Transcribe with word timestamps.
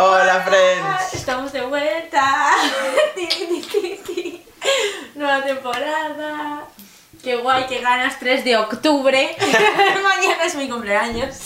Hola, 0.00 0.42
friends. 0.46 1.14
Estamos 1.14 1.50
de 1.52 1.60
vuelta. 1.62 2.52
Nueva 5.16 5.42
temporada. 5.44 6.64
Qué 7.22 7.34
guay, 7.36 7.66
qué 7.66 7.80
ganas. 7.80 8.16
3 8.20 8.44
de 8.44 8.56
octubre. 8.58 9.36
Mañana 10.02 10.44
es 10.44 10.54
mi 10.54 10.68
cumpleaños. 10.68 11.36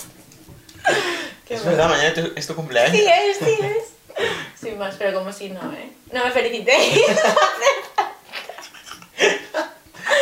Qué 1.48 1.54
Es 1.54 1.64
verdad, 1.64 1.88
mañana 1.88 2.12
tu- 2.12 2.32
es 2.36 2.46
tu 2.46 2.54
cumpleaños. 2.54 2.94
Sí 2.94 3.06
es, 3.06 3.38
sí 3.38 3.56
es. 3.62 3.84
Sin 4.61 4.77
más, 4.79 4.96
pero 4.98 5.19
como 5.19 5.32
si 5.32 5.48
no, 5.48 5.73
¿eh? 5.73 5.91
No 6.12 6.23
me 6.25 6.30
felicitéis. 6.30 7.00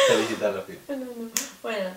Felicitarlo, 0.06 0.64
Phil. 0.66 0.78
No, 0.88 0.96
no. 0.96 1.30
Bueno, 1.62 1.90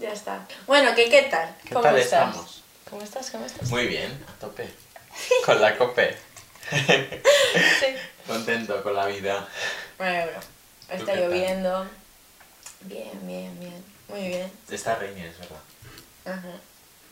ya 0.00 0.10
está. 0.12 0.44
Bueno, 0.66 0.92
¿qué, 0.96 1.08
qué 1.08 1.22
tal? 1.22 1.54
¿Qué 1.62 1.68
¿Cómo 1.70 1.82
tal 1.82 1.96
estás? 1.98 2.28
estamos? 2.30 2.62
¿Cómo 2.90 3.02
estás? 3.02 3.30
¿Cómo 3.30 3.46
estás? 3.46 3.68
Muy 3.70 3.86
bien, 3.86 4.24
a 4.28 4.32
tope. 4.40 4.68
Con 5.44 5.60
la 5.60 5.76
cope. 5.76 6.16
Sí. 6.70 7.94
Contento 8.26 8.82
con 8.82 8.94
la 8.94 9.06
vida. 9.06 9.46
Bueno, 9.98 10.32
¿Tú 10.88 10.94
está 10.94 11.12
qué 11.12 11.20
tal? 11.20 11.20
lloviendo. 11.20 11.86
Bien, 12.82 13.26
bien, 13.26 13.58
bien. 13.60 13.84
Muy 14.08 14.28
bien. 14.28 14.52
Está 14.70 14.92
es 15.04 15.38
verdad. 15.38 15.60
Ajá. 16.24 16.58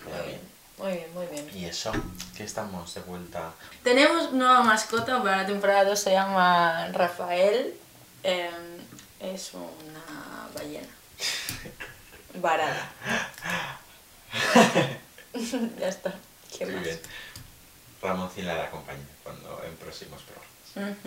Muy 0.04 0.26
bien. 0.26 0.40
Muy 0.76 0.92
bien, 0.92 1.14
muy 1.14 1.26
bien. 1.26 1.50
¿Y 1.54 1.66
eso? 1.66 1.92
Que 2.36 2.42
estamos 2.44 2.92
de 2.94 3.00
vuelta. 3.02 3.52
Tenemos 3.82 4.32
nueva 4.32 4.62
mascota 4.62 5.22
para 5.22 5.38
la 5.38 5.46
temporada 5.46 5.84
2, 5.84 5.98
se 5.98 6.10
llama 6.12 6.88
Rafael. 6.92 7.74
Em, 8.22 8.52
es 9.20 9.52
una 9.54 10.48
ballena. 10.54 10.88
Varada. 12.34 12.90
ya 15.78 15.88
está. 15.88 16.12
¿Qué 16.56 16.66
Muy 16.66 16.74
más? 16.76 16.84
bien. 16.84 17.00
Ramoncín 18.04 18.46
la 18.46 18.64
acompaña 18.64 19.00
cuando 19.22 19.62
en 19.64 19.74
próximos 19.76 20.20
programas. 20.22 20.98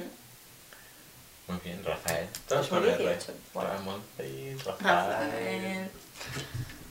Muy 1.47 1.58
bien, 1.63 1.83
Rafael. 1.85 2.27
Todos 2.47 2.67
con 2.67 2.80
R. 2.80 2.91
2018, 2.91 3.33
bueno. 3.53 3.69
Ramoncín, 3.69 4.59
Rafael. 4.66 5.91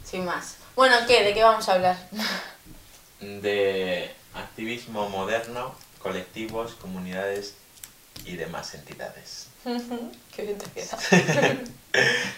Sin 0.04 0.24
más. 0.24 0.58
Bueno, 0.76 0.96
¿qué? 1.08 1.24
¿De 1.24 1.34
qué 1.34 1.42
vamos 1.42 1.68
a 1.68 1.72
hablar? 1.72 1.96
De 3.20 4.14
activismo 4.34 5.08
moderno, 5.08 5.74
colectivos, 5.98 6.74
comunidades 6.74 7.54
y 8.24 8.36
demás 8.36 8.74
entidades. 8.74 9.48
qué 9.64 10.42
bien 10.42 10.58
te 10.58 10.70
queda. 10.70 10.96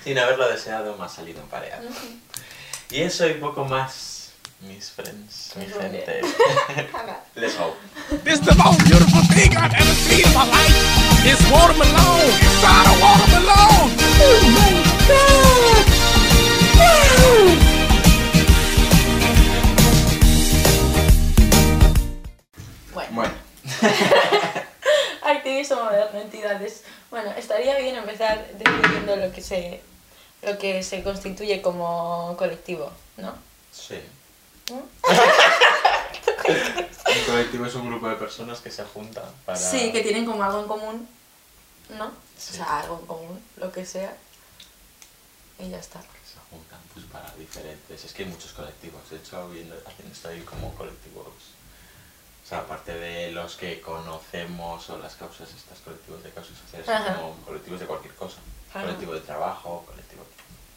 Sin 0.04 0.18
haberlo 0.18 0.48
deseado, 0.48 0.96
me 0.96 1.04
ha 1.04 1.08
salido 1.08 1.42
en 1.42 1.48
pareja. 1.48 1.80
Y 2.90 3.02
eso 3.02 3.28
y 3.28 3.34
poco 3.34 3.66
más, 3.66 4.17
mis 4.60 4.90
friends, 4.90 5.52
mi 5.56 5.66
gente. 5.66 6.20
Let's 7.36 7.56
go. 7.56 7.74
It's 8.24 8.40
the 8.40 8.54
most 8.54 8.84
beautiful 8.84 9.22
thing 9.34 9.56
I've 9.56 9.72
ever 9.74 9.94
seen 9.94 10.26
in 10.26 10.34
my 10.34 10.44
life. 10.48 10.74
It's 11.24 11.42
watermelon. 11.50 12.30
Inside 12.42 12.86
a 12.86 12.94
watermelon. 13.02 13.90
Oh 14.20 14.40
my 14.54 14.72
God. 15.08 16.08
Bueno, 22.94 23.14
Bueno, 23.14 23.34
activismo 25.22 25.84
moderno, 25.84 26.20
entidades. 26.20 26.82
Bueno, 27.10 27.30
estaría 27.36 27.76
bien 27.78 27.96
empezar 27.96 28.46
definiendo 28.58 29.16
lo 29.16 29.32
que 29.32 29.40
se 29.42 29.80
lo 30.42 30.56
que 30.58 30.82
se 30.82 31.02
constituye 31.02 31.60
como 31.62 32.36
colectivo, 32.38 32.92
¿no? 33.16 33.34
sí. 33.72 33.96
Un 34.74 34.88
colectivo 37.26 37.66
es 37.66 37.74
un 37.74 37.88
grupo 37.88 38.08
de 38.08 38.16
personas 38.16 38.60
que 38.60 38.70
se 38.70 38.84
juntan 38.84 39.24
para... 39.44 39.58
Sí, 39.58 39.92
que 39.92 40.02
tienen 40.02 40.26
como 40.26 40.42
algo 40.42 40.60
en 40.62 40.68
común, 40.68 41.08
¿no? 41.90 42.10
Sí. 42.36 42.52
O 42.52 42.56
sea, 42.56 42.80
algo 42.80 42.98
en 43.00 43.06
común, 43.06 43.42
lo 43.56 43.72
que 43.72 43.84
sea. 43.84 44.16
Y 45.58 45.70
ya 45.70 45.78
está. 45.78 46.00
se 46.00 46.38
juntan 46.50 46.78
pues 46.94 47.06
para 47.06 47.34
diferentes... 47.34 48.04
Es 48.04 48.12
que 48.12 48.22
hay 48.24 48.28
muchos 48.28 48.52
colectivos. 48.52 49.08
De 49.10 49.16
hecho, 49.16 49.48
viendo, 49.50 49.74
haciendo 49.86 50.12
esto 50.14 50.28
hay 50.28 50.40
como 50.42 50.74
colectivos... 50.74 51.26
O 51.26 52.48
sea, 52.48 52.58
aparte 52.60 52.94
de 52.94 53.30
los 53.32 53.56
que 53.56 53.80
conocemos 53.82 54.88
o 54.88 54.98
las 54.98 55.16
causas, 55.16 55.50
estas 55.52 55.78
colectivos 55.80 56.22
de 56.22 56.30
causas 56.30 56.56
sociales, 56.56 56.88
Ajá. 56.88 57.16
como 57.16 57.34
colectivos 57.44 57.80
de 57.80 57.86
cualquier 57.86 58.14
cosa. 58.14 58.38
Ajá. 58.70 58.82
Colectivo 58.82 59.12
de 59.14 59.20
trabajo, 59.20 59.84
colectivo... 59.86 60.24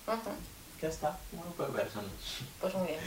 Ujú, 0.07 0.31
Ya 0.81 0.89
está, 0.89 1.17
un 1.31 1.41
grupo 1.41 1.63
de 1.63 1.79
personas. 1.81 2.11
Pues 2.59 2.73
muy 2.73 2.87
bien. 2.87 2.99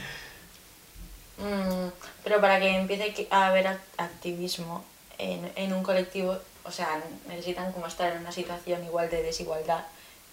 Mm, 1.37 1.89
pero 2.23 2.39
para 2.41 2.59
que 2.59 2.69
empiece 2.77 3.27
a 3.29 3.47
haber 3.47 3.67
act- 3.67 3.79
activismo 3.97 4.83
en, 5.17 5.51
en 5.55 5.73
un 5.73 5.83
colectivo, 5.83 6.37
o 6.63 6.71
sea, 6.71 7.01
necesitan 7.27 7.71
como 7.73 7.87
estar 7.87 8.11
en 8.13 8.19
una 8.19 8.31
situación 8.31 8.83
igual 8.85 9.09
de 9.09 9.21
desigualdad 9.23 9.83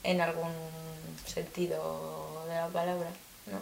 en 0.04 0.20
algún 0.20 0.52
sentido 1.26 2.44
de 2.48 2.54
la 2.54 2.68
palabra, 2.68 3.08
¿no? 3.46 3.60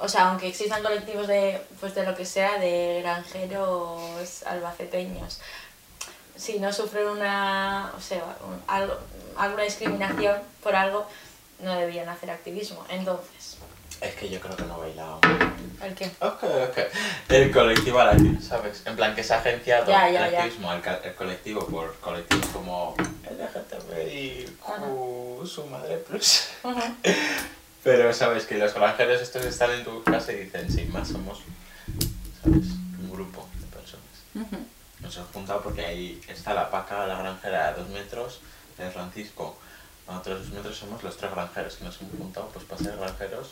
O 0.00 0.08
sea, 0.08 0.28
aunque 0.30 0.48
existan 0.48 0.82
colectivos 0.82 1.26
de, 1.26 1.60
pues 1.80 1.94
de 1.94 2.04
lo 2.04 2.14
que 2.16 2.24
sea, 2.24 2.58
de 2.58 3.00
granjeros 3.02 4.42
albaceteños, 4.44 5.40
si 6.36 6.60
no 6.60 6.72
sufren 6.72 7.08
una, 7.08 7.92
o 7.96 8.00
sea, 8.00 8.22
un- 8.46 8.62
algo, 8.68 8.94
alguna 9.36 9.64
discriminación 9.64 10.36
por 10.62 10.76
algo, 10.76 11.04
no 11.60 11.74
deberían 11.74 12.08
hacer 12.08 12.30
activismo. 12.30 12.84
Entonces, 12.88 13.56
Es 14.00 14.14
que 14.14 14.28
yo 14.28 14.40
creo 14.40 14.56
que 14.56 14.62
no 14.64 14.76
he 14.76 14.88
bailado. 14.88 15.20
¿el 15.82 15.94
qué? 15.94 16.06
Ok, 16.20 16.42
ok. 16.42 16.78
El 17.28 17.50
colectivo 17.50 17.98
al 17.98 18.42
¿sabes? 18.42 18.82
En 18.86 18.94
plan 18.96 19.14
que 19.14 19.24
se 19.24 19.34
ha 19.34 19.38
agenciado 19.38 19.90
Ya, 19.90 20.10
ya, 20.10 20.28
el 20.28 20.36
activismo 20.36 20.70
al 20.70 20.82
el 21.04 21.14
colectivo 21.14 21.66
por 21.66 21.96
colectivos 21.96 22.46
como 22.46 22.94
LGTBI, 23.24 24.56
Q, 24.60 25.46
su 25.46 25.66
madre 25.66 25.96
plus. 25.98 26.48
Pero 27.84 28.12
sabes 28.12 28.44
que 28.44 28.58
los 28.58 28.74
granjeros 28.74 29.20
estos 29.20 29.44
están 29.44 29.70
en 29.72 29.84
tu 29.84 30.02
casa 30.02 30.32
y 30.32 30.44
dicen, 30.44 30.70
sin 30.70 30.92
más 30.92 31.08
somos, 31.08 31.38
¿sabes? 32.42 32.66
Un 33.00 33.10
grupo 33.10 33.48
de 33.60 33.66
personas. 33.66 34.60
Nos 35.00 35.16
hemos 35.16 35.30
juntado 35.30 35.62
porque 35.62 35.84
ahí 35.84 36.20
está 36.28 36.54
la 36.54 36.70
paca, 36.70 37.06
la 37.06 37.18
granjera 37.18 37.68
a 37.68 37.72
dos 37.72 37.88
metros, 37.88 38.40
el 38.78 38.90
Francisco 38.90 39.56
a 40.06 40.18
otros 40.18 40.40
dos 40.40 40.50
metros 40.52 40.76
somos 40.76 41.02
los 41.02 41.16
tres 41.16 41.30
granjeros 41.30 41.76
que 41.76 41.84
nos 41.84 42.00
hemos 42.00 42.16
juntado 42.16 42.48
pues 42.48 42.64
para 42.64 42.82
ser 42.82 42.96
granjeros 42.96 43.50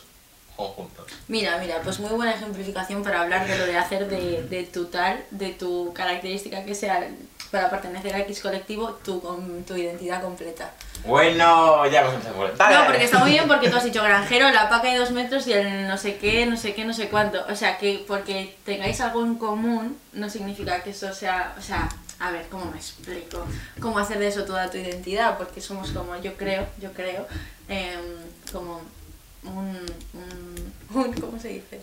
conjuntos. 0.57 1.05
Mira, 1.29 1.57
mira, 1.59 1.79
pues 1.83 1.99
muy 1.99 2.09
buena 2.11 2.33
ejemplificación 2.33 3.03
para 3.03 3.21
hablar 3.21 3.47
de 3.47 3.57
lo 3.57 3.65
de 3.65 3.77
hacer 3.77 4.09
de, 4.09 4.43
de 4.43 4.63
tu 4.63 4.85
tal, 4.85 5.23
de 5.31 5.51
tu 5.51 5.93
característica 5.93 6.65
que 6.65 6.75
sea 6.75 7.07
para 7.51 7.69
pertenecer 7.69 8.13
a 8.13 8.19
X 8.19 8.41
colectivo, 8.41 8.99
tu, 9.03 9.21
con 9.21 9.63
tu 9.63 9.75
identidad 9.75 10.21
completa. 10.21 10.71
Bueno, 11.05 11.85
ya 11.87 12.01
hemos 12.01 12.15
empezado. 12.15 12.35
por-. 12.35 12.57
No, 12.57 12.85
porque 12.85 13.03
está 13.03 13.19
muy 13.19 13.31
bien 13.31 13.47
porque 13.47 13.69
tú 13.69 13.77
has 13.77 13.83
dicho 13.83 14.03
granjero, 14.03 14.51
la 14.51 14.69
paca 14.69 14.91
de 14.91 14.97
dos 14.97 15.11
metros 15.11 15.47
y 15.47 15.53
el 15.53 15.87
no 15.87 15.97
sé 15.97 16.17
qué, 16.17 16.45
no 16.45 16.57
sé 16.57 16.73
qué, 16.73 16.85
no 16.85 16.93
sé 16.93 17.09
cuánto. 17.09 17.45
O 17.49 17.55
sea, 17.55 17.77
que 17.77 18.03
porque 18.07 18.57
tengáis 18.65 18.99
algo 19.01 19.23
en 19.23 19.35
común 19.35 19.97
no 20.13 20.29
significa 20.29 20.83
que 20.83 20.89
eso 20.89 21.13
sea, 21.13 21.55
o 21.57 21.61
sea, 21.61 21.87
a 22.19 22.31
ver, 22.31 22.47
¿cómo 22.49 22.65
me 22.65 22.77
explico? 22.77 23.45
¿Cómo 23.79 23.99
hacer 23.99 24.19
de 24.19 24.27
eso 24.27 24.43
toda 24.43 24.69
tu 24.69 24.77
identidad? 24.77 25.37
Porque 25.37 25.61
somos 25.61 25.91
como, 25.91 26.17
yo 26.17 26.35
creo, 26.35 26.65
yo 26.79 26.91
creo, 26.91 27.27
em, 27.69 28.01
como 28.51 28.81
un, 29.43 29.85
un, 30.13 30.73
un- 30.93 31.13
¿cómo 31.21 31.39
se 31.39 31.49
dice? 31.49 31.81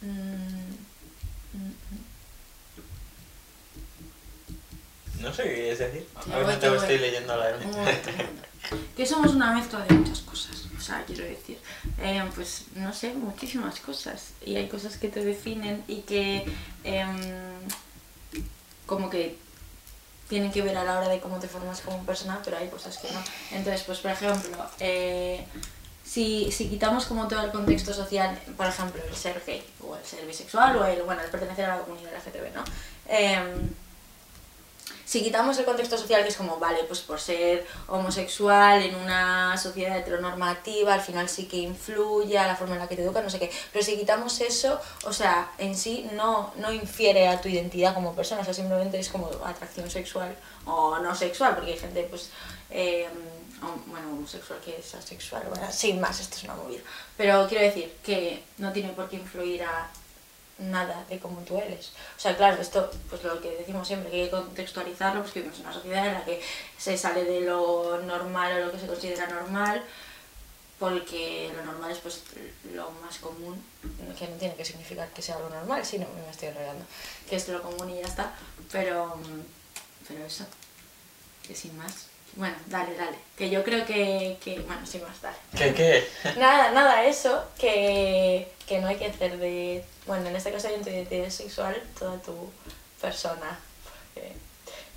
Mm, 0.00 0.74
mm, 1.54 1.72
No 5.22 5.32
sé 5.32 5.42
qué 5.44 5.54
quieres 5.54 5.78
decir. 5.78 6.06
Ya 6.26 6.34
A 6.34 6.36
ver, 6.38 6.44
voy, 6.46 6.54
no 6.54 6.60
te 6.60 6.68
voy. 6.68 6.78
estoy 6.78 6.98
leyendo 6.98 7.36
la 7.36 7.50
momento. 7.56 8.10
Que 8.96 9.06
somos 9.06 9.34
una 9.34 9.52
mezcla 9.52 9.80
de 9.84 9.94
muchas 9.94 10.20
cosas, 10.20 10.64
o 10.76 10.80
sea, 10.80 11.04
quiero 11.06 11.24
decir, 11.24 11.58
eh, 11.98 12.24
pues 12.34 12.64
no 12.76 12.92
sé, 12.94 13.12
muchísimas 13.12 13.78
cosas. 13.80 14.30
Y 14.44 14.56
hay 14.56 14.68
cosas 14.68 14.96
que 14.96 15.08
te 15.08 15.22
definen 15.24 15.84
y 15.86 16.00
que 16.00 16.44
em, 16.82 17.18
como 18.86 19.10
que 19.10 19.36
tienen 20.28 20.50
que 20.50 20.62
ver 20.62 20.76
a 20.78 20.84
la 20.84 20.98
hora 20.98 21.08
de 21.08 21.20
cómo 21.20 21.38
te 21.38 21.46
formas 21.48 21.80
como 21.82 22.04
persona, 22.06 22.40
pero 22.42 22.56
hay 22.56 22.68
cosas 22.68 22.96
que 22.98 23.10
no. 23.12 23.22
Entonces, 23.52 23.82
pues 23.82 23.98
por 23.98 24.10
ejemplo, 24.12 24.66
eh, 24.80 25.44
si, 26.14 26.52
si 26.52 26.68
quitamos 26.68 27.06
como 27.06 27.26
todo 27.26 27.42
el 27.42 27.50
contexto 27.50 27.92
social, 27.92 28.38
por 28.56 28.66
ejemplo, 28.66 29.02
el 29.04 29.16
ser 29.16 29.42
gay, 29.44 29.64
o 29.80 29.96
el 29.96 30.04
ser 30.04 30.24
bisexual, 30.24 30.76
o 30.76 30.84
el, 30.84 31.02
bueno, 31.02 31.20
el 31.22 31.28
pertenecer 31.28 31.64
a 31.64 31.76
la 31.76 31.82
comunidad 31.82 32.12
LGTB, 32.12 32.54
¿no? 32.54 32.62
Em, 33.08 33.68
si 35.04 35.22
quitamos 35.22 35.58
el 35.58 35.64
contexto 35.64 35.98
social 35.98 36.22
que 36.22 36.28
es 36.28 36.36
como, 36.36 36.58
vale, 36.58 36.84
pues 36.84 37.00
por 37.00 37.20
ser 37.20 37.66
homosexual 37.88 38.82
en 38.82 38.94
una 38.94 39.56
sociedad 39.56 39.98
heteronormativa, 39.98 40.94
al 40.94 41.00
final 41.00 41.28
sí 41.28 41.46
que 41.46 41.58
influye 41.58 42.38
a 42.38 42.46
la 42.46 42.56
forma 42.56 42.74
en 42.74 42.80
la 42.80 42.88
que 42.88 42.96
te 42.96 43.02
educan, 43.02 43.24
no 43.24 43.30
sé 43.30 43.38
qué, 43.38 43.50
pero 43.72 43.84
si 43.84 43.96
quitamos 43.96 44.40
eso, 44.40 44.80
o 45.04 45.12
sea, 45.12 45.52
en 45.58 45.76
sí 45.76 46.08
no, 46.12 46.52
no 46.56 46.72
infiere 46.72 47.28
a 47.28 47.40
tu 47.40 47.48
identidad 47.48 47.94
como 47.94 48.14
persona, 48.14 48.42
o 48.42 48.44
sea, 48.44 48.54
simplemente 48.54 48.98
es 48.98 49.08
como 49.08 49.30
atracción 49.44 49.90
sexual 49.90 50.34
o 50.64 50.98
no 50.98 51.14
sexual, 51.14 51.54
porque 51.54 51.72
hay 51.72 51.78
gente, 51.78 52.06
pues, 52.08 52.30
eh, 52.70 53.08
bueno, 53.86 54.10
homosexual 54.12 54.60
que 54.64 54.78
es 54.78 54.94
asexual, 54.94 55.44
bueno, 55.48 55.66
sin 55.70 56.00
más, 56.00 56.20
esto 56.20 56.36
es 56.36 56.44
una 56.44 56.54
movida. 56.54 56.82
Pero 57.16 57.46
quiero 57.48 57.64
decir 57.64 57.92
que 58.04 58.42
no 58.58 58.72
tiene 58.72 58.90
por 58.90 59.08
qué 59.08 59.16
influir 59.16 59.62
a 59.62 59.88
nada 60.58 61.04
de 61.08 61.18
cómo 61.18 61.40
tú 61.42 61.58
eres. 61.58 61.92
O 62.16 62.20
sea, 62.20 62.36
claro, 62.36 62.60
esto, 62.60 62.90
pues 63.10 63.22
lo 63.24 63.40
que 63.40 63.50
decimos 63.50 63.86
siempre, 63.86 64.10
que 64.10 64.16
hay 64.16 64.24
que 64.26 64.30
contextualizarlo, 64.30 65.22
pues 65.22 65.32
que 65.32 65.40
vivimos 65.40 65.60
en 65.60 65.66
una 65.66 65.74
sociedad 65.74 66.06
en 66.06 66.14
la 66.14 66.24
que 66.24 66.40
se 66.78 66.96
sale 66.96 67.24
de 67.24 67.40
lo 67.40 68.00
normal 68.02 68.52
o 68.52 68.66
lo 68.66 68.72
que 68.72 68.78
se 68.78 68.86
considera 68.86 69.26
normal, 69.26 69.82
porque 70.78 71.52
lo 71.56 71.64
normal 71.64 71.90
es 71.90 71.98
pues 71.98 72.22
lo 72.72 72.90
más 72.90 73.18
común, 73.18 73.62
que 74.18 74.28
no 74.28 74.36
tiene 74.36 74.54
que 74.54 74.64
significar 74.64 75.08
que 75.10 75.22
sea 75.22 75.38
lo 75.38 75.48
normal, 75.48 75.84
sino 75.84 76.06
me 76.14 76.30
estoy 76.30 76.48
enrollando, 76.48 76.84
que 77.28 77.36
es 77.36 77.48
lo 77.48 77.62
común 77.62 77.90
y 77.90 78.00
ya 78.00 78.06
está, 78.06 78.34
pero, 78.70 79.18
pero 80.06 80.24
eso, 80.24 80.44
que 81.46 81.54
sin 81.54 81.76
más. 81.76 82.13
Bueno, 82.36 82.56
dale, 82.66 82.96
dale, 82.96 83.16
que 83.36 83.48
yo 83.48 83.62
creo 83.62 83.86
que, 83.86 84.36
que 84.42 84.58
bueno, 84.60 84.84
sin 84.86 85.02
más, 85.02 85.20
dale. 85.22 85.36
¿Qué, 85.56 85.72
qué? 85.72 86.08
Nada, 86.38 86.72
nada, 86.72 87.04
eso, 87.04 87.44
que, 87.58 88.50
que 88.66 88.80
no 88.80 88.88
hay 88.88 88.96
que 88.96 89.06
hacer 89.06 89.38
de, 89.38 89.84
bueno, 90.06 90.28
en 90.28 90.34
este 90.34 90.50
caso 90.50 90.66
de 90.68 90.74
identidad 90.74 91.30
sexual, 91.30 91.80
toda 91.98 92.18
tu 92.18 92.50
persona. 93.00 93.58
Porque 94.14 94.32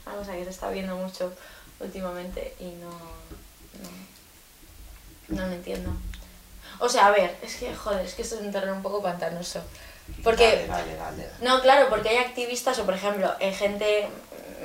una 0.05 0.15
cosa 0.15 0.33
que 0.33 0.45
se 0.45 0.49
está 0.49 0.69
viendo 0.71 0.95
mucho 0.95 1.31
últimamente 1.79 2.55
y 2.59 2.65
no, 2.65 2.89
no, 2.89 3.89
no 5.41 5.47
lo 5.47 5.53
entiendo. 5.53 5.91
O 6.79 6.89
sea, 6.89 7.07
a 7.07 7.11
ver, 7.11 7.35
es 7.43 7.55
que, 7.57 7.75
joder, 7.75 8.03
es 8.05 8.15
que 8.15 8.23
esto 8.23 8.35
es 8.35 8.41
un 8.41 8.51
terreno 8.51 8.73
un 8.73 8.81
poco 8.81 9.01
pantanoso. 9.03 9.61
Porque, 10.23 10.65
Dale, 10.67 10.95
dale, 10.95 10.95
dale. 10.95 11.29
no, 11.41 11.61
claro, 11.61 11.89
porque 11.89 12.09
hay 12.09 12.17
activistas 12.17 12.79
o, 12.79 12.85
por 12.85 12.93
ejemplo, 12.95 13.31
hay 13.39 13.53
gente. 13.53 14.07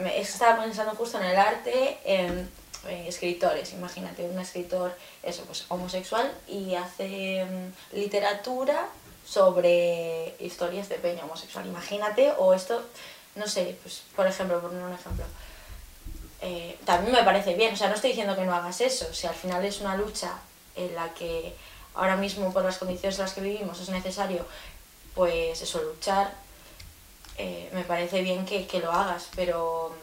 me- 0.00 0.18
es 0.20 0.28
que 0.28 0.32
Estaba 0.34 0.62
pensando 0.62 0.94
justo 0.94 1.18
en 1.18 1.24
el 1.24 1.36
arte, 1.36 1.98
en, 2.04 2.48
en 2.88 3.06
escritores. 3.06 3.72
Imagínate, 3.72 4.24
un 4.24 4.38
escritor, 4.38 4.96
eso, 5.22 5.44
pues 5.44 5.64
homosexual 5.68 6.30
y 6.48 6.74
hace 6.74 7.44
mm, 7.44 7.96
literatura 7.96 8.88
sobre 9.26 10.34
historias 10.40 10.88
de 10.88 10.96
peña 10.96 11.24
homosexual. 11.24 11.66
Imagínate, 11.66 12.32
o 12.38 12.54
esto, 12.54 12.82
no 13.36 13.46
sé, 13.46 13.76
pues, 13.82 14.02
por 14.16 14.26
ejemplo, 14.26 14.60
por 14.60 14.70
un 14.70 14.92
ejemplo. 14.92 15.24
Eh, 16.40 16.76
también 16.84 17.14
me 17.14 17.22
parece 17.22 17.54
bien, 17.54 17.72
o 17.74 17.76
sea, 17.76 17.88
no 17.88 17.94
estoy 17.94 18.10
diciendo 18.10 18.34
que 18.34 18.44
no 18.44 18.54
hagas 18.54 18.80
eso, 18.80 19.14
si 19.14 19.28
al 19.28 19.34
final 19.34 19.64
es 19.64 19.80
una 19.80 19.96
lucha 19.96 20.32
en 20.74 20.92
la 20.94 21.14
que 21.14 21.54
ahora 21.94 22.16
mismo 22.16 22.52
por 22.52 22.64
las 22.64 22.78
condiciones 22.78 23.16
en 23.18 23.24
las 23.24 23.34
que 23.34 23.42
vivimos 23.42 23.80
es 23.80 23.90
necesario 23.90 24.44
pues 25.14 25.60
eso, 25.60 25.82
luchar, 25.82 26.32
eh, 27.36 27.70
me 27.72 27.84
parece 27.84 28.22
bien 28.22 28.44
que, 28.44 28.66
que 28.66 28.80
lo 28.80 28.90
hagas, 28.90 29.28
pero 29.36 29.94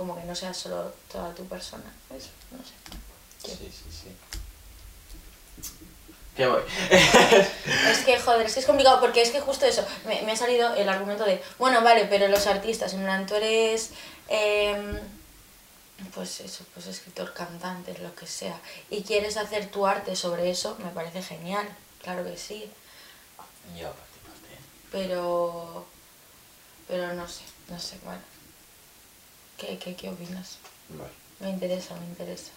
como 0.00 0.16
que 0.16 0.24
no 0.24 0.34
seas 0.34 0.56
solo 0.56 0.94
toda 1.12 1.34
tu 1.34 1.44
persona, 1.44 1.84
eso, 2.08 2.30
no 2.50 2.64
sé. 2.64 2.72
Sí, 3.44 3.70
sí, 3.70 3.84
sí. 3.90 4.16
¿Qué 6.34 6.46
voy? 6.46 6.62
Es 7.90 7.98
que, 8.06 8.18
joder, 8.18 8.46
es 8.46 8.54
que 8.54 8.60
es 8.60 8.66
complicado 8.66 8.98
porque 8.98 9.20
es 9.20 9.30
que 9.30 9.40
justo 9.40 9.66
eso, 9.66 9.84
me, 10.06 10.22
me 10.22 10.32
ha 10.32 10.36
salido 10.36 10.74
el 10.74 10.88
argumento 10.88 11.26
de, 11.26 11.42
bueno, 11.58 11.82
vale, 11.82 12.06
pero 12.06 12.28
los 12.28 12.46
artistas, 12.46 12.94
en 12.94 13.02
plan, 13.02 13.26
tú 13.26 13.34
eres, 13.34 13.90
em, 14.28 14.98
pues 16.14 16.40
eso, 16.40 16.64
pues 16.72 16.86
escritor, 16.86 17.34
cantante, 17.34 17.94
lo 17.98 18.14
que 18.14 18.26
sea, 18.26 18.58
y 18.88 19.02
quieres 19.02 19.36
hacer 19.36 19.70
tu 19.70 19.86
arte 19.86 20.16
sobre 20.16 20.50
eso, 20.50 20.78
me 20.82 20.88
parece 20.92 21.22
genial, 21.22 21.68
claro 22.02 22.24
que 22.24 22.38
sí, 22.38 22.72
Yo 23.78 23.92
pero, 24.90 25.84
pero 26.88 27.12
no 27.12 27.28
sé, 27.28 27.42
no 27.68 27.78
sé, 27.78 27.98
bueno, 28.02 28.22
¿qué, 29.60 29.78
qué, 29.78 29.94
qué 29.94 30.08
opinas? 30.08 30.58
Vale. 30.88 31.10
Me 31.40 31.50
interesa, 31.50 31.94
me 31.96 32.06
interesa. 32.06 32.50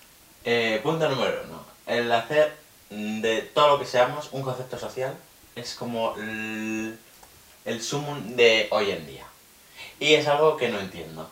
Eh, 0.45 0.79
punto 0.83 1.07
número 1.09 1.41
uno. 1.45 1.63
El 1.85 2.11
hacer 2.11 2.55
de 2.89 3.41
todo 3.53 3.69
lo 3.69 3.79
que 3.79 3.85
seamos 3.85 4.29
un 4.31 4.41
concepto 4.41 4.77
social 4.79 5.15
es 5.55 5.75
como 5.75 6.15
el, 6.17 6.97
el 7.65 7.81
sumum 7.83 8.35
de 8.35 8.67
hoy 8.71 8.91
en 8.91 9.05
día. 9.07 9.25
Y 9.99 10.13
es 10.15 10.27
algo 10.27 10.57
que 10.57 10.69
no 10.69 10.79
entiendo. 10.79 11.29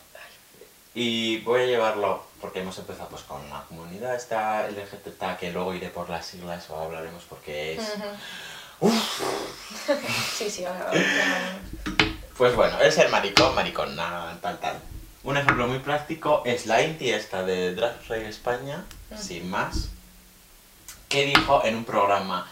Y 0.94 1.38
voy 1.42 1.62
a 1.62 1.66
llevarlo, 1.68 2.24
porque 2.42 2.60
hemos 2.60 2.78
empezado 2.78 3.10
pues 3.10 3.22
con 3.24 3.50
la 3.50 3.64
comunidad 3.64 4.14
esta 4.16 4.68
LGTB, 4.68 5.38
que 5.40 5.52
luego 5.52 5.74
iré 5.74 5.90
por 5.90 6.10
las 6.10 6.26
siglas 6.26 6.70
o 6.70 6.78
hablaremos 6.80 7.24
porque 7.30 7.76
es... 7.76 7.84
Sí, 10.38 10.50
sí, 10.50 10.66
ahora 10.66 10.88
ahora- 10.90 11.02
ahora- 11.02 11.60
Pues 12.38 12.56
bueno, 12.56 12.80
el 12.82 12.92
ser 12.92 13.10
maricón, 13.10 13.54
maricón, 13.56 13.96
tal, 13.96 14.60
tal. 14.60 14.80
Un 15.24 15.38
ejemplo 15.38 15.68
muy 15.68 15.78
práctico 15.80 16.42
es 16.46 16.66
la 16.66 16.82
Inti 16.82 17.12
esta 17.12 17.44
de 17.44 17.76
Drag 17.76 17.96
Race 18.10 18.28
España, 18.28 18.84
sin 19.16 19.50
más, 19.52 19.90
que 21.10 21.26
dijo 21.26 21.64
en 21.64 21.76
un 21.76 21.86
programa, 21.86 22.48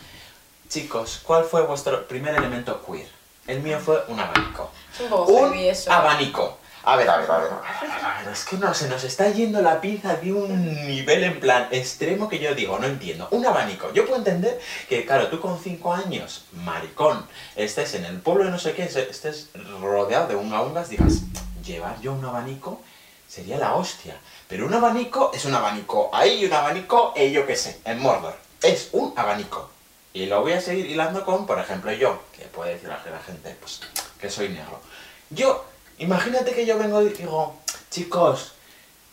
chicos, 0.68 1.20
¿cuál 1.24 1.46
fue 1.46 1.66
vuestro 1.66 2.08
primer 2.08 2.36
elemento 2.36 2.86
queer? 2.86 3.08
El 3.48 3.62
mío 3.62 3.80
fue 3.80 4.04
un 4.08 4.20
abanico. 4.20 4.72
Un 5.00 5.92
abanico. 5.92 6.60
A 6.84 6.96
ver, 6.96 7.10
a 7.10 7.18
ver, 7.18 7.30
a 7.30 7.38
ver, 7.40 7.52
a 7.52 8.24
ver, 8.24 8.32
es 8.32 8.46
que 8.46 8.58
no, 8.58 8.74
se 8.74 8.88
nos 8.88 9.04
está 9.04 9.30
yendo 9.30 9.62
la 9.62 9.82
pinza 9.82 10.16
de 10.16 10.32
un 10.32 10.88
nivel 10.88 11.24
en 11.24 11.40
plan 11.40 11.68
extremo 11.72 12.30
que 12.30 12.40
yo 12.40 12.54
digo, 12.56 12.78
no 12.80 12.86
entiendo. 12.86 13.28
Un 13.32 13.46
abanico. 13.46 13.92
Yo 13.94 14.06
puedo 14.06 14.18
entender 14.18 14.62
que, 14.88 15.06
claro, 15.06 15.28
tú 15.28 15.42
con 15.42 15.60
5 15.60 15.94
años, 15.94 16.46
maricón, 16.54 17.26
estés 17.56 17.96
en 17.96 18.06
el 18.06 18.22
pueblo 18.22 18.46
de 18.46 18.52
no 18.52 18.60
sé 18.60 18.74
qué, 18.74 18.84
estés 18.84 19.50
rodeado 19.82 20.28
de 20.28 20.36
unga 20.36 20.62
ungas, 20.62 20.90
digas, 20.90 21.24
llevar 21.64 22.00
yo 22.02 22.14
un 22.14 22.26
abanico 22.26 22.82
sería 23.28 23.58
la 23.58 23.76
hostia. 23.76 24.16
Pero 24.48 24.66
un 24.66 24.74
abanico 24.74 25.32
es 25.34 25.46
un 25.46 25.54
abanico 25.54 26.10
ahí 26.14 26.42
y 26.42 26.46
un 26.46 26.54
abanico, 26.54 27.14
eh, 27.16 27.32
yo 27.32 27.46
qué 27.46 27.56
sé, 27.56 27.80
en 27.86 28.00
Mordor. 28.00 28.36
Es 28.62 28.90
un 28.92 29.14
abanico. 29.16 29.70
Y 30.14 30.26
lo 30.26 30.42
voy 30.42 30.54
a 30.54 30.62
seguir 30.62 30.88
hilando 30.88 31.24
con, 31.24 31.46
por 31.46 31.60
ejemplo, 31.60 31.92
yo, 31.94 32.24
que 32.36 32.46
puede 32.46 32.74
decir 32.74 32.90
la 32.90 32.98
gente, 32.98 33.56
pues, 33.60 33.82
que 34.20 34.30
soy 34.30 34.50
negro. 34.50 34.82
Yo, 35.30 35.66
imagínate 36.00 36.54
que 36.54 36.66
yo 36.66 36.80
vengo 36.80 37.02
y 37.04 37.10
digo, 37.10 37.56
chicos, 37.92 38.54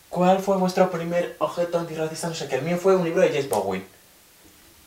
¿cuál 0.08 0.40
fue 0.40 0.56
vuestro 0.56 0.90
primer 0.90 1.36
objeto 1.38 1.78
antirracista? 1.78 2.28
No 2.28 2.34
sé 2.34 2.48
qué, 2.48 2.56
el 2.56 2.62
mío 2.62 2.78
fue 2.78 2.96
un 2.96 3.04
libro 3.04 3.20
de 3.20 3.28
James 3.28 3.48
Bowen. 3.50 3.86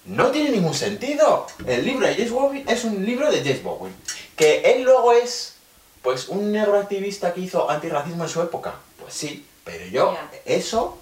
No 0.06 0.32
tiene 0.32 0.50
ningún 0.50 0.74
sentido. 0.74 1.46
El 1.68 1.86
libro 1.86 2.08
de 2.08 2.16
James 2.16 2.32
Bowen 2.32 2.66
es 2.68 2.84
un 2.84 3.06
libro 3.06 3.32
de 3.32 3.44
James 3.44 3.62
Bowen. 3.62 3.96
Que 4.36 4.62
él 4.62 4.84
luego 4.84 5.14
es, 5.14 5.56
pues, 6.02 6.30
un 6.30 6.52
negro 6.52 6.80
activista 6.80 7.34
que 7.34 7.42
hizo 7.42 7.70
antirracismo 7.70 8.24
en 8.24 8.30
su 8.30 8.42
época. 8.42 8.76
Pues 9.00 9.14
sí, 9.14 9.46
pero 9.64 9.86
yo, 9.86 10.18
eso 10.46 10.98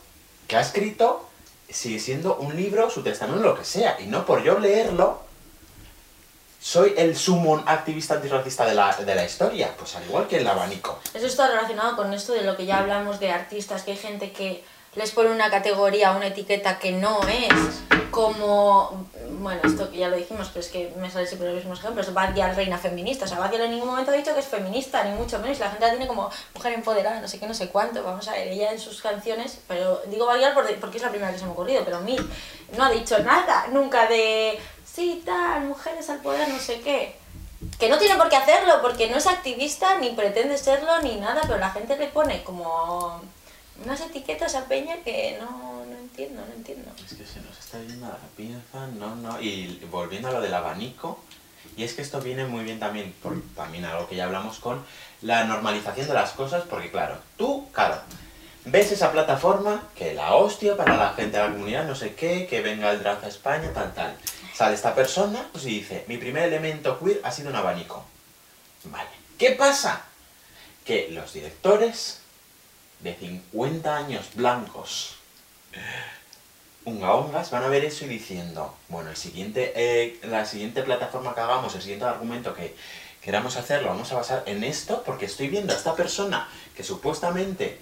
que 0.48 0.56
ha 0.58 0.62
escrito 0.62 1.28
sigue 1.70 2.00
siendo 2.00 2.38
un 2.38 2.56
libro, 2.56 2.90
su 2.90 3.04
testamento, 3.04 3.44
lo 3.44 3.58
que 3.58 3.66
sea. 3.66 4.00
Y 4.00 4.08
no 4.08 4.26
por 4.26 4.44
yo 4.44 4.60
leerlo, 4.60 5.22
soy 6.60 6.94
el 6.98 7.16
sumo 7.16 7.64
activista 7.66 8.16
antirracista 8.16 8.66
de 8.66 8.74
la, 8.74 8.96
de 8.96 9.16
la 9.16 9.26
historia. 9.26 9.74
Pues 9.78 9.96
al 9.96 10.06
igual 10.06 10.28
que 10.28 10.38
el 10.38 10.48
abanico. 10.48 11.00
Eso 11.14 11.28
está 11.28 11.48
relacionado 11.48 11.96
con 11.96 12.14
esto 12.14 12.34
de 12.34 12.42
lo 12.42 12.56
que 12.56 12.66
ya 12.66 12.80
hablamos 12.80 13.20
de 13.20 13.32
artistas, 13.32 13.84
que 13.84 13.92
hay 13.92 13.98
gente 13.98 14.32
que 14.32 14.64
les 14.98 15.12
pone 15.12 15.30
una 15.30 15.50
categoría, 15.50 16.12
una 16.12 16.28
etiqueta 16.28 16.80
que 16.80 16.92
no 16.92 17.22
es, 17.28 17.54
como, 18.12 19.06
bueno, 19.40 19.62
esto 19.64 19.92
que 19.92 19.98
ya 20.00 20.08
lo 20.10 20.18
dijimos, 20.18 20.48
pero 20.50 20.62
es 20.62 20.70
que 20.72 20.92
me 20.98 21.10
sale 21.12 21.28
siempre 21.28 21.48
los 21.50 21.58
mismos 21.58 21.80
ejemplos, 21.80 22.14
Bad 22.14 22.34
Gyal, 22.34 22.56
reina 22.56 22.78
feminista, 22.80 23.26
o 23.26 23.28
sea, 23.28 23.38
Bad 23.40 23.52
Gyal 23.52 23.62
en 23.66 23.72
ningún 23.72 23.90
momento 23.90 24.12
ha 24.12 24.16
dicho 24.16 24.34
que 24.34 24.40
es 24.40 24.48
feminista, 24.48 25.04
ni 25.04 25.12
mucho 25.16 25.38
menos, 25.40 25.60
la 25.60 25.70
gente 25.70 25.86
la 25.86 25.92
tiene 25.92 26.08
como 26.08 26.30
mujer 26.56 26.74
empoderada, 26.74 27.22
no 27.22 27.28
sé 27.28 27.40
qué, 27.40 27.46
no 27.48 27.54
sé 27.54 27.70
cuánto, 27.70 28.04
vamos 28.04 28.28
a 28.28 28.32
ver, 28.32 28.48
ella 28.48 28.72
en 28.72 28.80
sus 28.80 29.02
canciones, 29.02 29.60
pero 29.68 30.02
digo 30.08 30.26
Bad 30.26 30.40
Gyal 30.40 30.54
por- 30.56 30.76
porque 30.80 30.98
es 30.98 31.04
la 31.04 31.10
primera 31.10 31.32
que 31.32 31.38
se 31.38 31.44
me 31.46 31.52
ha 31.52 31.54
ocurrido, 31.54 31.84
pero 31.86 32.00
Mir 32.02 32.26
no 32.76 32.84
ha 32.86 32.90
dicho 32.90 33.20
nada, 33.20 33.68
nunca 33.72 34.08
de, 34.08 34.60
sí, 34.92 35.22
tal, 35.26 35.66
mujeres 35.66 36.10
al 36.10 36.18
poder, 36.20 36.48
no 36.50 36.58
sé 36.60 36.80
qué, 36.82 37.16
que 37.80 37.90
no 37.90 37.98
tiene 38.00 38.16
por 38.16 38.30
qué 38.30 38.38
hacerlo, 38.38 38.82
porque 38.82 39.10
no 39.10 39.18
es 39.18 39.28
activista, 39.28 40.00
ni 40.00 40.10
pretende 40.12 40.58
serlo, 40.58 41.02
ni 41.02 41.18
nada, 41.18 41.42
pero 41.44 41.60
la 41.60 41.70
gente 41.70 41.96
le 41.98 42.08
pone 42.08 42.44
como 42.44 43.22
unas 43.84 44.02
etiquetas 44.02 44.56
a 44.56 44.66
Peña 44.66 44.98
que 45.04 45.38
no, 45.40 45.86
no 45.86 45.98
entiendo, 45.98 46.44
no 46.46 46.54
entiendo. 46.54 46.92
Es 47.06 47.14
que 47.14 47.26
se 47.26 47.42
nos 47.42 47.58
está 47.58 47.80
yendo 47.80 48.08
la 48.08 48.18
pinza, 48.36 48.88
no, 48.98 49.16
no. 49.16 49.40
Y 49.42 49.80
volviendo 49.92 50.30
a 50.30 50.32
lo 50.32 50.42
del 50.42 50.54
abanico, 50.54 51.20
y 51.76 51.84
es 51.84 51.94
que 51.94 52.02
esto 52.02 52.20
viene 52.22 52.46
muy 52.46 52.64
bien 52.64 52.80
también, 52.80 53.14
por 53.22 53.42
también 53.56 53.86
algo 53.86 54.08
que 54.08 54.16
ya 54.16 54.26
hablamos 54.26 54.60
con 54.60 54.84
la 55.22 55.44
normalización 55.44 56.08
de 56.08 56.14
las 56.14 56.32
cosas, 56.32 56.64
porque 56.70 56.90
claro, 56.90 57.18
tú, 57.38 57.70
claro, 57.72 58.02
ves 58.66 58.92
esa 58.92 59.12
plataforma, 59.12 59.84
que 59.96 60.14
la 60.14 60.36
hostia 60.36 60.76
para 60.76 60.98
la 60.98 61.14
gente 61.14 61.38
de 61.38 61.44
la 61.44 61.52
comunidad, 61.52 61.86
no 61.86 61.96
sé 61.96 62.16
qué, 62.16 62.48
que 62.48 62.62
venga 62.62 62.92
el 62.92 63.00
drag 63.00 63.24
a 63.24 63.28
España, 63.28 63.72
tal, 63.74 63.94
tal. 63.94 64.16
Sale 64.56 64.74
esta 64.74 64.96
persona, 64.96 65.48
pues 65.52 65.66
y 65.66 65.70
dice, 65.70 66.04
mi 66.08 66.18
primer 66.18 66.46
elemento 66.46 67.00
queer 67.00 67.22
ha 67.24 67.32
sido 67.32 67.50
un 67.50 67.56
abanico. 67.56 68.04
Vale. 68.86 69.10
¿Qué 69.38 69.52
pasa? 69.52 70.02
Que 70.84 71.10
los 71.12 71.34
directores 71.34 72.22
de 73.00 73.14
50 73.16 73.96
años 73.96 74.30
blancos 74.36 75.18
unga 76.88 77.14
ongas 77.14 77.52
van 77.52 77.64
a 77.64 77.68
ver 77.68 77.84
eso 77.84 78.06
y 78.06 78.08
diciendo, 78.08 78.74
bueno, 78.88 79.10
el 79.10 79.18
siguiente, 79.18 79.74
eh, 79.76 80.20
la 80.24 80.46
siguiente 80.46 80.84
plataforma 80.84 81.36
que 81.36 81.42
hagamos, 81.42 81.76
el 81.76 81.82
siguiente 81.82 82.06
argumento 82.06 82.54
que 82.54 82.76
queramos 83.22 83.58
hacer, 83.58 83.82
lo 83.82 83.90
vamos 83.90 84.12
a 84.14 84.16
basar 84.16 84.44
en 84.46 84.64
esto, 84.64 85.04
porque 85.06 85.26
estoy 85.26 85.50
viendo 85.50 85.74
a 85.74 85.76
esta 85.76 85.96
persona 85.96 86.48
que 86.76 86.84
supuestamente 86.84 87.78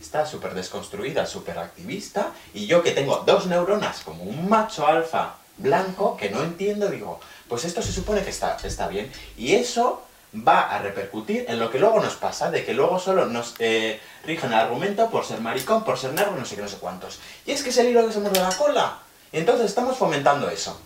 está 0.00 0.24
súper 0.24 0.54
desconstruida, 0.54 1.26
súper 1.26 1.58
activista, 1.58 2.32
y 2.54 2.66
yo 2.66 2.82
que 2.82 2.92
tengo 2.92 3.24
dos 3.26 3.46
neuronas 3.46 4.00
como 4.00 4.22
un 4.22 4.48
macho 4.48 4.86
alfa 4.86 5.36
blanco, 5.58 6.16
que 6.16 6.30
no 6.30 6.42
entiendo, 6.42 6.88
digo, 6.88 7.20
pues 7.48 7.64
esto 7.66 7.82
se 7.82 7.92
supone 7.92 8.22
que 8.24 8.30
está, 8.30 8.56
está 8.62 8.88
bien. 8.88 9.12
Y 9.36 9.54
eso 9.54 10.05
va 10.34 10.62
a 10.62 10.78
repercutir 10.78 11.44
en 11.48 11.58
lo 11.58 11.70
que 11.70 11.78
luego 11.78 12.00
nos 12.00 12.14
pasa, 12.14 12.50
de 12.50 12.64
que 12.64 12.74
luego 12.74 12.98
solo 12.98 13.26
nos 13.26 13.54
eh, 13.58 14.00
rigen 14.24 14.52
el 14.52 14.58
argumento 14.58 15.10
por 15.10 15.24
ser 15.24 15.40
maricón, 15.40 15.84
por 15.84 15.98
ser 15.98 16.12
negro, 16.12 16.36
no 16.36 16.44
sé 16.44 16.56
qué, 16.56 16.62
no 16.62 16.68
sé 16.68 16.78
cuántos. 16.78 17.20
Y 17.44 17.52
es 17.52 17.62
que 17.62 17.70
es 17.70 17.78
el 17.78 17.88
hilo 17.88 18.06
que 18.06 18.12
se 18.12 18.20
muerde 18.20 18.40
la 18.40 18.54
cola. 18.56 18.98
Y 19.32 19.38
entonces 19.38 19.66
estamos 19.66 19.96
fomentando 19.96 20.48
eso. 20.48 20.78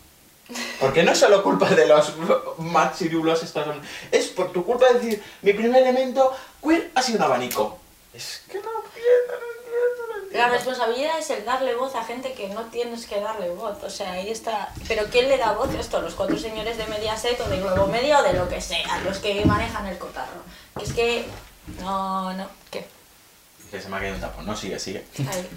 Porque 0.81 1.03
no 1.03 1.13
es 1.13 1.19
solo 1.19 1.43
culpa 1.43 1.69
de 1.69 1.87
los 1.87 2.15
machirulos 2.59 3.43
estos, 3.43 3.67
es 4.11 4.29
por 4.29 4.53
tu 4.53 4.65
culpa 4.65 4.93
decir, 4.93 5.23
mi 5.43 5.53
primer 5.53 5.83
elemento 5.83 6.35
queer 6.63 6.91
ha 6.95 7.03
sido 7.03 7.19
un 7.19 7.25
abanico. 7.25 7.79
Es 8.13 8.43
que 8.49 8.59
no 8.59 8.71
entiendo, 8.85 9.33
no 9.39 9.47
entiendo, 9.59 10.07
no 10.09 10.15
entiendo. 10.15 10.20
La 10.31 10.49
responsabilidad 10.49 11.19
es 11.19 11.29
el 11.31 11.45
darle 11.45 11.75
voz 11.75 11.97
a 11.97 12.05
gente 12.05 12.33
que 12.35 12.49
no 12.51 12.63
tienes 12.67 13.07
que 13.07 13.21
darle 13.21 13.51
voz. 13.51 13.83
O 13.83 13.91
sea, 13.91 14.13
ahí 14.13 14.31
está. 14.31 14.73
Pero 14.87 15.05
¿quién 15.11 15.29
le 15.29 15.39
da 15.39 15.53
voz 15.53 15.75
esto? 15.75 16.01
Los 16.01 16.15
cuatro 16.15 16.39
señores 16.39 16.79
de 16.79 16.87
Mediaset 16.87 17.41
o 17.41 17.49
de 17.49 17.61
Globo 17.61 17.89
Media 17.89 18.21
o 18.21 18.23
de 18.23 18.35
lo 18.35 18.49
que 18.49 18.61
sea, 18.61 19.01
los 19.01 19.19
que 19.19 19.45
manejan 19.45 19.87
el 19.87 19.99
cotarro. 19.99 20.43
Es 20.81 20.93
que. 20.93 21.27
No, 21.81 22.33
no. 22.35 22.47
¿Qué? 22.71 22.87
Que 23.71 23.81
se 23.81 23.89
me 23.89 23.97
ha 23.97 24.01
caído 24.01 24.15
un 24.15 24.21
tapón. 24.21 24.47
No, 24.47 24.57
sigue, 24.57 24.79
sigue. 24.79 25.05
Ahí. 25.19 25.49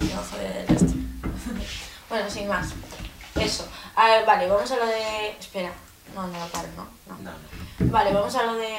No 0.00 0.22
joder 0.30 0.66
bueno, 2.08 2.30
sin 2.30 2.48
más. 2.48 2.70
Eso. 3.34 3.68
A 3.94 4.06
ver, 4.08 4.24
vale, 4.24 4.48
vamos 4.48 4.70
a 4.70 4.76
lo 4.76 4.86
de. 4.86 5.30
Espera. 5.38 5.72
No, 6.14 6.26
no, 6.26 6.38
no. 6.38 6.48
no. 6.76 6.88
No, 7.06 7.30
no. 7.30 7.92
Vale, 7.92 8.12
vamos 8.12 8.34
a 8.34 8.44
lo 8.44 8.54
de 8.54 8.78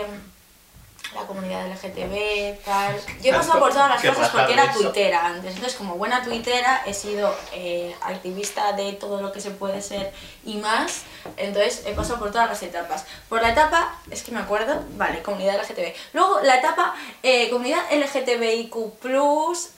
la 1.14 1.22
comunidad 1.28 1.68
LGTB, 1.68 2.64
tal. 2.64 2.96
Yo 3.22 3.32
he 3.32 3.34
pasado 3.34 3.60
por 3.60 3.72
todas 3.72 3.90
las 3.90 4.02
cosas 4.02 4.30
porque 4.30 4.54
era 4.54 4.72
tuitera 4.72 5.26
antes. 5.26 5.56
Entonces, 5.56 5.78
como 5.78 5.96
buena 5.96 6.24
tuitera, 6.24 6.84
he 6.86 6.94
sido 6.94 7.36
eh, 7.54 7.96
activista 8.02 8.74
de 8.74 8.94
todo 8.94 9.22
lo 9.22 9.32
que 9.32 9.42
se 9.42 9.52
puede 9.52 9.82
ser 9.82 10.14
y 10.46 10.56
más. 10.58 11.02
Entonces, 11.38 11.84
he 11.86 11.94
pasado 11.94 12.20
por 12.20 12.32
todas 12.32 12.48
las 12.50 12.64
etapas. 12.64 13.06
Por 13.30 13.42
la 13.42 13.50
etapa, 13.52 13.96
es 14.10 14.24
que 14.24 14.32
me 14.32 14.40
acuerdo, 14.40 14.84
vale, 14.98 15.22
comunidad 15.22 15.62
LGTB. 15.62 15.94
Luego, 16.14 16.40
la 16.42 16.58
etapa 16.58 16.96
eh, 17.24 17.50
comunidad 17.50 17.84
LGTBIQ, 17.92 18.76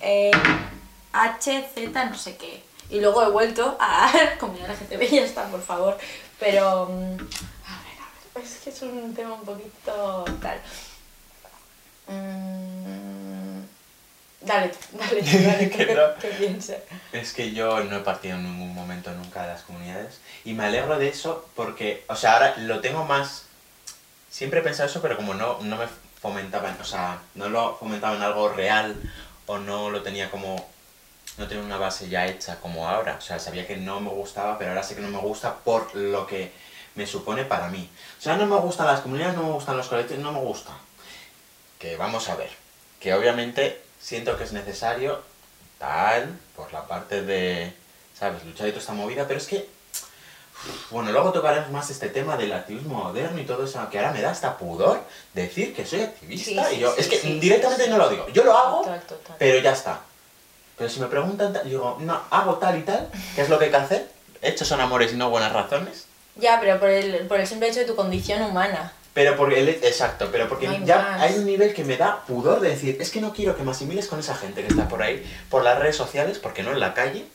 eh, 0.01 0.31
HZ, 1.13 1.93
no 2.09 2.15
sé 2.17 2.37
qué. 2.37 2.63
Y 2.89 2.99
luego 2.99 3.23
he 3.23 3.29
vuelto 3.29 3.75
a 3.79 4.11
comunidad 4.39 4.69
LGTB, 4.69 5.09
ya 5.09 5.21
está, 5.23 5.45
por 5.47 5.61
favor. 5.61 5.97
Pero. 6.39 6.85
mm, 6.87 7.13
A 7.65 7.81
ver, 7.81 7.97
a 7.99 8.35
ver, 8.35 8.43
es 8.43 8.55
que 8.63 8.69
es 8.69 8.81
un 8.81 9.13
tema 9.15 9.33
un 9.35 9.43
poquito 9.43 10.25
tal. 10.41 10.59
Mm, 12.07 13.63
Dale, 14.45 14.71
dale, 14.91 15.21
dale, 15.21 15.69
Que 15.71 15.95
no. 15.95 16.01
Es 17.13 17.33
que 17.33 17.53
yo 17.53 17.81
no 17.85 17.97
he 17.97 17.99
partido 18.01 18.35
en 18.35 18.43
ningún 18.43 18.75
momento 18.75 19.11
nunca 19.11 19.43
de 19.43 19.47
las 19.49 19.61
comunidades 19.61 20.19
y 20.43 20.53
me 20.53 20.65
alegro 20.65 20.99
de 20.99 21.07
eso 21.07 21.47
porque, 21.55 22.03
o 22.09 22.15
sea, 22.15 22.33
ahora 22.33 22.55
lo 22.57 22.81
tengo 22.81 23.05
más... 23.05 23.45
Siempre 24.29 24.59
he 24.59 24.63
pensado 24.63 24.89
eso, 24.89 25.01
pero 25.01 25.15
como 25.15 25.33
no, 25.33 25.59
no 25.61 25.77
me 25.77 25.87
fomentaban, 26.21 26.75
o 26.81 26.83
sea, 26.83 27.19
no 27.35 27.47
lo 27.49 27.75
fomentaba 27.77 28.15
en 28.15 28.21
algo 28.21 28.49
real 28.49 28.95
o 29.45 29.59
no 29.59 29.89
lo 29.89 30.01
tenía 30.01 30.29
como... 30.29 30.69
No 31.37 31.47
tenía 31.47 31.63
una 31.63 31.77
base 31.77 32.09
ya 32.09 32.27
hecha 32.27 32.59
como 32.59 32.87
ahora. 32.87 33.15
O 33.17 33.21
sea, 33.21 33.39
sabía 33.39 33.65
que 33.65 33.77
no 33.77 33.99
me 33.99 34.09
gustaba, 34.09 34.59
pero 34.59 34.71
ahora 34.71 34.83
sé 34.83 34.93
que 34.93 35.01
no 35.01 35.07
me 35.07 35.17
gusta 35.17 35.55
por 35.55 35.95
lo 35.95 36.27
que 36.27 36.51
me 36.95 37.07
supone 37.07 37.43
para 37.43 37.69
mí. 37.69 37.89
O 38.19 38.21
sea, 38.21 38.35
no 38.35 38.45
me 38.45 38.57
gustan 38.57 38.87
las 38.87 38.99
comunidades, 38.99 39.35
no 39.35 39.43
me 39.43 39.53
gustan 39.53 39.77
los 39.77 39.87
colectivos, 39.87 40.21
no 40.21 40.31
me 40.31 40.39
gusta. 40.39 40.73
Que 41.83 41.97
vamos 41.97 42.29
a 42.29 42.35
ver. 42.37 42.49
Que 43.01 43.13
obviamente 43.13 43.81
siento 43.99 44.37
que 44.37 44.45
es 44.45 44.53
necesario 44.53 45.19
tal, 45.77 46.39
por 46.55 46.71
la 46.71 46.87
parte 46.87 47.23
de, 47.23 47.73
¿sabes? 48.17 48.45
Luchar 48.45 48.69
y 48.69 48.71
toda 48.71 48.79
esta 48.79 48.93
movida, 48.93 49.27
pero 49.27 49.37
es 49.37 49.47
que, 49.47 49.67
bueno, 50.91 51.11
luego 51.11 51.33
tocaremos 51.33 51.69
más 51.71 51.89
este 51.89 52.07
tema 52.07 52.37
del 52.37 52.53
activismo 52.53 53.03
moderno 53.03 53.37
y 53.41 53.43
todo 53.43 53.65
eso, 53.65 53.85
que 53.89 53.97
ahora 53.99 54.13
me 54.13 54.21
da 54.21 54.31
hasta 54.31 54.57
pudor 54.57 55.01
decir 55.33 55.75
que 55.75 55.85
soy 55.85 56.03
activista 56.03 56.69
Sí, 56.69 56.75
y 56.77 56.79
yo, 56.79 56.93
sí, 56.93 57.01
es 57.01 57.07
que 57.09 57.17
sí, 57.17 57.37
directamente 57.41 57.89
no 57.89 57.97
lo 57.97 58.07
digo, 58.07 58.29
yo 58.29 58.45
lo 58.45 58.57
hago, 58.57 58.77
Total, 58.83 59.01
total. 59.01 59.35
pero 59.37 59.59
ya 59.59 59.73
está. 59.73 59.99
Pero 60.77 60.89
si 60.89 61.01
me 61.01 61.07
preguntan, 61.07 61.59
digo, 61.65 61.97
no, 61.99 62.21
hago 62.29 62.59
tal 62.59 62.79
y 62.79 62.83
tal, 62.83 63.09
¿qué 63.35 63.41
es 63.41 63.49
lo 63.49 63.59
que 63.59 63.65
hay 63.65 63.71
que 63.71 63.77
hacer? 63.77 64.09
Hechos 64.41 64.69
son 64.69 64.79
amores 64.79 65.11
y 65.11 65.17
no 65.17 65.29
buenas 65.29 65.51
razones. 65.51 66.05
Ya, 66.37 66.61
pero 66.61 66.79
por 66.79 66.87
el, 66.89 67.27
por 67.27 67.41
el 67.41 67.45
simple 67.45 67.67
hecho 67.67 67.81
de 67.81 67.85
tu 67.87 67.97
condición 67.97 68.41
humana. 68.41 68.93
Pero 69.13 69.35
porque, 69.37 69.59
el- 69.59 69.69
exacto, 69.69 70.29
pero 70.31 70.49
porque 70.49 70.65
No 70.67 70.73
hay 70.73 70.85
ya 70.85 70.97
más. 70.97 71.21
hay 71.21 71.35
un 71.35 71.45
nivel 71.45 71.73
que 71.73 71.83
me 71.83 71.97
da 71.97 72.23
pudor 72.25 72.59
de 72.61 72.69
decir, 72.69 72.97
es 72.99 73.11
que 73.11 73.21
no 73.21 73.31
quiero 73.31 73.55
que 73.55 73.61
me 73.63 73.71
asimiles 73.71 74.07
con 74.07 74.19
esa 74.19 74.33
gente 74.35 74.61
que 74.61 74.67
está 74.69 74.87
por 74.87 75.03
ahí, 75.03 75.23
por 75.49 75.63
las 75.63 75.77
redes 75.77 75.95
sociales, 75.95 76.39
porque 76.39 76.63
no 76.63 76.71
en 76.71 76.79
la 76.79 76.93
calle, 76.95 77.25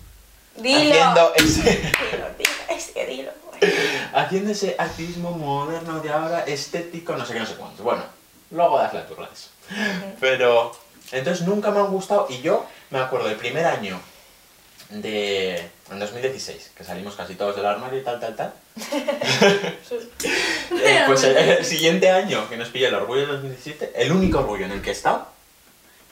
Dilo. 0.56 0.76
haciendo 0.78 1.34
ese, 1.36 1.62
Dilo, 1.62 2.28
dilo, 2.36 2.50
es 2.76 2.86
que 2.88 3.06
dilo. 3.06 3.30
haciendo 4.12 4.50
ese 4.50 4.74
activismo 4.78 5.30
moderno 5.32 6.00
de 6.00 6.10
ahora, 6.10 6.40
estético, 6.44 7.14
no 7.16 7.24
sé 7.24 7.34
qué, 7.34 7.40
no 7.40 7.46
sé 7.46 7.54
cuánto. 7.54 7.82
Bueno, 7.84 8.02
luego 8.50 8.78
das 8.78 8.92
la 8.94 9.06
turra 9.06 9.26
de 9.28 9.32
eso. 9.34 9.48
Pero, 10.20 10.76
entonces 11.12 11.46
nunca 11.46 11.70
me 11.70 11.78
han 11.78 11.88
gustado 11.88 12.26
y 12.28 12.40
yo 12.40 12.66
me 12.90 12.98
acuerdo 12.98 13.28
del 13.28 13.36
primer 13.36 13.64
año 13.66 14.00
de, 14.90 15.70
en 15.90 15.98
2016, 15.98 16.72
que 16.76 16.84
salimos 16.84 17.14
casi 17.16 17.34
todos 17.34 17.56
del 17.56 17.64
armario 17.66 18.00
y 18.00 18.04
tal, 18.04 18.20
tal, 18.20 18.36
tal. 18.36 18.52
Eh, 20.70 21.02
pues 21.06 21.24
el, 21.24 21.36
el 21.36 21.64
siguiente 21.64 22.10
año 22.10 22.48
que 22.48 22.56
nos 22.56 22.68
pilla 22.68 22.88
el 22.88 22.94
orgullo 22.94 23.20
del 23.22 23.28
2017, 23.30 23.92
el 23.96 24.12
único 24.12 24.38
orgullo 24.40 24.66
en 24.66 24.72
el 24.72 24.82
que 24.82 24.90
he 24.90 24.92
estado, 24.92 25.26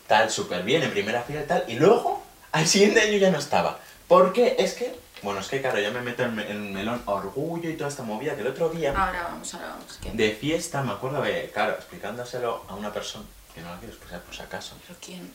tal, 0.07 0.31
súper 0.31 0.63
bien, 0.63 0.83
en 0.83 0.91
primera 0.91 1.23
fila 1.23 1.43
y 1.43 1.47
tal, 1.47 1.65
y 1.69 1.75
luego 1.75 2.23
al 2.53 2.67
siguiente 2.67 3.01
año 3.01 3.19
ya 3.19 3.31
no 3.31 3.39
estaba. 3.39 3.79
Porque 4.09 4.57
es 4.59 4.75
que, 4.75 4.95
bueno, 5.23 5.41
es 5.41 5.49
que 5.49 5.61
claro, 5.61 5.79
ya 5.79 5.91
me 5.91 6.01
meto 6.01 6.23
en, 6.23 6.35
me- 6.35 6.51
en 6.51 6.57
el 6.69 6.73
melón 6.73 7.03
orgullo 7.07 7.69
y 7.69 7.75
toda 7.77 7.91
esta 7.91 8.03
movida 8.03 8.35
que 8.35 8.41
el 8.43 8.47
otro 8.49 8.69
día, 8.71 8.91
Ahora 8.97 9.25
vamos, 9.25 9.53
ahora 9.55 9.69
vamos. 9.69 9.99
¿qué? 10.03 10.11
de 10.13 10.31
fiesta, 10.33 10.83
me 10.83 10.93
acuerdo 10.93 11.21
de, 11.23 11.51
claro, 11.53 11.73
explicándoselo 11.75 12.65
a 12.69 12.75
una 12.75 12.93
persona, 12.93 13.25
que 13.55 13.61
no 13.61 13.71
la 13.71 13.79
quiero 13.79 13.93
expresar 13.93 14.21
por 14.23 14.35
si 14.35 14.43
acaso, 14.43 14.75
¿Pero 14.87 14.99
quién? 15.05 15.33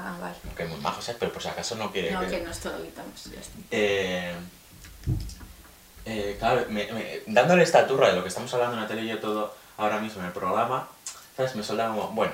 Ah, 0.00 0.16
vale. 0.20 0.36
que 0.56 0.62
es 0.62 0.68
muy 0.68 0.78
majo, 0.80 1.02
¿sabes? 1.02 1.16
Pero 1.18 1.32
por 1.32 1.42
si 1.42 1.48
acaso 1.48 1.74
no 1.74 1.90
quiere 1.90 2.12
No, 2.12 2.20
que- 2.20 2.28
que 2.28 2.40
no 2.40 2.50
esto 2.52 2.70
lo 2.70 2.82
quitamos. 2.84 3.24
Ya 3.24 3.40
está. 3.40 3.58
Eh, 3.72 4.32
eh, 6.06 6.36
claro, 6.38 6.64
me- 6.68 6.86
me- 6.92 7.20
dándole 7.26 7.64
esta 7.64 7.86
turra 7.86 8.08
de 8.08 8.14
lo 8.16 8.22
que 8.22 8.28
estamos 8.28 8.52
hablando 8.54 8.76
en 8.76 8.82
la 8.82 8.88
tele 8.88 9.02
y 9.02 9.08
yo 9.08 9.18
todo 9.18 9.54
ahora 9.76 9.98
mismo 9.98 10.20
en 10.20 10.26
el 10.28 10.32
programa, 10.32 10.88
¿sabes? 11.36 11.54
Me 11.56 11.62
soltaba 11.64 11.94
como, 11.94 12.08
bueno, 12.12 12.32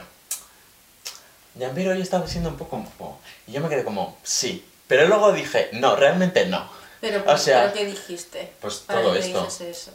Jambiro 1.58 1.92
hoy 1.92 2.00
estaba 2.02 2.26
siendo 2.26 2.50
un 2.50 2.56
poco. 2.56 3.18
Y 3.46 3.52
yo 3.52 3.60
me 3.60 3.68
quedé 3.68 3.84
como, 3.84 4.18
sí. 4.22 4.64
Pero 4.86 5.06
luego 5.08 5.32
dije, 5.32 5.70
no, 5.72 5.96
realmente 5.96 6.46
no. 6.46 6.68
Pero, 7.00 7.22
O 7.26 7.38
sea, 7.38 7.62
¿pero 7.62 7.74
¿qué 7.74 7.86
dijiste? 7.86 8.52
pues 8.60 8.84
todo 8.86 9.14
esto. 9.14 9.48
eso. 9.60 9.90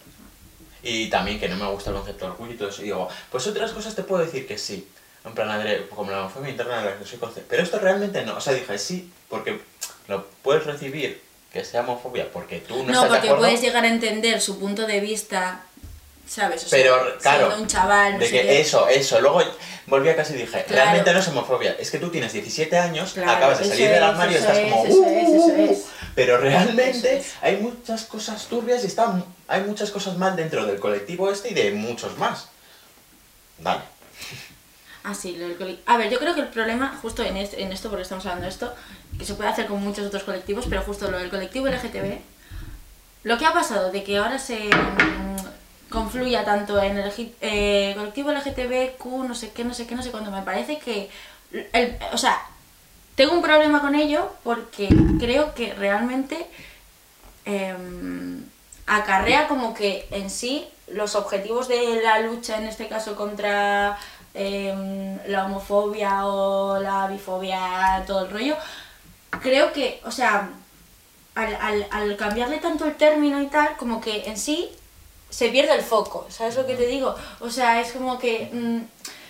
Y 0.81 1.09
también 1.09 1.39
que 1.39 1.49
no 1.49 1.57
me 1.57 1.67
gusta 1.71 1.89
el 1.89 1.97
concepto 1.97 2.25
de 2.25 2.31
orgullo 2.31 2.53
y 2.53 2.57
todo 2.57 2.69
eso. 2.69 2.81
Y 2.81 2.85
digo, 2.85 3.07
pues 3.31 3.45
otras 3.47 3.71
cosas 3.73 3.93
te 3.95 4.03
puedo 4.03 4.23
decir 4.23 4.47
que 4.47 4.57
sí. 4.57 4.87
En 5.25 5.33
plan, 5.33 5.49
André, 5.49 5.87
como 5.93 6.11
la 6.11 6.21
homofobia 6.21 6.49
interna 6.51 6.79
de 6.81 6.85
la 6.91 6.97
que 6.97 7.05
soy 7.05 7.19
consciente. 7.19 7.47
Pero 7.49 7.63
esto 7.63 7.77
realmente 7.79 8.23
no. 8.25 8.37
O 8.37 8.41
sea, 8.41 8.53
dije 8.53 8.77
sí, 8.77 9.11
porque 9.27 9.59
lo 10.07 10.25
puedes 10.43 10.65
recibir 10.65 11.21
que 11.51 11.65
sea 11.65 11.81
homofobia 11.81 12.31
porque 12.31 12.59
tú 12.59 12.77
no, 12.77 12.83
No, 12.83 12.89
estás 12.91 13.03
de 13.03 13.07
porque 13.09 13.27
acuerdo. 13.29 13.37
puedes 13.45 13.61
llegar 13.61 13.83
a 13.83 13.87
entender 13.87 14.39
su 14.39 14.59
punto 14.59 14.85
de 14.87 14.99
vista, 14.99 15.61
¿sabes? 16.27 16.63
O 16.65 16.69
sea, 16.69 16.79
Pero, 16.79 17.17
claro, 17.21 17.47
siendo 17.47 17.61
un 17.63 17.67
chaval, 17.67 18.13
no 18.13 18.19
de 18.19 18.25
que 18.29 18.41
qué. 18.43 18.61
eso, 18.61 18.87
eso. 18.87 19.19
Luego 19.19 19.41
volví 19.87 20.07
a 20.09 20.15
casa 20.15 20.33
y 20.33 20.37
dije, 20.37 20.63
Claro. 20.65 20.83
realmente 20.83 21.11
no 21.13 21.19
es 21.19 21.27
homofobia. 21.27 21.75
Es 21.79 21.89
que 21.91 21.97
tú 21.99 22.09
tienes 22.09 22.31
17 22.33 22.77
años, 22.77 23.13
Claro, 23.13 23.31
acabas 23.31 23.59
de 23.59 23.65
salir 23.65 23.89
del 23.89 24.03
armario 24.03 24.37
y 24.37 24.39
estás 24.41 24.57
es, 24.57 24.71
como... 24.71 24.85
eso 24.85 24.99
"Uh, 24.99 25.05
es, 25.05 25.29
eso 25.29 25.55
es". 25.73 25.85
Pero 26.15 26.37
realmente 26.37 27.17
Eso 27.17 27.33
hay 27.41 27.57
muchas 27.57 28.03
cosas 28.05 28.45
turbias 28.47 28.83
y 28.83 28.87
está, 28.87 29.21
hay 29.47 29.61
muchas 29.61 29.89
cosas 29.91 30.17
mal 30.17 30.35
dentro 30.35 30.65
del 30.65 30.79
colectivo 30.79 31.31
este 31.31 31.49
y 31.49 31.53
de 31.53 31.71
muchos 31.71 32.17
más. 32.17 32.47
Dale. 33.57 33.81
Ah, 35.09 35.13
sí, 35.15 35.35
lo 35.37 35.47
del 35.47 35.57
cole- 35.57 35.79
A 35.87 35.97
ver, 35.97 36.11
yo 36.11 36.19
creo 36.19 36.35
que 36.35 36.41
el 36.41 36.47
problema, 36.49 36.95
justo 37.01 37.23
en, 37.23 37.35
est- 37.37 37.55
en 37.57 37.71
esto, 37.71 37.89
porque 37.89 38.03
estamos 38.03 38.25
hablando 38.25 38.43
de 38.43 38.49
esto, 38.51 38.73
que 39.17 39.25
se 39.25 39.33
puede 39.33 39.49
hacer 39.49 39.65
con 39.65 39.81
muchos 39.83 40.05
otros 40.05 40.23
colectivos, 40.23 40.65
pero 40.69 40.81
justo 40.83 41.09
lo 41.09 41.17
del 41.17 41.29
colectivo 41.31 41.67
LGTB, 41.67 42.19
lo 43.23 43.37
que 43.37 43.45
ha 43.45 43.53
pasado 43.53 43.91
de 43.91 44.03
que 44.03 44.17
ahora 44.17 44.37
se 44.37 44.69
mm, 44.69 45.89
confluya 45.91 46.45
tanto 46.45 46.79
en 46.81 46.97
el 46.99 47.11
eh, 47.41 47.93
colectivo 47.97 48.31
LGTBQ, 48.31 49.05
no 49.27 49.33
sé 49.33 49.51
qué, 49.51 49.63
no 49.65 49.73
sé 49.73 49.87
qué, 49.87 49.95
no 49.95 50.03
sé 50.03 50.11
cuándo, 50.11 50.29
me 50.31 50.43
parece 50.43 50.77
que. 50.77 51.09
O 52.13 52.17
sea, 52.17 52.39
tengo 53.15 53.33
un 53.33 53.41
problema 53.41 53.81
con 53.81 53.95
ello 53.95 54.31
porque 54.43 54.87
creo 55.19 55.55
que 55.55 55.73
realmente 55.73 56.45
em, 57.45 58.43
acarrea 58.85 59.47
como 59.47 59.73
que 59.73 60.07
en 60.11 60.29
sí 60.29 60.67
los 60.87 61.15
objetivos 61.15 61.67
de 61.67 62.01
la 62.03 62.19
lucha, 62.19 62.57
en 62.57 62.67
este 62.67 62.87
caso 62.87 63.15
contra 63.15 63.97
em, 64.33 65.17
la 65.27 65.45
homofobia 65.45 66.25
o 66.27 66.79
la 66.79 67.07
bifobia, 67.07 68.03
todo 68.07 68.25
el 68.25 68.31
rollo, 68.31 68.55
creo 69.41 69.71
que, 69.73 70.01
o 70.05 70.11
sea, 70.11 70.49
al, 71.35 71.55
al- 71.55 71.87
al 71.91 72.17
cambiarle 72.17 72.57
tanto 72.57 72.85
el 72.85 72.95
término 72.95 73.41
y 73.41 73.47
tal, 73.47 73.77
como 73.77 74.01
que 74.01 74.25
en 74.25 74.37
sí 74.37 74.69
se 75.29 75.49
pierde 75.49 75.73
el 75.75 75.81
foco, 75.81 76.25
¿sabes 76.29 76.55
lo 76.55 76.65
que 76.65 76.75
te 76.75 76.87
digo? 76.87 77.15
O 77.39 77.49
sea, 77.49 77.79
es 77.81 77.91
como 77.91 78.17
que 78.19 78.49
mm, 78.51 78.79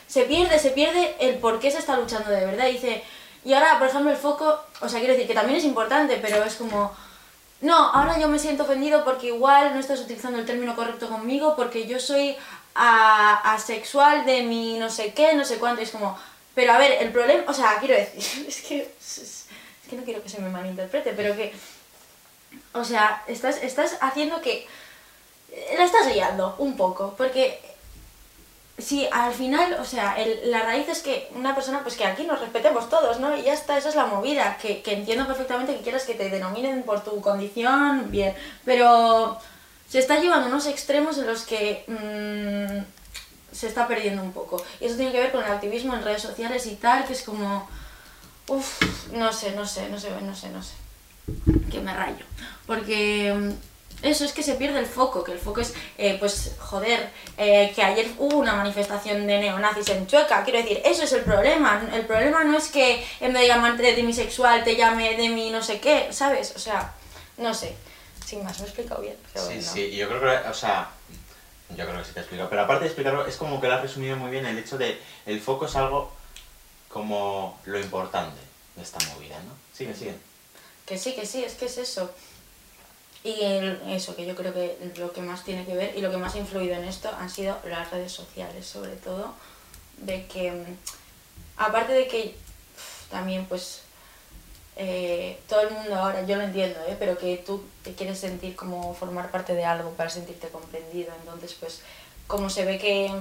se 0.08 0.24
pierde, 0.24 0.58
se 0.60 0.72
pierde 0.72 1.16
el 1.20 1.36
por 1.40 1.60
qué 1.60 1.70
se 1.72 1.80
está 1.80 1.98
luchando 1.98 2.30
de 2.32 2.46
verdad. 2.46 2.68
Dice, 2.68 3.04
y 3.46 3.54
ahora, 3.54 3.78
por 3.80 3.88
ejemplo, 3.90 4.10
el 4.12 4.18
foco, 4.18 4.60
o 4.82 4.90
sea, 4.90 5.00
quiero 5.00 5.14
decir 5.14 5.28
que 5.28 5.34
también 5.36 5.60
es 5.60 5.66
importante, 5.66 6.18
pero 6.22 6.44
es 6.44 6.56
como, 6.56 6.92
no, 7.62 7.76
ahora 7.76 8.18
yo 8.20 8.28
me 8.30 8.40
siento 8.40 8.64
ofendido 8.64 9.04
porque 9.04 9.28
igual 9.28 9.74
no 9.74 9.80
estás 9.80 10.00
utilizando 10.00 10.40
el 10.40 10.46
término 10.46 10.76
correcto 10.76 11.10
conmigo 11.10 11.56
porque 11.58 11.86
yo 11.88 12.00
soy 12.00 12.38
a- 12.76 13.54
asexual 13.54 14.26
de 14.26 14.44
mi 14.44 14.78
no 14.80 14.90
sé 14.90 15.14
qué, 15.14 15.34
no 15.34 15.46
sé 15.46 15.58
cuánto. 15.58 15.82
Y 15.82 15.86
es 15.86 15.92
como, 15.92 16.18
pero 16.56 16.74
a 16.74 16.78
ver, 16.78 16.92
el 17.04 17.12
problema, 17.12 17.44
o 17.48 17.54
sea, 17.54 17.78
quiero 17.80 17.96
decir, 17.96 18.46
es 18.48 18.62
que, 18.62 18.92
es, 19.00 19.46
que 19.90 19.96
no 19.96 20.04
quiero 20.04 20.22
que 20.24 20.30
se 20.30 20.40
me 20.42 20.50
malinterprete, 20.50 21.14
pero 21.14 21.36
que, 21.36 21.54
o 22.74 22.84
sea, 22.84 23.24
estás, 23.28 23.58
estás 23.64 23.98
haciendo 24.02 24.42
que, 24.42 24.68
la 25.78 25.84
estás 25.84 26.08
liando 26.14 26.56
un 26.60 26.78
poco, 26.78 27.16
porque 27.18 27.60
Sí, 28.78 29.06
al 29.12 29.34
final, 29.34 29.74
o 29.82 29.84
sea, 29.84 30.14
el- 30.18 30.52
la 30.52 30.62
raíz 30.62 30.88
es 30.88 31.00
que 31.02 31.30
una 31.36 31.54
persona, 31.54 31.82
pues 31.84 31.98
que 31.98 32.06
aquí 32.06 32.24
nos 32.24 32.40
respetemos 32.40 32.88
todos, 32.90 33.20
¿no? 33.20 33.36
Y 33.36 33.42
ya 33.44 33.52
está, 33.54 33.78
esa 33.78 33.90
es 33.90 33.96
la 33.96 34.06
movida, 34.06 34.58
que, 34.62 34.82
que 34.82 34.94
entiendo 34.94 35.28
perfectamente 35.28 35.76
que 35.76 35.82
quieras 35.82 36.06
que 36.06 36.14
te 36.14 36.30
denominen 36.30 36.84
por 36.84 37.04
tu 37.04 37.20
condición, 37.20 38.10
bien, 38.10 38.34
pero 38.64 39.38
se 39.90 40.00
está 40.00 40.20
llevando 40.20 40.48
unos 40.48 40.68
extremos 40.68 41.18
en 41.18 41.28
los 41.28 41.44
que 41.44 41.84
mm, 41.88 43.56
se 43.56 43.68
está 43.68 43.88
perdiendo 43.88 44.22
un 44.22 44.32
poco. 44.32 44.64
Y 44.80 44.86
eso 44.86 44.96
tiene 44.96 45.12
que 45.12 45.20
ver 45.20 45.32
con 45.32 45.44
el 45.44 45.52
activismo 45.52 45.96
en 45.96 46.04
redes 46.04 46.22
sociales 46.22 46.66
y 46.68 46.76
tal, 46.76 47.06
que 47.06 47.14
es 47.14 47.24
como, 47.24 47.68
uff, 48.48 49.12
no 49.12 49.34
sé, 49.34 49.52
no 49.52 49.66
sé, 49.66 49.90
no 49.90 50.00
sé, 50.00 50.10
no 50.22 50.36
sé, 50.36 50.50
no 50.50 50.64
sé, 50.64 50.74
que 51.72 51.80
me 51.80 51.94
rayo, 51.94 52.26
porque... 52.66 53.34
mm, 53.34 53.70
eso 54.02 54.24
es 54.24 54.32
que 54.32 54.44
se 54.44 54.56
pierde 54.56 54.80
el 54.80 54.86
foco, 54.86 55.26
que 55.26 55.34
el 55.34 55.40
foco 55.40 55.60
es, 55.60 55.74
eh, 55.98 56.16
pues, 56.20 56.56
joder, 56.58 57.10
eh, 57.38 57.74
que 57.76 57.84
ayer 57.84 58.10
hubo 58.18 58.38
una 58.38 58.54
manifestación 58.56 59.28
de 59.28 59.40
neonazis 59.40 59.90
en 59.90 60.08
Chueca, 60.08 60.44
quiero 60.46 60.60
decir, 60.60 60.82
eso 60.86 61.04
es 61.04 61.12
el 61.12 61.24
problema. 61.24 61.86
El 61.94 62.06
problema 62.06 62.46
no 62.46 62.58
es 62.58 62.70
que 62.70 63.06
en 63.20 63.34
vez 63.34 63.42
de 63.42 63.48
llamarte 63.50 63.96
demisexual 63.96 64.64
te 64.64 64.78
llame 64.78 65.18
demi 65.18 65.50
no 65.52 65.62
sé 65.62 65.82
qué, 65.82 66.08
¿sabes? 66.12 66.54
O 66.56 66.60
sea, 66.60 66.94
no 67.38 67.54
sé. 67.54 67.76
Sin 68.30 68.44
más, 68.44 68.60
me 68.60 68.66
he 68.66 68.68
explicado 68.68 69.02
bien. 69.02 69.18
pero 69.34 69.46
Sí, 69.48 69.54
bueno. 69.56 69.72
sí, 69.74 69.82
y 69.82 69.96
yo 69.98 70.08
creo 70.08 70.22
que, 70.22 70.50
o 70.50 70.54
sea, 70.54 70.90
yo 71.76 71.86
creo 71.86 71.98
que 72.00 72.06
sí 72.06 72.12
te 72.14 72.20
he 72.20 72.22
explicado, 72.22 72.50
pero 72.50 72.62
aparte 72.62 72.82
de 72.84 72.88
explicarlo, 72.90 73.26
es 73.26 73.36
como 73.38 73.60
que 73.60 73.68
lo 73.68 73.74
has 73.74 73.82
resumido 73.82 74.16
muy 74.18 74.30
bien 74.30 74.46
el 74.46 74.58
hecho 74.58 74.78
de 74.78 75.02
el 75.26 75.42
foco 75.42 75.66
es 75.66 75.76
algo 75.76 76.12
como 76.90 77.60
lo 77.66 77.80
importante 77.80 78.40
de 78.76 78.82
esta 78.84 79.00
movida, 79.14 79.38
¿no? 79.40 79.54
Sigue, 79.76 79.96
sigue. 79.96 80.16
Que 80.86 80.98
sí, 80.98 81.14
que 81.14 81.26
sí, 81.26 81.44
es 81.44 81.54
que 81.56 81.66
es 81.66 81.78
eso. 81.78 82.12
Y 83.24 83.42
el- 83.44 83.82
eso, 83.88 84.16
que 84.16 84.26
yo 84.26 84.36
creo 84.36 84.54
que 84.54 84.78
lo 84.98 85.12
que 85.12 85.22
más 85.22 85.44
tiene 85.44 85.66
que 85.66 85.76
ver 85.76 85.96
y 85.98 86.02
lo 86.02 86.10
que 86.10 86.18
más 86.18 86.36
ha 86.36 86.38
influido 86.40 86.76
en 86.76 86.86
esto 86.86 87.10
han 87.20 87.30
sido 87.30 87.58
las 87.66 87.90
redes 87.92 88.12
sociales, 88.12 88.66
sobre 88.66 88.96
todo, 88.96 89.34
de 89.98 90.26
que, 90.28 90.52
mm, 90.52 90.78
aparte 91.58 91.94
de 91.94 92.08
que 92.08 92.36
también 93.12 93.46
pues 93.46 93.82
eh, 94.82 95.38
todo 95.50 95.60
el 95.60 95.72
mundo 95.72 95.94
ahora, 95.94 96.26
yo 96.26 96.38
lo 96.38 96.44
entiendo, 96.44 96.80
¿eh? 96.88 96.96
pero 96.98 97.18
que 97.18 97.36
tú 97.46 97.62
te 97.84 97.94
quieres 97.96 98.18
sentir 98.18 98.56
como 98.56 98.94
formar 98.94 99.30
parte 99.30 99.54
de 99.54 99.66
algo 99.66 99.90
para 99.90 100.10
sentirte 100.10 100.48
comprendido, 100.48 101.12
entonces 101.20 101.54
pues 101.60 101.82
como 102.28 102.50
se 102.50 102.64
ve 102.64 102.78
que 102.78 103.12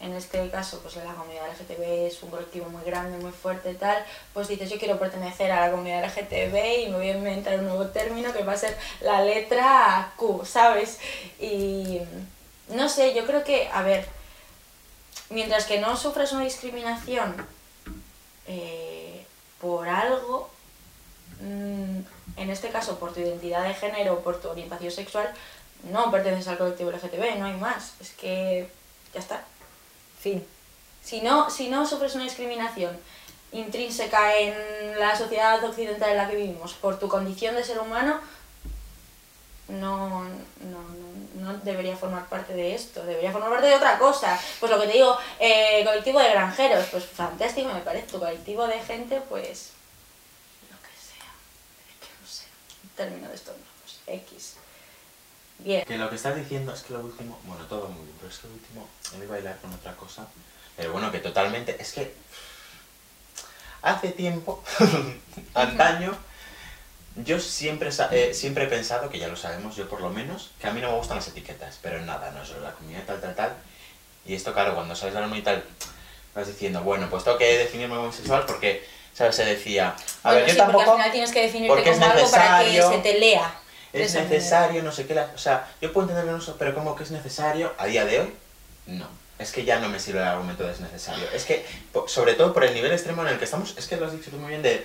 en 0.00 0.14
este 0.14 0.48
caso, 0.48 0.80
pues 0.80 0.96
la 0.96 1.12
comunidad 1.12 1.46
LGTB 1.50 2.06
es 2.06 2.22
un 2.22 2.30
colectivo 2.30 2.70
muy 2.70 2.82
grande, 2.84 3.18
muy 3.18 3.32
fuerte 3.32 3.72
y 3.72 3.74
tal, 3.74 4.02
pues 4.32 4.48
dices, 4.48 4.70
yo 4.70 4.78
quiero 4.78 4.98
pertenecer 4.98 5.52
a 5.52 5.66
la 5.66 5.70
comunidad 5.70 6.06
LGTB 6.06 6.86
y 6.86 6.88
me 6.88 6.96
voy 6.96 7.10
a 7.10 7.16
inventar 7.18 7.58
un 7.58 7.66
nuevo 7.66 7.88
término 7.88 8.32
que 8.32 8.42
va 8.42 8.54
a 8.54 8.56
ser 8.56 8.74
la 9.02 9.20
letra 9.20 10.14
Q, 10.16 10.46
¿sabes? 10.46 11.00
Y 11.38 12.00
no 12.68 12.88
sé, 12.88 13.12
yo 13.12 13.26
creo 13.26 13.44
que, 13.44 13.68
a 13.70 13.82
ver, 13.82 14.08
mientras 15.28 15.66
que 15.66 15.80
no 15.80 15.94
sufras 15.98 16.32
una 16.32 16.44
discriminación 16.44 17.46
eh, 18.46 19.26
por 19.60 19.86
algo, 19.86 20.48
en 21.40 22.50
este 22.50 22.68
caso 22.70 22.98
por 22.98 23.12
tu 23.12 23.20
identidad 23.20 23.66
de 23.66 23.74
género 23.74 24.14
o 24.14 24.20
por 24.20 24.40
tu 24.40 24.48
orientación 24.48 24.90
sexual, 24.90 25.32
no 25.84 26.10
perteneces 26.10 26.48
al 26.48 26.58
colectivo 26.58 26.90
LGTB, 26.90 27.38
no 27.38 27.46
hay 27.46 27.54
más. 27.54 27.92
Es 28.00 28.10
que 28.12 28.68
ya 29.14 29.20
está. 29.20 29.44
Fin. 30.20 30.44
Si 31.02 31.20
no, 31.20 31.48
si 31.50 31.68
no 31.68 31.86
sufres 31.86 32.14
una 32.14 32.24
discriminación 32.24 32.98
intrínseca 33.52 34.36
en 34.36 34.98
la 34.98 35.16
sociedad 35.16 35.62
occidental 35.64 36.10
en 36.10 36.16
la 36.16 36.28
que 36.28 36.36
vivimos 36.36 36.74
por 36.74 36.98
tu 36.98 37.08
condición 37.08 37.54
de 37.54 37.64
ser 37.64 37.78
humano, 37.78 38.20
no, 39.68 40.24
no, 40.24 40.82
no, 41.36 41.52
no 41.52 41.58
debería 41.58 41.96
formar 41.96 42.26
parte 42.28 42.54
de 42.54 42.74
esto, 42.74 43.04
debería 43.04 43.32
formar 43.32 43.50
parte 43.50 43.68
de 43.68 43.74
otra 43.74 43.98
cosa. 43.98 44.38
Pues 44.60 44.70
lo 44.70 44.80
que 44.80 44.86
te 44.86 44.94
digo, 44.94 45.16
eh, 45.38 45.82
colectivo 45.84 46.20
de 46.20 46.30
granjeros, 46.30 46.86
pues 46.90 47.04
fantástico 47.04 47.72
me 47.72 47.80
parece, 47.80 48.08
tu 48.08 48.18
colectivo 48.18 48.66
de 48.66 48.80
gente, 48.80 49.20
pues 49.28 49.70
lo 50.70 50.78
que 50.78 50.94
sea, 50.96 51.32
es 51.88 52.06
que 52.06 52.14
no 52.20 52.26
sé, 52.26 52.44
un 52.67 52.67
término 52.96 53.28
de 53.28 53.34
estos 53.34 53.54
X. 54.06 54.54
Bien. 55.58 55.84
Que 55.84 55.98
lo 55.98 56.08
que 56.08 56.16
estás 56.16 56.36
diciendo 56.36 56.72
es 56.72 56.82
que 56.82 56.92
lo 56.92 57.00
último, 57.00 57.38
bueno, 57.44 57.64
todo 57.66 57.88
muy 57.88 58.04
bien, 58.04 58.16
pero 58.18 58.30
es 58.30 58.38
que 58.38 58.48
lo 58.48 58.54
último, 58.54 58.88
me 59.12 59.18
voy 59.18 59.26
a 59.26 59.30
bailar 59.30 59.58
con 59.60 59.72
otra 59.72 59.96
cosa, 59.96 60.26
pero 60.76 60.92
bueno, 60.92 61.10
que 61.10 61.18
totalmente, 61.18 61.76
es 61.80 61.92
que 61.92 62.14
hace 63.82 64.10
tiempo, 64.10 64.62
antaño, 65.54 66.16
yo 67.16 67.40
siempre, 67.40 67.90
eh, 68.12 68.32
siempre 68.34 68.64
he 68.64 68.68
pensado, 68.68 69.10
que 69.10 69.18
ya 69.18 69.26
lo 69.26 69.36
sabemos, 69.36 69.74
yo 69.74 69.88
por 69.88 70.00
lo 70.00 70.10
menos, 70.10 70.50
que 70.60 70.68
a 70.68 70.72
mí 70.72 70.80
no 70.80 70.92
me 70.92 70.98
gustan 70.98 71.16
las 71.16 71.28
etiquetas, 71.28 71.78
pero 71.82 72.00
nada, 72.02 72.30
no 72.30 72.44
solo 72.44 72.60
la 72.60 72.72
comunidad 72.72 73.04
tal, 73.06 73.20
tal, 73.20 73.34
tal, 73.34 73.56
y 74.24 74.34
esto 74.34 74.52
claro, 74.52 74.74
cuando 74.74 74.94
sales 74.94 75.16
a 75.16 75.26
la 75.26 75.36
y 75.36 75.42
tal, 75.42 75.64
vas 76.34 76.46
diciendo, 76.46 76.82
bueno, 76.82 77.08
pues 77.10 77.24
tengo 77.24 77.38
que 77.38 77.58
definirme 77.58 77.96
homosexual 77.96 78.44
porque, 78.46 78.86
¿sabes? 79.18 79.34
Se 79.34 79.44
decía, 79.44 79.96
a 80.22 80.28
Bueno, 80.32 80.46
ver, 80.46 80.46
yo 80.46 80.54
sí, 80.54 80.60
porque 80.60 80.72
tampoco... 80.78 80.90
al 80.92 80.96
final 80.98 81.12
tienes 81.12 81.32
que 81.32 81.42
definirte 81.42 81.82
como 81.82 82.04
algo 82.06 82.30
para 82.30 82.58
que 82.60 82.64
necesario. 82.66 82.88
se 82.88 82.98
te 82.98 83.18
lea. 83.18 83.54
es 83.92 84.14
necesario, 84.14 84.82
no 84.84 84.92
sé 84.92 85.06
qué, 85.06 85.14
la- 85.14 85.30
o 85.34 85.38
sea, 85.38 85.66
yo 85.80 85.92
puedo 85.92 86.08
entender 86.08 86.32
un 86.32 86.40
uso, 86.40 86.54
pero 86.56 86.72
como 86.74 86.94
que 86.94 87.02
es 87.02 87.10
necesario 87.10 87.72
a 87.78 87.86
día 87.86 88.04
de 88.04 88.20
hoy, 88.20 88.32
no. 88.86 89.08
Es 89.40 89.52
que 89.52 89.64
ya 89.64 89.78
no 89.80 89.88
me 89.88 89.98
sirve 90.00 90.18
el 90.20 90.24
argumento 90.26 90.64
de 90.64 90.72
es 90.72 90.80
necesario. 90.80 91.24
Es 91.32 91.44
que, 91.44 91.64
sobre 92.08 92.34
todo 92.34 92.52
por 92.52 92.64
el 92.64 92.74
nivel 92.74 92.90
extremo 92.92 93.22
en 93.22 93.28
el 93.28 93.38
que 93.38 93.44
estamos, 93.44 93.74
es 93.76 93.86
que 93.86 93.96
lo 93.96 94.06
has 94.06 94.12
dicho 94.12 94.30
tú 94.30 94.36
muy 94.36 94.50
bien, 94.50 94.62
de, 94.62 94.84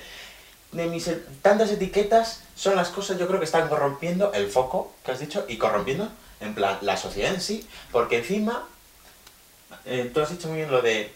de 0.72 0.86
mis 0.88 1.08
e- 1.08 1.22
tantas 1.43 1.69
etiquetas 1.72 2.41
son 2.56 2.76
las 2.76 2.89
cosas, 2.89 3.17
yo 3.19 3.28
creo 3.28 3.39
que 3.39 3.46
están 3.46 3.67
corrompiendo 3.67 4.32
el 4.34 4.48
foco 4.50 4.93
que 5.06 5.12
has 5.12 5.19
dicho 5.19 5.46
y 5.48 5.58
corrompiendo, 5.58 6.08
en 6.39 6.54
plan, 6.56 6.78
la 6.82 6.98
sociedad 6.98 7.34
en 7.34 7.41
sí, 7.41 7.67
porque 7.91 8.17
encima, 8.17 8.67
eh, 9.86 10.10
tú 10.13 10.22
has 10.22 10.30
dicho 10.30 10.48
muy 10.48 10.58
bien 10.58 10.72
lo 10.72 10.82
de 10.82 11.12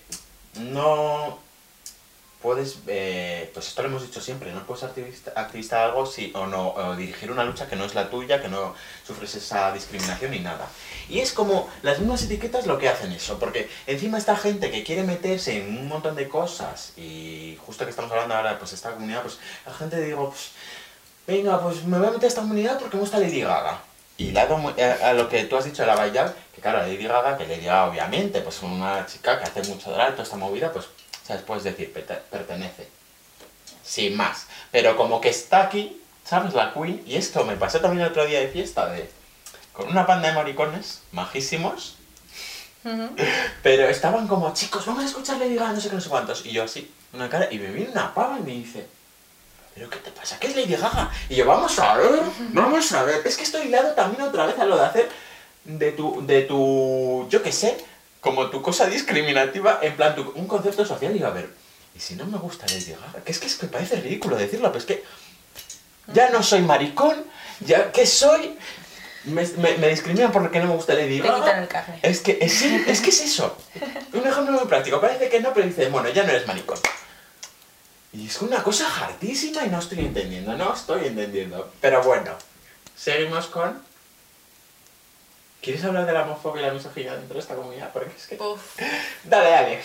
no 0.59 1.39
puedes, 2.41 2.77
eh, 2.87 3.49
pues 3.53 3.67
esto 3.67 3.81
lo 3.81 3.87
hemos 3.89 4.03
dicho 4.03 4.21
siempre, 4.21 4.51
no 4.53 4.63
puedes 4.65 4.83
activista, 4.83 5.31
activista 5.35 5.77
de 5.77 5.83
algo 5.85 6.05
si, 6.05 6.31
o, 6.35 6.45
no, 6.45 6.69
o 6.69 6.95
dirigir 6.95 7.31
una 7.31 7.43
lucha 7.43 7.67
que 7.67 7.75
no 7.75 7.85
es 7.85 7.95
la 7.95 8.09
tuya, 8.09 8.41
que 8.41 8.47
no 8.47 8.75
sufres 9.05 9.33
esa 9.35 9.71
discriminación 9.73 10.31
ni 10.31 10.39
nada. 10.39 10.67
Y 11.09 11.19
es 11.19 11.33
como 11.33 11.67
las 11.81 11.99
mismas 11.99 12.21
etiquetas 12.23 12.67
lo 12.67 12.77
que 12.77 12.89
hacen 12.89 13.11
eso, 13.11 13.39
porque 13.39 13.69
encima 13.87 14.17
esta 14.17 14.35
gente 14.35 14.69
que 14.71 14.83
quiere 14.83 15.03
meterse 15.03 15.57
en 15.57 15.77
un 15.77 15.87
montón 15.87 16.15
de 16.15 16.27
cosas, 16.29 16.93
y 16.95 17.57
justo 17.65 17.85
que 17.85 17.89
estamos 17.91 18.11
hablando 18.11 18.35
ahora, 18.35 18.59
pues 18.59 18.73
esta 18.73 18.91
comunidad, 18.91 19.23
pues 19.23 19.39
la 19.65 19.73
gente 19.73 19.99
digo, 20.01 20.29
pues, 20.29 20.51
venga, 21.25 21.59
pues 21.61 21.83
me 21.85 21.97
voy 21.97 22.07
a 22.07 22.11
meter 22.11 22.25
a 22.25 22.27
esta 22.27 22.41
comunidad 22.41 22.79
porque 22.79 22.97
me 22.97 23.01
gusta 23.01 23.19
Lady 23.19 23.41
Gaga. 23.41 23.81
Y 24.19 24.31
dado 24.31 24.57
mu- 24.57 24.71
a, 25.03 25.13
lo 25.13 25.29
que 25.29 25.43
tú 25.45 25.57
has 25.57 25.65
dicho 25.65 25.83
de 25.83 25.87
la 25.87 25.95
Bayal, 25.95 26.33
que 26.55 26.61
claro, 26.61 26.79
Lady 26.79 27.05
Gaga, 27.05 27.37
que 27.37 27.45
Lady 27.45 27.65
Gaga 27.65 27.85
obviamente, 27.85 28.41
pues 28.41 28.61
una 28.63 29.05
chica 29.05 29.37
que 29.37 29.43
hace 29.45 29.61
mucho 29.63 29.91
de 29.91 30.01
alto, 30.01 30.23
esta 30.23 30.37
movida, 30.37 30.71
pues, 30.71 30.85
¿sabes? 31.27 31.43
Puedes 31.43 31.63
decir, 31.65 31.93
perte- 31.93 32.21
pertenece. 32.31 32.87
Sin 33.83 34.15
más. 34.15 34.45
Pero 34.71 34.95
como 34.97 35.19
que 35.21 35.29
está 35.29 35.63
aquí, 35.63 36.01
¿sabes? 36.25 36.53
La 36.53 36.73
Queen, 36.73 37.03
y 37.05 37.15
esto 37.15 37.43
me 37.45 37.55
pasó 37.55 37.79
también 37.79 38.03
el 38.05 38.11
otro 38.11 38.25
día 38.25 38.39
de 38.39 38.47
fiesta, 38.47 38.87
de 38.89 39.09
con 39.73 39.89
una 39.89 40.05
panda 40.07 40.29
de 40.29 40.33
maricones, 40.33 41.01
majísimos, 41.11 41.95
pero 43.63 43.87
estaban 43.89 44.27
como, 44.27 44.53
chicos, 44.53 44.85
vamos 44.85 45.03
a 45.03 45.07
escuchar 45.07 45.37
Lady 45.37 45.55
Gaga, 45.55 45.73
no 45.73 45.81
sé 45.81 45.89
qué, 45.89 45.95
no 45.95 46.01
sé 46.01 46.09
cuántos. 46.09 46.45
Y 46.45 46.51
yo 46.51 46.63
así, 46.63 46.91
una 47.13 47.29
cara, 47.29 47.47
y 47.51 47.59
me 47.59 47.71
viene 47.71 47.91
una 47.91 48.13
pava 48.13 48.39
y 48.39 48.43
me 48.43 48.51
dice, 48.51 48.87
¿pero 49.75 49.89
qué 49.89 49.97
te 49.97 50.11
pasa? 50.11 50.39
¿Qué 50.39 50.47
es 50.47 50.55
Lady 50.55 50.75
Gaga? 50.75 51.11
Y 51.29 51.35
yo, 51.35 51.45
vamos 51.45 51.77
a 51.79 51.95
ver, 51.97 52.21
vamos 52.53 52.91
a 52.93 53.03
ver. 53.03 53.21
Es 53.25 53.37
que 53.37 53.43
estoy 53.43 53.67
hilado 53.67 53.91
también 53.93 54.21
otra 54.23 54.45
vez 54.45 54.57
a 54.57 54.65
lo 54.65 54.77
de 54.77 54.85
hacer 54.85 55.09
de 55.65 55.91
tu, 55.91 56.25
de 56.25 56.41
tu, 56.43 57.27
yo 57.29 57.43
qué 57.43 57.51
sé, 57.51 57.77
como 58.19 58.49
tu 58.49 58.61
cosa 58.61 58.87
discriminativa, 58.87 59.79
en 59.81 59.95
plan, 59.95 60.15
tu- 60.15 60.31
un 60.35 60.47
concepto 60.47 60.85
social. 60.85 61.11
Y 61.11 61.15
digo, 61.15 61.27
a 61.27 61.31
ver, 61.31 61.49
¿y 61.95 61.99
si 61.99 62.15
no 62.15 62.25
me 62.25 62.37
gusta 62.37 62.65
Gaga? 62.67 63.23
Que 63.23 63.31
es 63.31 63.39
que, 63.39 63.47
es 63.47 63.55
que 63.55 63.67
parece 63.67 63.97
ridículo 64.01 64.35
decirlo, 64.35 64.67
pero 64.69 64.79
es 64.79 64.85
que 64.85 65.03
ya 66.13 66.29
no 66.29 66.41
soy 66.43 66.61
maricón, 66.61 67.23
ya, 67.59 67.91
¿qué 67.91 68.05
soy? 68.05 68.57
Me, 69.25 69.45
me, 69.57 69.77
me 69.77 69.89
discriminan 69.89 70.31
porque 70.31 70.59
no 70.59 70.67
me 70.67 70.73
gusta 70.75 70.93
Lady 70.93 71.19
Gaga. 71.19 71.39
quitan 71.39 71.61
el 71.63 71.67
carne. 71.67 71.99
Es 72.01 72.21
que 72.21 72.37
es, 72.41 72.61
es 72.61 73.01
que 73.01 73.09
es 73.09 73.21
eso. 73.21 73.57
Un 74.13 74.25
ejemplo 74.25 74.53
muy 74.53 74.67
práctico. 74.67 75.01
Parece 75.01 75.27
que 75.29 75.41
no, 75.41 75.53
pero 75.53 75.65
dice, 75.67 75.89
bueno, 75.89 76.07
ya 76.09 76.23
no 76.23 76.29
eres 76.29 76.47
maricón. 76.47 76.79
Y 78.13 78.27
es 78.27 78.41
una 78.41 78.63
cosa 78.63 78.87
hartísima 79.03 79.65
y 79.65 79.69
no 79.69 79.79
estoy 79.79 79.99
entendiendo, 79.99 80.53
no 80.55 80.73
estoy 80.73 81.07
entendiendo. 81.07 81.71
Pero 81.81 82.01
bueno, 82.03 82.35
seguimos 82.95 83.47
con... 83.47 83.85
¿Quieres 85.67 85.83
hablar 85.83 86.05
de 86.05 86.13
la 86.13 86.21
homofobia 86.23 86.61
y 86.61 86.65
la 86.67 86.71
misoginia 86.73 87.13
dentro 87.13 87.33
de 87.33 87.41
esta 87.41 87.53
comunidad? 87.55 87.89
Porque 87.91 88.11
es 88.15 88.25
que... 88.25 88.41
Uf, 88.41 88.77
Dale, 89.25 89.49
dale. 89.49 89.81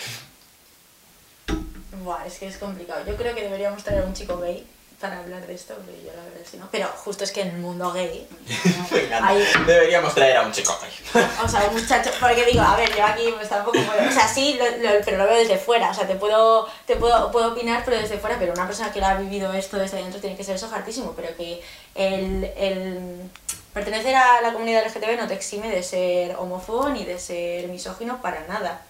buah, 2.03 2.25
es 2.25 2.39
que 2.39 2.47
es 2.47 2.57
complicado. 2.57 3.03
Yo 3.05 3.17
creo 3.17 3.35
que 3.35 3.41
deberíamos 3.41 3.83
traer 3.83 4.03
a 4.03 4.05
un 4.05 4.13
chico 4.13 4.37
gay 4.37 4.65
para 5.01 5.19
hablar 5.19 5.45
de 5.45 5.53
esto, 5.53 5.73
porque 5.75 6.01
yo 6.05 6.13
la 6.15 6.23
verdad 6.23 6.39
es 6.41 6.49
que 6.51 6.55
no. 6.57 6.69
Pero 6.71 6.87
justo 6.87 7.25
es 7.25 7.33
que 7.33 7.41
en 7.41 7.49
el 7.49 7.57
mundo 7.57 7.91
gay 7.91 8.25
encanta. 8.93 9.27
hay, 9.27 9.45
Deberíamos 9.67 10.15
traer 10.15 10.37
a 10.37 10.43
un 10.43 10.53
chico 10.53 10.73
gay. 10.81 11.23
o 11.43 11.47
sea, 11.49 11.65
un 11.65 11.73
muchacho, 11.81 12.11
porque 12.17 12.45
digo, 12.45 12.61
a 12.61 12.77
ver, 12.77 12.95
yo 12.95 13.05
aquí 13.05 13.33
pues 13.35 13.49
tampoco 13.49 13.77
puedo, 13.83 14.07
o 14.09 14.11
sea, 14.13 14.25
sí, 14.25 14.57
lo- 14.57 14.77
lo- 14.89 15.03
pero 15.03 15.17
lo 15.17 15.25
veo 15.25 15.37
desde 15.39 15.57
fuera, 15.57 15.89
o 15.89 15.93
sea, 15.93 16.07
te 16.07 16.15
puedo, 16.15 16.69
te 16.85 16.95
puedo, 16.95 17.29
puedo 17.33 17.51
opinar, 17.51 17.81
pero 17.83 17.97
desde 17.99 18.17
fuera, 18.19 18.37
pero 18.39 18.53
una 18.53 18.65
persona 18.65 18.93
que 18.93 19.01
lo 19.01 19.07
ha 19.07 19.15
vivido 19.15 19.51
esto 19.51 19.75
desde 19.77 19.97
dentro 19.97 20.21
tiene 20.21 20.37
que 20.37 20.45
ser 20.45 20.55
eso 20.55 20.69
hartísimo, 20.73 21.11
pero 21.13 21.35
que 21.35 21.61
el, 21.95 22.45
el 22.55 23.29
pertenecer 23.73 24.15
a 24.15 24.41
la 24.41 24.53
comunidad 24.53 24.85
LGTB 24.85 25.17
no 25.17 25.27
te 25.27 25.33
exime 25.33 25.69
de 25.69 25.83
ser 25.83 26.35
homófobo 26.35 26.89
ni 26.89 27.05
de 27.05 27.19
ser 27.19 27.67
misógino 27.69 28.21
para 28.21 28.47
nada. 28.47 28.85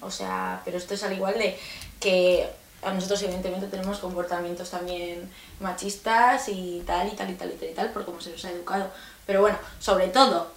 O 0.00 0.10
sea, 0.10 0.60
pero 0.64 0.76
esto 0.76 0.94
es 0.94 1.02
al 1.04 1.12
igual 1.12 1.34
de 1.38 1.58
que 2.00 2.48
a 2.82 2.92
nosotros 2.92 3.22
evidentemente 3.22 3.66
tenemos 3.68 3.98
comportamientos 3.98 4.70
también 4.70 5.30
machistas 5.60 6.48
y 6.48 6.82
tal 6.86 7.08
y 7.08 7.12
tal 7.12 7.30
y 7.30 7.34
tal 7.34 7.50
y 7.50 7.54
tal 7.56 7.68
y 7.70 7.74
tal 7.74 7.90
por 7.92 8.04
cómo 8.04 8.20
se 8.20 8.30
nos 8.30 8.44
ha 8.44 8.50
educado. 8.50 8.90
Pero 9.26 9.40
bueno, 9.40 9.58
sobre 9.78 10.08
todo 10.08 10.50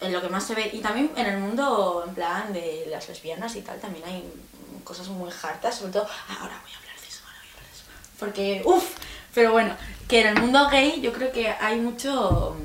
en 0.00 0.12
lo 0.12 0.20
que 0.20 0.28
más 0.28 0.46
se 0.46 0.54
ve 0.54 0.70
y 0.72 0.80
también 0.80 1.10
en 1.16 1.26
el 1.26 1.38
mundo 1.38 2.04
en 2.06 2.14
plan 2.14 2.52
de 2.52 2.86
las 2.90 3.08
lesbianas 3.08 3.54
y 3.56 3.62
tal 3.62 3.80
también 3.80 4.04
hay 4.06 4.24
cosas 4.84 5.08
muy 5.08 5.30
hartas, 5.42 5.76
sobre 5.76 5.92
todo 5.92 6.06
ah, 6.08 6.38
ahora 6.40 6.60
voy 6.62 6.72
a 6.72 6.78
hablar 6.78 7.00
de 7.00 7.08
eso, 7.08 7.22
ahora 7.24 7.38
voy 7.40 7.48
a 7.48 7.52
hablar 7.52 7.66
de 7.66 7.76
eso. 7.76 7.84
Porque 8.18 8.62
uff, 8.64 8.96
pero 9.34 9.52
bueno, 9.52 9.74
que 10.08 10.20
en 10.20 10.28
el 10.28 10.40
mundo 10.40 10.68
gay 10.70 11.00
yo 11.00 11.12
creo 11.12 11.32
que 11.32 11.48
hay 11.48 11.80
mucho 11.80 12.56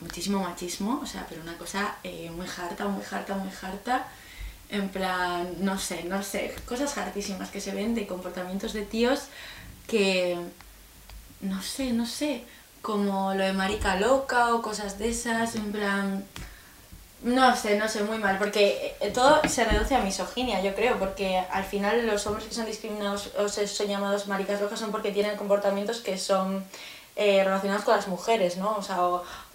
muchísimo 0.00 0.40
machismo, 0.40 1.00
o 1.02 1.06
sea, 1.06 1.26
pero 1.28 1.42
una 1.42 1.56
cosa 1.58 1.96
eh, 2.04 2.30
muy 2.30 2.46
harta, 2.46 2.86
muy 2.86 3.02
harta, 3.10 3.34
muy 3.34 3.50
harta. 3.62 4.06
En 4.70 4.88
plan, 4.90 5.54
no 5.60 5.78
sé, 5.78 6.04
no 6.04 6.22
sé, 6.22 6.54
cosas 6.66 6.96
hartísimas 6.98 7.50
que 7.50 7.60
se 7.60 7.72
ven 7.72 7.94
de 7.94 8.06
comportamientos 8.06 8.74
de 8.74 8.84
tíos 8.84 9.28
que, 9.86 10.38
no 11.40 11.62
sé, 11.62 11.92
no 11.92 12.06
sé, 12.06 12.44
como 12.82 13.34
lo 13.34 13.44
de 13.44 13.54
marica 13.54 13.96
loca 13.98 14.54
o 14.54 14.62
cosas 14.62 14.98
de 14.98 15.08
esas, 15.08 15.54
en 15.56 15.72
plan, 15.72 16.24
no 17.22 17.56
sé, 17.56 17.76
no 17.76 17.88
sé, 17.88 18.04
muy 18.04 18.18
mal, 18.18 18.38
porque 18.38 18.94
eh, 19.00 19.10
todo 19.10 19.40
se 19.48 19.64
reduce 19.64 19.94
a 19.94 20.00
misoginia, 20.00 20.62
yo 20.62 20.74
creo, 20.74 20.98
porque 20.98 21.38
al 21.50 21.64
final 21.64 22.06
los 22.06 22.26
hombres 22.26 22.46
que 22.46 22.54
son 22.54 22.66
discriminados 22.66 23.30
o 23.36 23.48
son 23.48 23.86
llamados 23.86 24.28
maricas 24.28 24.60
locas 24.60 24.78
son 24.78 24.92
porque 24.92 25.10
tienen 25.10 25.36
comportamientos 25.36 26.00
que 26.00 26.16
son 26.16 26.64
eh, 27.16 27.42
relacionados 27.42 27.84
con 27.84 27.96
las 27.96 28.06
mujeres, 28.06 28.56
¿no? 28.56 28.76
O 28.76 28.82
sea, 28.82 28.98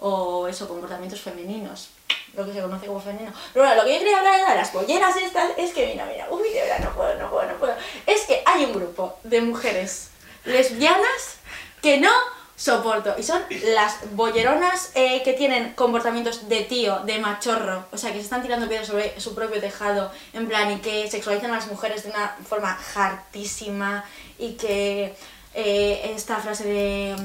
o, 0.00 0.46
eso, 0.46 0.68
comportamientos 0.68 1.22
femeninos, 1.22 1.88
lo 2.36 2.44
que 2.44 2.52
se 2.52 2.60
conoce 2.60 2.86
como 2.86 3.00
femenino. 3.00 3.32
Pero 3.54 3.64
bueno, 3.64 3.80
lo 3.80 3.86
que 3.86 3.94
yo 3.94 3.98
quería 4.00 4.18
hablar 4.18 4.46
de 4.46 4.56
las 4.56 4.70
bolleras 4.70 5.16
estas, 5.16 5.52
es 5.56 5.72
que 5.72 5.86
mira, 5.86 6.04
mira, 6.04 6.26
uy, 6.30 6.50
de 6.50 6.60
verdad, 6.60 6.80
no 6.80 6.94
puedo, 6.94 7.14
no 7.14 7.30
puedo, 7.30 7.46
no 7.46 7.54
puedo. 7.54 7.74
Es 8.06 8.26
que 8.26 8.42
hay 8.44 8.66
un 8.66 8.74
grupo 8.74 9.18
de 9.24 9.40
mujeres 9.40 10.10
lesbianas 10.44 11.38
que 11.80 11.98
no 11.98 12.12
soporto. 12.56 13.14
Y 13.18 13.22
son 13.22 13.42
las 13.74 14.14
bolleronas 14.14 14.90
eh, 14.94 15.22
que 15.24 15.32
tienen 15.32 15.72
comportamientos 15.74 16.48
de 16.48 16.62
tío, 16.62 17.00
de 17.00 17.18
machorro. 17.18 17.86
O 17.92 17.98
sea, 17.98 18.12
que 18.12 18.18
se 18.18 18.24
están 18.24 18.42
tirando 18.42 18.68
piedras 18.68 18.88
sobre 18.88 19.18
su 19.20 19.34
propio 19.34 19.60
tejado, 19.60 20.10
en 20.32 20.46
plan, 20.48 20.70
y 20.70 20.78
que 20.78 21.10
sexualizan 21.10 21.50
a 21.50 21.56
las 21.56 21.68
mujeres 21.68 22.04
de 22.04 22.10
una 22.10 22.36
forma 22.46 22.78
hartísima. 22.94 24.04
Y 24.38 24.52
que 24.52 25.14
eh, 25.54 26.12
esta 26.14 26.36
frase 26.38 26.64
de. 26.64 27.16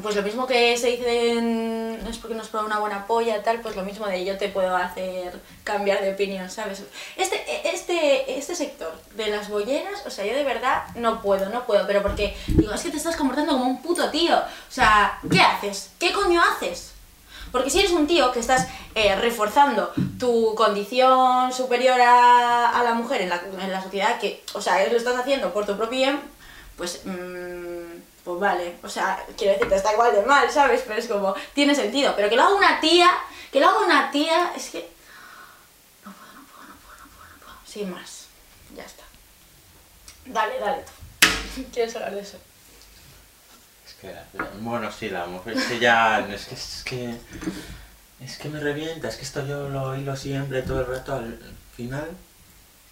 Pues 0.00 0.16
lo 0.16 0.22
mismo 0.22 0.46
que 0.46 0.74
se 0.78 0.86
dice 0.88 1.32
en, 1.32 2.00
es 2.08 2.16
porque 2.16 2.34
nos 2.34 2.48
prueba 2.48 2.66
una 2.66 2.78
buena 2.78 3.06
polla, 3.06 3.42
tal, 3.42 3.60
pues 3.60 3.76
lo 3.76 3.84
mismo 3.84 4.06
de 4.06 4.24
yo 4.24 4.38
te 4.38 4.48
puedo 4.48 4.74
hacer 4.74 5.38
cambiar 5.64 6.00
de 6.00 6.12
opinión, 6.12 6.48
¿sabes? 6.48 6.82
Este, 7.14 7.44
este, 7.68 8.38
este 8.38 8.54
sector 8.54 8.90
de 9.16 9.26
las 9.26 9.50
bolleras, 9.50 10.02
o 10.06 10.10
sea, 10.10 10.24
yo 10.24 10.34
de 10.34 10.44
verdad 10.44 10.84
no 10.94 11.20
puedo, 11.20 11.50
no 11.50 11.66
puedo, 11.66 11.86
pero 11.86 12.00
porque 12.00 12.34
digo, 12.46 12.72
es 12.72 12.80
que 12.80 12.90
te 12.90 12.96
estás 12.96 13.16
comportando 13.16 13.52
como 13.52 13.66
un 13.66 13.82
puto 13.82 14.10
tío. 14.10 14.34
O 14.34 14.72
sea, 14.72 15.18
¿qué 15.30 15.40
haces? 15.40 15.90
¿Qué 15.98 16.10
coño 16.10 16.40
haces? 16.40 16.92
Porque 17.52 17.68
si 17.68 17.80
eres 17.80 17.92
un 17.92 18.06
tío 18.06 18.32
que 18.32 18.40
estás 18.40 18.66
eh, 18.94 19.14
reforzando 19.16 19.92
tu 20.18 20.54
condición 20.54 21.52
superior 21.52 22.00
a, 22.00 22.70
a 22.70 22.82
la 22.82 22.94
mujer 22.94 23.20
en 23.20 23.28
la, 23.28 23.42
en 23.60 23.70
la 23.70 23.82
sociedad, 23.82 24.18
que, 24.18 24.42
o 24.54 24.60
sea, 24.62 24.88
lo 24.88 24.96
estás 24.96 25.16
haciendo 25.16 25.52
por 25.52 25.66
tu 25.66 25.76
propio 25.76 25.98
bien, 25.98 26.20
pues, 26.78 27.02
mm, 27.04 27.81
pues 28.24 28.40
vale. 28.40 28.76
O 28.82 28.88
sea, 28.88 29.24
quiero 29.36 29.54
decirte, 29.54 29.76
está 29.76 29.92
igual 29.92 30.14
de 30.14 30.22
mal, 30.22 30.50
¿sabes? 30.50 30.82
Pero 30.86 30.98
es 30.98 31.08
como, 31.08 31.34
tiene 31.54 31.74
sentido. 31.74 32.14
Pero 32.16 32.28
que 32.28 32.36
lo 32.36 32.42
haga 32.42 32.54
una 32.54 32.80
tía, 32.80 33.10
que 33.50 33.60
lo 33.60 33.68
haga 33.68 33.80
una 33.80 34.10
tía, 34.10 34.52
es 34.56 34.70
que... 34.70 34.88
No 36.04 36.12
puedo, 36.12 36.32
no 36.32 36.42
puedo, 36.44 36.68
no 36.68 36.74
puedo, 36.76 36.98
no 36.98 37.10
puedo, 37.10 37.28
no 37.28 37.38
puedo. 37.44 37.56
Sin 37.66 37.90
más. 37.90 38.26
Ya 38.76 38.84
está. 38.84 39.02
Dale, 40.26 40.58
dale 40.58 40.84
tú. 40.84 41.64
¿Quieres 41.72 41.94
hablar 41.96 42.14
de 42.14 42.20
eso? 42.20 42.38
Es 43.86 43.94
que, 43.94 44.14
bueno, 44.60 44.90
sí, 44.92 45.10
la 45.10 45.26
mujer 45.26 45.56
es 45.56 45.64
que 45.64 45.78
ya, 45.78 46.20
es 46.20 46.46
que, 46.46 46.54
es 46.54 46.82
que, 46.84 47.16
es 48.24 48.38
que 48.38 48.48
me 48.48 48.60
revienta, 48.60 49.08
es 49.08 49.16
que 49.16 49.22
esto 49.22 49.44
yo 49.46 49.68
lo 49.68 49.96
hilo 49.96 50.16
siempre, 50.16 50.62
todo 50.62 50.80
el 50.80 50.86
rato, 50.86 51.14
al 51.14 51.38
final, 51.76 52.08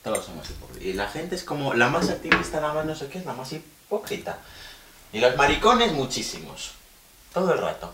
todos 0.03 0.25
somos 0.25 0.51
hipócritas. 0.51 0.85
Y 0.85 0.93
la 0.95 1.09
gente 1.09 1.37
es 1.37 1.45
como, 1.45 1.75
la 1.75 1.89
más 1.89 2.11
activista, 2.11 2.61
la 2.61 2.73
más 2.73 2.85
no 2.85 2.95
sé 2.95 3.07
qué, 3.09 3.19
es 3.19 3.25
la 3.25 3.35
más 3.35 3.53
hipócrita. 3.53 4.39
Y 5.13 5.21
los 5.21 5.37
maricones, 5.37 5.93
muchísimos. 5.93 6.73
Todo 7.33 7.53
el 7.53 7.59
rato. 7.59 7.93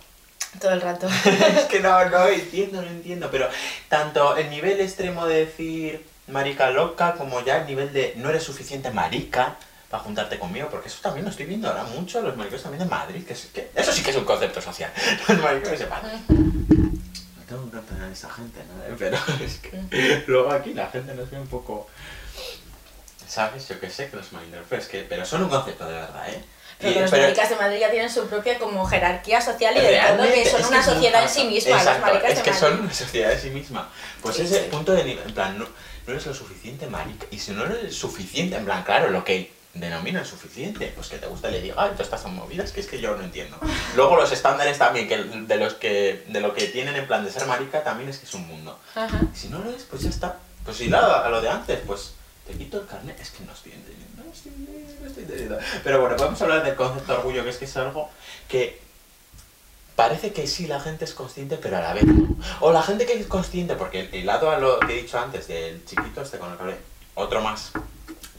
Todo 0.61 0.72
el 0.72 0.81
rato. 0.81 1.09
es 1.24 1.64
que 1.64 1.81
no, 1.81 2.05
no 2.09 2.26
entiendo, 2.26 2.83
no 2.83 2.88
entiendo. 2.88 3.29
Pero 3.31 3.48
tanto 3.88 4.37
el 4.37 4.50
nivel 4.50 4.81
extremo 4.81 5.26
de 5.26 5.46
decir 5.46 6.07
marica 6.29 6.70
loca 6.70 7.14
como 7.14 7.44
ya 7.44 7.59
el 7.59 7.66
nivel 7.66 7.92
de 7.92 8.14
no 8.16 8.31
eres 8.31 8.42
suficiente 8.42 8.90
marica 8.90 9.57
para 9.90 10.02
juntarte 10.02 10.38
conmigo, 10.38 10.68
porque 10.70 10.88
eso 10.88 10.98
también 11.00 11.24
lo 11.24 11.31
estoy 11.31 11.46
viendo 11.46 11.68
ahora 11.68 11.85
mucho, 11.85 12.20
los 12.20 12.37
maricones 12.37 12.62
también 12.62 12.83
de 12.83 12.90
Madrid, 12.90 13.24
que, 13.24 13.35
es, 13.35 13.46
que 13.46 13.70
eso 13.74 13.92
sí 13.92 14.02
que 14.02 14.11
es 14.11 14.16
un 14.16 14.24
concepto 14.24 14.61
social. 14.61 14.92
Los 15.29 15.38
maricones 15.40 15.79
de 15.79 15.87
Madrid. 15.87 16.18
No 16.29 17.42
tengo 17.46 17.62
en 17.62 17.70
cuenta 17.70 18.05
a 18.05 18.11
esa 18.11 18.29
gente, 18.31 18.61
¿no? 18.64 18.96
Pero 18.98 19.16
es 19.44 19.59
que 19.59 20.24
luego 20.26 20.50
aquí 20.50 20.74
la 20.74 20.88
gente 20.88 21.14
nos 21.14 21.31
ve 21.31 21.38
un 21.38 21.46
poco... 21.46 21.88
¿Sabes? 23.29 23.68
Yo 23.68 23.79
que 23.79 23.90
sé 23.90 24.09
que 24.09 24.16
los 24.16 24.33
malinterpretan, 24.33 24.79
es 24.81 24.88
que... 24.88 25.02
Pero 25.02 25.24
son 25.24 25.44
un 25.44 25.50
concepto 25.50 25.87
de 25.87 25.94
verdad, 25.94 26.29
¿eh? 26.31 26.44
Y- 26.80 26.92
pero- 26.92 27.10
maricas 27.10 27.48
de 27.50 27.56
Madrid 27.56 27.78
ya 27.80 27.90
tienen 27.90 28.10
su 28.10 28.26
propia 28.26 28.58
como 28.58 28.86
jerarquía 28.86 29.40
social 29.40 29.74
y 29.76 29.80
de 29.80 29.98
todo, 30.16 30.26
que 30.26 30.44
son 30.46 30.60
es 30.60 30.66
una 30.68 30.82
sociedad 30.84 31.22
en 31.22 31.28
sí 31.28 31.44
misma, 31.44 31.76
Exacto, 31.78 32.00
los 32.00 32.08
maricas 32.08 32.30
es 32.30 32.36
de 32.36 32.42
que 32.42 32.50
Madrid. 32.50 32.66
son 32.66 32.80
una 32.80 32.92
sociedad 32.94 33.32
en 33.32 33.40
sí 33.40 33.50
misma. 33.50 33.88
Pues 34.22 34.36
Sí, 34.36 34.42
ese 34.42 34.62
sí. 34.64 34.68
punto 34.70 34.92
de 34.92 35.04
nivel, 35.04 35.26
en 35.26 35.34
plan, 35.34 35.58
no, 35.58 35.64
no 35.64 36.12
eres 36.12 36.26
lo 36.26 36.34
suficiente 36.34 36.86
marica. 36.86 37.26
Y 37.30 37.38
si 37.38 37.52
no 37.52 37.64
eres 37.64 37.94
suficiente, 37.96 38.56
en 38.56 38.64
plan, 38.66 38.82
claro, 38.84 39.10
lo 39.10 39.24
que 39.24 39.54
denominan 39.74 40.24
suficiente, 40.24 40.90
pues 40.94 41.08
que 41.08 41.18
te 41.18 41.26
gusta 41.26 41.48
le 41.48 41.60
diga, 41.60 41.74
ay, 41.78 41.90
todas 41.92 42.06
estas 42.06 42.22
son 42.22 42.34
movidas, 42.34 42.72
que 42.72 42.80
es 42.80 42.86
que 42.86 42.98
yo 43.00 43.14
no 43.14 43.22
entiendo. 43.24 43.58
Luego 43.94 44.16
los 44.16 44.32
estándares 44.32 44.78
también, 44.78 45.06
que 45.08 45.16
de 45.18 45.56
los 45.56 45.74
que, 45.74 46.24
de 46.28 46.40
lo 46.40 46.54
que 46.54 46.66
tienen 46.68 46.96
en 46.96 47.06
plan 47.06 47.24
de 47.24 47.30
ser 47.30 47.46
marica, 47.46 47.82
también 47.84 48.08
es 48.08 48.18
que 48.18 48.24
es 48.26 48.34
un 48.34 48.46
mundo. 48.46 48.78
Ajá. 48.94 49.20
Si 49.34 49.48
no 49.48 49.58
lo 49.58 49.70
es, 49.70 49.82
pues 49.84 50.02
ya 50.02 50.08
está. 50.10 50.36
Pues 50.64 50.76
si 50.78 50.88
nada, 50.88 51.24
a 51.26 51.28
lo 51.28 51.40
de 51.42 51.48
antes, 51.50 51.78
pues 51.86 52.12
te 52.46 52.54
quito 52.54 52.80
el 52.80 52.87
carnet. 52.87 53.18
Es 53.20 53.30
que 53.30 53.44
no 53.44 53.52
estoy 53.52 53.72
entendiendo, 53.72 54.22
no 54.24 54.32
estoy. 54.32 54.52
Pero 55.82 56.00
bueno, 56.00 56.16
podemos 56.16 56.40
hablar 56.42 56.64
del 56.64 56.76
concepto 56.76 57.12
de 57.12 57.18
orgullo, 57.18 57.44
que 57.44 57.50
es 57.50 57.56
que 57.56 57.64
es 57.64 57.76
algo 57.76 58.11
que 58.48 58.80
parece 59.96 60.32
que 60.32 60.46
sí 60.46 60.66
la 60.66 60.78
gente 60.78 61.04
es 61.04 61.14
consciente, 61.14 61.56
pero 61.56 61.78
a 61.78 61.80
la 61.80 61.94
vez 61.94 62.04
no. 62.04 62.37
O 62.61 62.72
la 62.72 62.82
gente 62.82 63.06
que 63.06 63.14
es 63.14 63.26
consciente, 63.26 63.74
porque 63.74 64.09
el 64.12 64.26
lado 64.26 64.50
a 64.50 64.59
lo 64.59 64.78
que 64.80 64.98
he 64.98 65.02
dicho 65.02 65.18
antes 65.18 65.48
del 65.48 65.85
chiquito 65.85 66.20
este 66.20 66.38
con 66.38 66.52
el 66.52 66.59
hablé, 66.59 66.76
otro 67.14 67.40
más. 67.40 67.72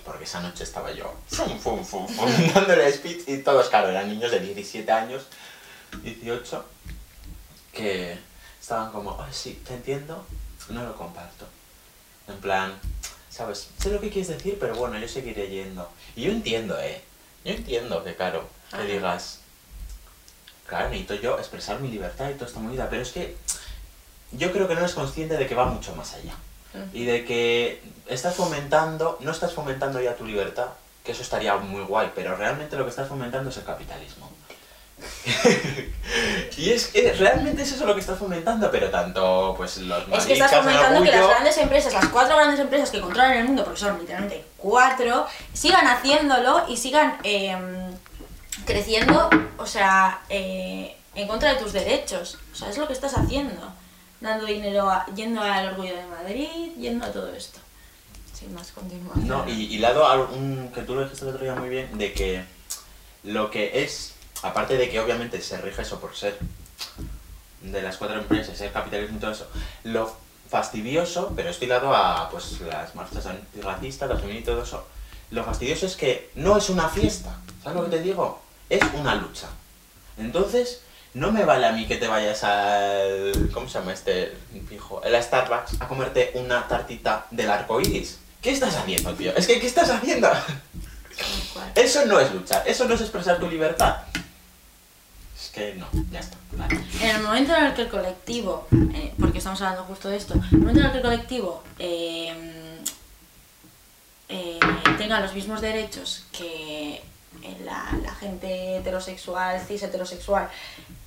Porque 0.05 0.23
esa 0.23 0.39
noche 0.39 0.63
estaba 0.63 0.91
yo 0.93 1.13
fum, 1.27 1.59
fum, 1.59 1.83
fum, 1.83 2.07
fum, 2.07 2.29
dándole 2.53 2.89
speech 2.93 3.27
y 3.27 3.39
todos, 3.39 3.67
claro, 3.67 3.89
eran 3.89 4.07
niños 4.07 4.31
de 4.31 4.39
17 4.39 4.89
años, 4.89 5.23
18, 6.01 6.65
que 7.73 8.17
estaban 8.61 8.91
como, 8.93 9.21
ay, 9.21 9.33
sí, 9.33 9.61
te 9.67 9.73
entiendo, 9.73 10.25
no 10.69 10.83
lo 10.83 10.95
comparto. 10.95 11.45
En 12.27 12.37
plan, 12.37 12.79
¿sabes? 13.37 13.69
Sé 13.77 13.91
lo 13.91 14.01
que 14.01 14.09
quieres 14.09 14.29
decir, 14.29 14.57
pero 14.59 14.75
bueno, 14.75 14.97
yo 14.97 15.07
seguiré 15.07 15.47
yendo. 15.47 15.87
Y 16.15 16.23
yo 16.23 16.31
entiendo, 16.31 16.79
¿eh? 16.79 17.01
Yo 17.45 17.53
entiendo 17.53 18.03
que, 18.03 18.15
claro, 18.15 18.49
que 18.71 18.83
digas, 18.91 19.41
claro, 20.65 20.89
necesito 20.89 21.13
yo 21.15 21.37
expresar 21.37 21.79
mi 21.79 21.89
libertad 21.89 22.31
y 22.31 22.33
toda 22.33 22.47
esta 22.47 22.59
movida, 22.59 22.89
pero 22.89 23.03
es 23.03 23.11
que 23.11 23.35
yo 24.31 24.51
creo 24.51 24.67
que 24.67 24.73
no 24.73 24.79
eres 24.79 24.95
consciente 24.95 25.37
de 25.37 25.45
que 25.45 25.53
va 25.53 25.65
mucho 25.65 25.95
más 25.95 26.15
allá. 26.15 26.33
Y 26.93 27.05
de 27.05 27.25
que 27.25 27.81
estás 28.07 28.35
fomentando, 28.35 29.17
no 29.21 29.31
estás 29.31 29.53
fomentando 29.53 30.01
ya 30.01 30.15
tu 30.15 30.25
libertad, 30.25 30.67
que 31.03 31.11
eso 31.11 31.21
estaría 31.21 31.55
muy 31.57 31.83
guay, 31.83 32.11
pero 32.13 32.35
realmente 32.35 32.75
lo 32.75 32.83
que 32.83 32.89
estás 32.89 33.07
fomentando 33.07 33.49
es 33.51 33.57
el 33.57 33.63
capitalismo. 33.63 34.31
y 36.57 36.71
es 36.71 36.87
que 36.87 37.13
realmente 37.13 37.61
es 37.61 37.71
eso 37.73 37.85
lo 37.85 37.93
que 37.93 38.01
estás 38.01 38.17
fomentando, 38.17 38.71
pero 38.71 38.89
tanto 38.89 39.53
pues 39.57 39.77
los 39.77 40.03
Es 40.13 40.25
que 40.25 40.33
estás 40.33 40.51
fomentando 40.55 41.03
que 41.03 41.11
las 41.11 41.27
grandes 41.27 41.57
empresas, 41.57 41.93
las 41.93 42.07
cuatro 42.07 42.35
grandes 42.35 42.59
empresas 42.59 42.89
que 42.89 42.99
controlan 43.01 43.33
el 43.33 43.45
mundo, 43.45 43.63
porque 43.63 43.79
son 43.79 43.99
literalmente 43.99 44.43
cuatro, 44.57 45.27
sigan 45.53 45.85
haciéndolo 45.87 46.65
y 46.67 46.77
sigan 46.77 47.17
em, 47.23 47.91
creciendo, 48.65 49.29
o 49.57 49.65
sea, 49.65 50.21
eh, 50.29 50.95
en 51.15 51.27
contra 51.27 51.53
de 51.53 51.59
tus 51.59 51.73
derechos. 51.73 52.37
O 52.53 52.55
sea, 52.55 52.69
es 52.69 52.77
lo 52.77 52.87
que 52.87 52.93
estás 52.93 53.13
haciendo. 53.17 53.73
Dando 54.19 54.45
dinero, 54.45 54.89
a- 54.89 55.05
yendo 55.15 55.41
al 55.41 55.67
Orgullo 55.69 55.95
de 55.95 56.05
Madrid, 56.07 56.71
yendo 56.79 57.05
a 57.05 57.11
todo 57.11 57.31
esto. 57.33 57.59
Sin 58.33 58.53
más 58.53 58.71
continuación. 58.71 59.27
No, 59.27 59.47
y, 59.47 59.65
y 59.75 59.77
lado 59.77 60.05
a 60.05 60.15
un, 60.15 60.71
que 60.73 60.81
tú 60.81 60.95
lo 60.95 61.03
dijiste 61.03 61.23
el 61.25 61.31
otro 61.31 61.43
día 61.43 61.55
muy 61.55 61.69
bien, 61.69 61.95
de 61.97 62.13
que 62.13 62.43
lo 63.23 63.51
que 63.51 63.83
es, 63.83 64.13
aparte 64.43 64.77
de 64.77 64.89
que 64.89 64.99
obviamente 64.99 65.41
se 65.41 65.57
rige 65.57 65.81
eso 65.81 65.99
por 65.99 66.15
ser 66.15 66.37
de 67.61 67.81
las 67.81 67.97
cuatro 67.97 68.17
empresas, 68.17 68.59
el 68.61 68.71
capitalismo 68.71 69.17
y 69.17 69.19
todo 69.19 69.31
eso, 69.31 69.47
lo 69.83 70.15
fastidioso, 70.49 71.33
pero 71.35 71.49
estoy 71.49 71.67
dado 71.67 71.95
a 71.95 72.29
pues 72.29 72.61
las 72.61 72.95
marchas 72.95 73.25
antirracistas, 73.25 74.09
las 74.09 74.21
feministas 74.21 74.43
y 74.43 74.53
todo 74.53 74.63
eso, 74.63 74.87
lo 75.31 75.43
fastidioso 75.43 75.85
es 75.85 75.95
que 75.95 76.29
no 76.35 76.57
es 76.57 76.69
una 76.69 76.87
fiesta, 76.87 77.37
¿sabes 77.63 77.77
lo 77.77 77.85
que 77.85 77.97
te 77.97 78.03
digo? 78.03 78.41
Es 78.69 78.81
una 78.93 79.15
lucha. 79.15 79.47
Entonces, 80.17 80.81
no 81.13 81.31
me 81.31 81.45
vale 81.45 81.65
a 81.65 81.71
mí 81.71 81.87
que 81.87 81.97
te 81.97 82.07
vayas 82.07 82.43
al. 82.43 83.49
¿Cómo 83.53 83.67
se 83.67 83.79
llama 83.79 83.93
este 83.93 84.35
fijo? 84.69 85.01
El 85.03 85.21
Starbucks 85.21 85.81
a 85.81 85.87
comerte 85.87 86.31
una 86.35 86.67
tartita 86.67 87.25
del 87.31 87.49
arco 87.49 87.79
iris. 87.81 88.19
¿Qué 88.41 88.51
estás 88.51 88.75
haciendo, 88.75 89.13
tío? 89.13 89.35
Es 89.35 89.47
que, 89.47 89.59
¿qué 89.59 89.67
estás 89.67 89.89
haciendo? 89.89 90.29
Eso 91.75 92.05
no 92.05 92.19
es 92.19 92.31
luchar, 92.31 92.63
eso 92.67 92.85
no 92.85 92.93
es 92.93 93.01
expresar 93.01 93.39
tu 93.39 93.49
libertad. 93.49 93.97
No, 95.77 95.87
ya 96.11 96.19
está. 96.19 96.37
En 97.01 97.15
el 97.15 97.23
momento 97.23 97.55
en 97.55 97.65
el 97.65 97.73
que 97.73 97.81
el 97.83 97.89
colectivo, 97.89 98.67
eh, 98.93 99.13
porque 99.19 99.39
estamos 99.39 99.59
hablando 99.61 99.85
justo 99.85 100.09
de 100.09 100.17
esto, 100.17 100.35
en 100.35 100.43
el 100.43 100.57
momento 100.59 100.79
en 100.79 100.85
el 100.85 100.91
que 100.91 100.97
el 100.97 101.03
colectivo 101.03 101.63
eh, 101.79 102.79
eh, 104.29 104.59
tenga 104.97 105.19
los 105.19 105.33
mismos 105.33 105.61
derechos 105.61 106.25
que 106.31 107.01
la, 107.63 108.13
gente 108.19 108.77
heterosexual, 108.77 109.59
cis 109.67 109.81
heterosexual, 109.83 110.49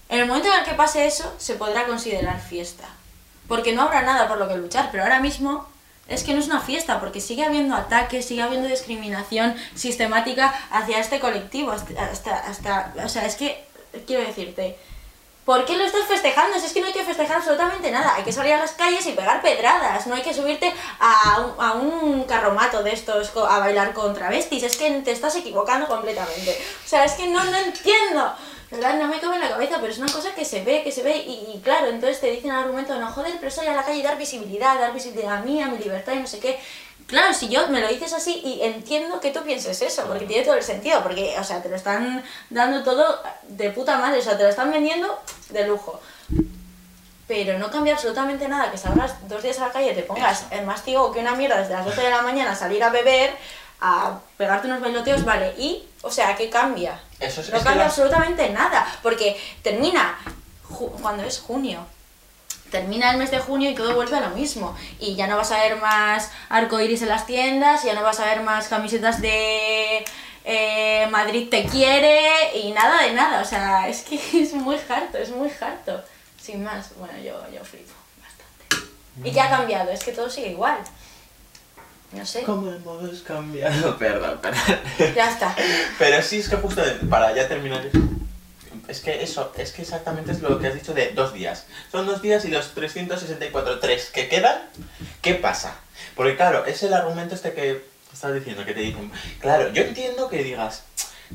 en 0.09 0.21
el 0.21 0.27
momento 0.27 0.49
en 0.49 0.61
el 0.61 0.65
que 0.65 0.75
pase 0.75 1.07
eso, 1.07 1.33
se 1.39 1.55
podrá 1.55 1.87
considerar 1.87 2.41
fiesta. 2.41 2.89
Porque 3.47 3.73
no 3.73 3.83
habrá 3.83 4.03
nada 4.03 4.29
por 4.29 4.39
lo 4.39 4.49
que 4.49 4.57
luchar, 4.57 4.89
pero 4.91 5.05
ahora 5.05 5.21
mismo 5.21 5.67
es 6.09 6.25
que 6.25 6.33
no 6.33 6.41
es 6.41 6.47
una 6.47 6.61
fiesta, 6.61 6.99
porque 6.99 7.21
sigue 7.21 7.45
habiendo 7.45 7.77
ataques, 7.77 8.27
sigue 8.27 8.43
habiendo 8.43 8.69
discriminación 8.69 9.55
sistemática 9.77 10.53
hacia 10.73 10.99
este 10.99 11.21
colectivo, 11.21 11.71
hasta, 11.71 12.37
hasta 12.39 12.93
o 13.05 13.09
sea, 13.09 13.27
es 13.27 13.37
que, 13.37 13.65
quiero 14.07 14.25
decirte, 14.25 14.77
¿Por 15.45 15.65
qué 15.65 15.77
lo 15.77 15.85
estás 15.85 16.07
festejando? 16.07 16.61
Si 16.61 16.67
es 16.67 16.73
que 16.73 16.81
no 16.81 16.87
hay 16.87 16.93
que 16.93 17.03
festejar 17.03 17.39
absolutamente 17.39 17.91
nada. 17.91 18.15
Hay 18.15 18.23
que 18.23 18.31
salir 18.31 18.53
a 18.53 18.59
las 18.59 18.73
calles 18.73 19.05
y 19.07 19.13
pegar 19.13 19.43
pedradas. 19.43 20.07
No 20.07 20.15
hay 20.15 20.23
que 20.23 20.33
subirte 20.33 20.73
a 21.01 21.41
un, 21.41 21.65
a 21.65 21.73
un 21.73 22.25
carromato 22.25 22.85
de 22.85 22.93
estos 22.93 23.33
a 23.35 23.59
bailar 23.59 23.93
con 23.93 24.15
travestis. 24.15 24.63
Es 24.63 24.77
que 24.77 24.89
te 25.01 25.11
estás 25.11 25.35
equivocando 25.35 25.89
completamente. 25.89 26.57
O 26.85 26.89
sea, 26.89 27.05
es 27.05 27.15
que 27.15 27.27
no, 27.27 27.43
no 27.43 27.57
entiendo. 27.57 28.33
De 28.71 28.77
verdad, 28.77 28.95
no 28.95 29.09
me 29.09 29.19
cabe 29.19 29.35
en 29.37 29.41
la 29.41 29.49
cabeza, 29.49 29.79
pero 29.81 29.91
es 29.93 29.99
una 29.99 30.13
cosa 30.13 30.33
que 30.35 30.45
se 30.45 30.63
ve, 30.63 30.85
que 30.85 30.93
se 30.93 31.03
ve. 31.03 31.17
Y, 31.17 31.61
claro, 31.65 31.89
entonces 31.89 32.21
te 32.21 32.31
dicen 32.31 32.51
el 32.51 32.57
argumento, 32.57 32.97
no 33.01 33.11
joder, 33.11 33.35
pero 33.41 33.51
salir 33.51 33.71
a 33.71 33.75
la 33.75 33.85
calle 33.85 34.03
dar 34.03 34.17
visibilidad, 34.17 34.79
dar 34.79 34.93
visibilidad 34.93 35.39
a 35.39 35.41
mí, 35.41 35.61
a 35.61 35.67
mi 35.67 35.79
libertad 35.79 36.13
y 36.13 36.21
no 36.21 36.27
sé 36.29 36.39
qué. 36.39 36.61
Claro, 37.11 37.35
si 37.35 37.49
yo 37.49 37.67
me 37.69 37.81
lo 37.81 37.89
dices 37.89 38.13
así 38.13 38.41
y 38.45 38.63
entiendo 38.63 39.19
que 39.19 39.33
tú 39.33 39.43
pienses 39.43 39.83
eso, 39.83 40.05
porque 40.07 40.27
tiene 40.27 40.45
todo 40.45 40.55
el 40.55 40.63
sentido, 40.63 41.03
porque, 41.03 41.35
o 41.39 41.43
sea, 41.43 41.61
te 41.61 41.69
lo 41.69 41.75
están 41.75 42.23
dando 42.51 42.85
todo 42.85 43.21
de 43.49 43.71
puta 43.71 43.99
madre, 43.99 44.21
o 44.21 44.23
sea, 44.23 44.37
te 44.37 44.45
lo 44.45 44.49
están 44.49 44.71
vendiendo 44.71 45.21
de 45.49 45.67
lujo. 45.67 46.01
Pero 47.27 47.59
no 47.59 47.69
cambia 47.69 47.95
absolutamente 47.95 48.47
nada 48.47 48.71
que 48.71 48.79
salgas 48.79 49.29
dos 49.29 49.43
días 49.43 49.59
a 49.59 49.67
la 49.67 49.73
calle, 49.73 49.93
te 49.93 50.05
pongas 50.05 50.47
el 50.53 50.65
más 50.65 50.85
ciego 50.85 51.11
que 51.11 51.19
una 51.19 51.35
mierda 51.35 51.59
desde 51.59 51.75
las 51.75 51.85
12 51.85 52.01
de 52.01 52.11
la 52.11 52.23
mañana 52.23 52.53
a 52.53 52.57
salir 52.57 52.83
a 52.85 52.91
beber, 52.91 53.37
a 53.81 54.21
pegarte 54.37 54.69
unos 54.69 54.81
bailoteos, 54.81 55.25
vale, 55.25 55.53
y, 55.59 55.85
o 56.03 56.13
sea, 56.13 56.37
¿qué 56.37 56.49
cambia? 56.49 57.01
Eso 57.19 57.41
es, 57.41 57.53
No 57.53 57.61
cambia 57.61 57.87
absolutamente 57.87 58.49
nada, 58.51 58.87
porque 59.03 59.37
termina 59.63 60.17
cuando 61.03 61.25
es 61.25 61.41
junio. 61.41 61.85
Termina 62.71 63.11
el 63.11 63.19
mes 63.19 63.31
de 63.31 63.39
junio 63.39 63.71
y 63.71 63.75
todo 63.75 63.95
vuelve 63.95 64.17
a 64.17 64.21
lo 64.21 64.31
mismo. 64.31 64.77
Y 64.99 65.17
ya 65.17 65.27
no 65.27 65.37
vas 65.37 65.51
a 65.53 65.63
ver 65.63 65.77
más 65.77 66.31
arcoiris 66.49 67.03
en 67.03 67.09
las 67.09 67.27
tiendas, 67.27 67.85
ya 67.85 67.95
no 67.95 68.03
vas 68.03 68.21
a 68.21 68.27
ver 68.27 68.43
más 68.43 68.69
camisetas 68.69 69.21
de 69.21 70.05
eh, 70.45 71.07
Madrid 71.11 71.49
te 71.51 71.65
quiere 71.65 72.57
y 72.57 72.73
nada 72.73 73.03
de 73.03 73.13
nada. 73.13 73.43
O 73.43 73.45
sea, 73.45 73.89
es 73.91 74.03
que 74.03 74.21
es 74.41 74.53
muy 74.55 74.77
harto, 74.89 75.19
es 75.19 75.31
muy 75.31 75.51
harto. 75.61 76.03
Sin 76.41 76.65
más, 76.65 76.93
bueno, 76.99 77.19
yo, 77.19 77.35
yo 77.53 77.65
flipo 77.65 77.93
bastante. 78.21 79.29
¿Y 79.29 79.33
qué 79.33 79.41
ha 79.41 79.51
cambiado? 79.51 79.91
Es 79.91 80.03
que 80.03 80.13
todo 80.13 80.31
sigue 80.31 80.51
igual. 80.51 80.79
No 82.13 82.27
sé. 82.27 82.43
¿Cómo 82.43 82.73
hemos 82.73 83.21
cambiado? 83.21 83.97
Perdón, 83.99 84.39
perdón. 84.43 84.81
Ya 85.15 85.31
está. 85.31 85.55
Pero 85.99 86.21
sí, 86.23 86.41
es 86.41 86.49
que 86.49 86.57
justo 86.57 86.83
para 87.09 87.33
ya 87.35 87.47
terminar 87.47 87.83
es 88.89 89.01
que 89.01 89.23
eso, 89.23 89.53
es 89.57 89.73
que 89.73 89.83
exactamente 89.83 90.33
es 90.33 90.41
lo 90.41 90.59
que 90.59 90.69
has 90.69 90.75
dicho 90.75 90.95
de 90.95 91.11
dos 91.13 91.33
días. 91.33 91.67
Son 91.91 92.07
dos 92.07 92.23
días 92.23 92.45
y 92.45 92.49
los 92.49 92.75
364, 92.75 93.79
tres 93.81 94.11
que 94.11 94.29
quedan, 94.29 94.63
¿qué 95.23 95.35
pasa? 95.35 95.77
Porque 96.15 96.37
claro, 96.37 96.65
es 96.67 96.83
el 96.83 96.95
argumento 96.95 97.35
este 97.35 97.53
que 97.53 97.85
estás 98.13 98.35
diciendo, 98.35 98.65
que 98.65 98.75
te 98.75 98.81
dicen, 98.81 99.11
claro, 99.41 99.73
yo 99.73 99.83
entiendo 99.83 100.29
que 100.29 100.43
digas, 100.43 100.85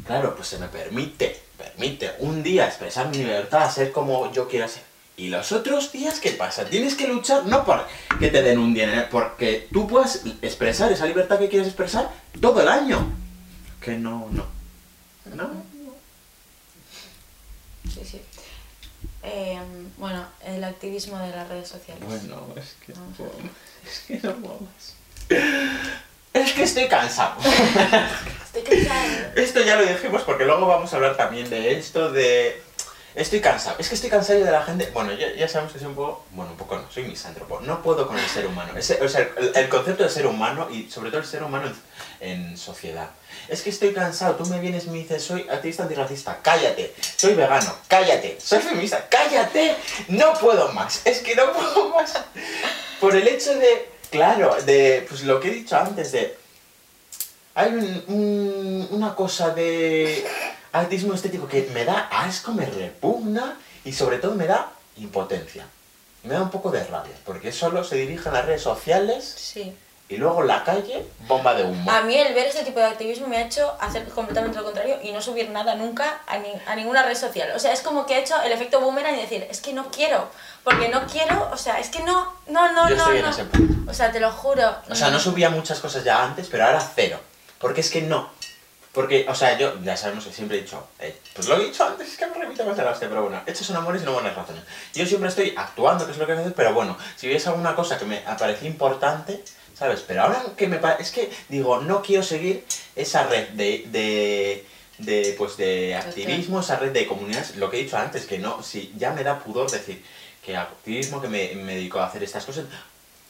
claro, 0.05 0.35
pues 0.35 0.47
se 0.49 0.57
me 0.57 0.67
permite, 0.67 1.39
permite 1.57 2.11
un 2.19 2.43
día 2.43 2.67
expresar 2.67 3.07
mi 3.09 3.17
libertad, 3.17 3.71
ser 3.71 3.91
como 3.91 4.31
yo 4.31 4.47
quiera 4.47 4.67
ser. 4.67 4.83
¿Y 5.17 5.29
los 5.29 5.53
otros 5.53 5.93
días 5.93 6.19
qué 6.19 6.31
pasa? 6.31 6.65
Tienes 6.65 6.95
que 6.95 7.07
luchar 7.07 7.45
no 7.45 7.63
por 7.63 7.85
que 8.19 8.29
te 8.29 8.41
den 8.41 8.59
un 8.59 8.73
día, 8.73 9.07
porque 9.09 9.67
tú 9.71 9.87
puedas 9.87 10.23
expresar 10.41 10.91
esa 10.91 11.05
libertad 11.05 11.39
que 11.39 11.47
quieres 11.47 11.69
expresar 11.69 12.11
todo 12.41 12.61
el 12.61 12.67
año. 12.67 13.13
Que 13.79 13.91
no, 13.91 14.27
no. 14.31 14.45
No. 15.33 15.74
Sí, 17.93 18.01
sí. 18.03 18.21
Eh, 19.23 19.59
bueno, 19.97 20.25
el 20.45 20.63
activismo 20.63 21.17
de 21.19 21.29
las 21.29 21.47
redes 21.47 21.67
sociales. 21.67 22.03
Bueno, 22.05 22.47
es 22.55 22.75
que 22.85 22.93
no 22.93 23.05
puedo 23.17 23.33
más. 23.39 23.51
Es 23.85 23.99
que 24.07 24.27
no 24.27 24.35
puedo 24.35 24.59
más. 24.59 24.95
Es 26.33 26.51
que 26.51 26.63
estoy 26.63 26.87
cansado. 26.87 27.35
Estoy 28.45 28.61
cansada. 28.63 29.33
Esto 29.35 29.61
ya 29.61 29.77
lo 29.77 29.85
dijimos 29.85 30.21
porque 30.23 30.45
luego 30.45 30.67
vamos 30.67 30.91
a 30.91 30.97
hablar 30.97 31.15
también 31.15 31.49
de 31.49 31.77
esto 31.77 32.11
de... 32.11 32.61
Estoy 33.15 33.39
cansado. 33.39 33.77
Es 33.79 33.87
que 33.87 33.95
estoy 33.95 34.09
cansado 34.09 34.39
de 34.43 34.51
la 34.51 34.61
gente... 34.63 34.89
Bueno, 34.93 35.13
ya, 35.13 35.47
sabemos 35.47 35.71
que 35.73 35.79
soy 35.79 35.87
un 35.87 35.95
poco... 35.95 36.25
Bueno, 36.31 36.51
un 36.51 36.57
poco 36.57 36.75
no, 36.77 36.91
soy 36.91 37.03
misántropo. 37.03 37.61
No 37.61 37.81
puedo 37.81 38.07
con 38.07 38.19
el 38.19 38.27
ser 38.27 38.45
humano. 38.45 38.73
Ese- 38.77 39.01
o 39.01 39.07
sea, 39.07 39.29
el, 39.55 39.69
concepto 39.69 40.03
de 40.03 40.09
ser 40.09 40.27
humano 40.27 40.67
y 40.69 40.89
sobre 40.91 41.11
todo 41.11 41.21
el 41.21 41.25
ser 41.25 41.41
humano 41.41 41.71
en, 42.19 42.57
sociedad. 42.57 43.09
Es 43.47 43.61
que 43.61 43.69
estoy 43.69 43.93
cansado. 43.93 44.35
Tú 44.35 44.45
me 44.47 44.59
vienes 44.59 44.85
y 44.85 44.89
me 44.89 44.97
dices, 44.97 45.23
soy 45.23 45.47
activista 45.49 45.83
antirracista. 45.83 46.39
Cállate. 46.41 46.93
Soy 47.15 47.35
vegano. 47.35 47.73
Cállate. 47.87 48.37
Soy 48.41 48.59
feminista. 48.59 49.07
Cállate. 49.09 49.77
No 50.09 50.33
puedo 50.33 50.73
más. 50.73 51.01
Es 51.05 51.19
que 51.19 51.35
no 51.35 51.53
puedo 51.53 51.89
más. 51.89 52.13
Por 52.99 53.15
el 53.15 53.25
hecho 53.29 53.53
de... 53.55 53.89
Claro, 54.11 54.57
de... 54.65 55.05
Pues 55.07 55.23
lo 55.23 55.39
que 55.39 55.47
he 55.47 55.51
dicho 55.51 55.77
antes 55.77 56.11
de 56.11 56.37
hay 57.57 57.69
un- 57.71 58.87
una 58.91 59.15
cosa 59.15 59.51
de 59.51 60.25
artismo 60.79 61.13
estético 61.13 61.47
que 61.47 61.69
me 61.73 61.85
da 61.85 62.07
asco, 62.11 62.51
me 62.53 62.65
repugna 62.65 63.55
y 63.83 63.93
sobre 63.93 64.17
todo 64.19 64.35
me 64.35 64.45
da 64.47 64.67
impotencia. 64.97 65.65
Me 66.23 66.33
da 66.33 66.41
un 66.41 66.49
poco 66.49 66.71
de 66.71 66.83
rabia, 66.83 67.13
porque 67.25 67.51
solo 67.51 67.83
se 67.83 67.95
dirige 67.97 68.29
a 68.29 68.31
las 68.31 68.45
redes 68.45 68.63
sociales 68.63 69.23
Sí. 69.37 69.75
y 70.09 70.17
luego 70.17 70.41
en 70.41 70.47
la 70.47 70.63
calle, 70.63 71.05
bomba 71.27 71.53
de 71.53 71.63
humo. 71.63 71.91
A 71.91 72.01
mí 72.01 72.15
el 72.15 72.33
ver 72.33 72.47
este 72.47 72.63
tipo 72.63 72.79
de 72.79 72.85
activismo 72.87 73.27
me 73.27 73.37
ha 73.37 73.41
hecho 73.45 73.75
hacer 73.79 74.07
completamente 74.09 74.57
lo 74.57 74.63
contrario 74.63 74.97
y 75.03 75.11
no 75.11 75.21
subir 75.21 75.49
nada 75.51 75.75
nunca 75.75 76.21
a, 76.25 76.37
ni- 76.39 76.51
a 76.67 76.75
ninguna 76.75 77.03
red 77.03 77.15
social. 77.15 77.51
O 77.55 77.59
sea, 77.59 77.73
es 77.73 77.81
como 77.81 78.05
que 78.07 78.15
ha 78.15 78.19
hecho 78.19 78.35
el 78.41 78.51
efecto 78.51 78.79
boomerang 78.81 79.15
y 79.15 79.21
decir, 79.21 79.45
es 79.49 79.61
que 79.61 79.71
no 79.73 79.91
quiero, 79.91 80.27
porque 80.63 80.89
no 80.89 81.05
quiero, 81.05 81.49
o 81.51 81.57
sea, 81.57 81.79
es 81.79 81.89
que 81.89 81.99
no, 82.01 82.33
no, 82.47 82.71
no, 82.73 82.89
Yo 82.89 82.95
no, 82.95 83.01
estoy 83.03 83.17
en 83.19 83.25
no. 83.25 83.29
ese 83.31 83.45
punto. 83.45 83.91
O 83.91 83.93
sea, 83.93 84.11
te 84.11 84.19
lo 84.19 84.31
juro. 84.31 84.75
O 84.89 84.95
sea, 84.95 85.11
no 85.11 85.19
subía 85.19 85.49
muchas 85.51 85.79
cosas 85.79 86.03
ya 86.03 86.23
antes, 86.23 86.47
pero 86.49 86.65
ahora 86.65 86.81
cero. 86.95 87.19
Porque 87.59 87.81
es 87.81 87.89
que 87.91 88.01
no. 88.01 88.29
Porque, 88.95 89.25
o 89.27 89.35
sea, 89.35 89.57
yo 89.57 89.77
ya 89.83 89.97
sabemos 89.97 90.23
que 90.23 90.31
siempre 90.31 90.57
he 90.57 90.61
dicho, 90.61 90.87
eh, 91.01 91.13
pues 91.33 91.49
lo 91.49 91.57
he 91.57 91.65
dicho 91.65 91.83
antes, 91.83 92.07
es 92.07 92.17
que 92.17 92.27
me 92.27 92.35
repito 92.35 92.65
más 92.65 92.77
de 92.77 92.83
la 92.83 92.91
hostia, 92.91 93.09
pero 93.09 93.23
bueno, 93.23 93.41
hechos 93.45 93.67
son 93.67 93.75
amores 93.75 94.01
y 94.01 94.05
no 94.05 94.13
buenas 94.13 94.33
razones. 94.33 94.63
Yo 94.93 95.05
siempre 95.05 95.27
estoy 95.27 95.53
actuando, 95.57 96.05
que 96.05 96.13
es 96.13 96.17
lo 96.17 96.25
que 96.25 96.31
hacer, 96.31 96.53
pero 96.53 96.73
bueno, 96.73 96.97
si 97.17 97.27
hubiese 97.27 97.49
alguna 97.49 97.75
cosa 97.75 97.97
que 97.99 98.05
me 98.05 98.19
parecía 98.39 98.69
importante, 98.69 99.43
¿sabes? 99.77 100.01
Pero 100.07 100.21
ahora 100.21 100.45
que 100.55 100.67
me 100.67 100.77
parece, 100.77 101.03
es 101.03 101.11
que 101.11 101.29
digo, 101.49 101.81
no 101.81 102.01
quiero 102.01 102.23
seguir 102.23 102.63
esa 102.95 103.23
red 103.27 103.49
de, 103.49 103.83
de, 103.87 104.65
de, 104.99 105.35
pues 105.37 105.57
de 105.57 105.95
activismo, 105.95 106.61
esa 106.61 106.77
red 106.77 106.93
de 106.93 107.05
comunidades, 107.05 107.57
lo 107.57 107.69
que 107.69 107.81
he 107.81 107.83
dicho 107.83 107.97
antes, 107.97 108.25
que 108.25 108.39
no, 108.39 108.63
si 108.63 108.93
ya 108.95 109.11
me 109.11 109.25
da 109.25 109.39
pudor 109.39 109.69
decir 109.69 110.01
que 110.41 110.55
activismo, 110.55 111.21
que 111.21 111.27
me, 111.27 111.53
me 111.55 111.75
dedico 111.75 111.99
a 111.99 112.05
hacer 112.05 112.23
estas 112.23 112.45
cosas, 112.45 112.63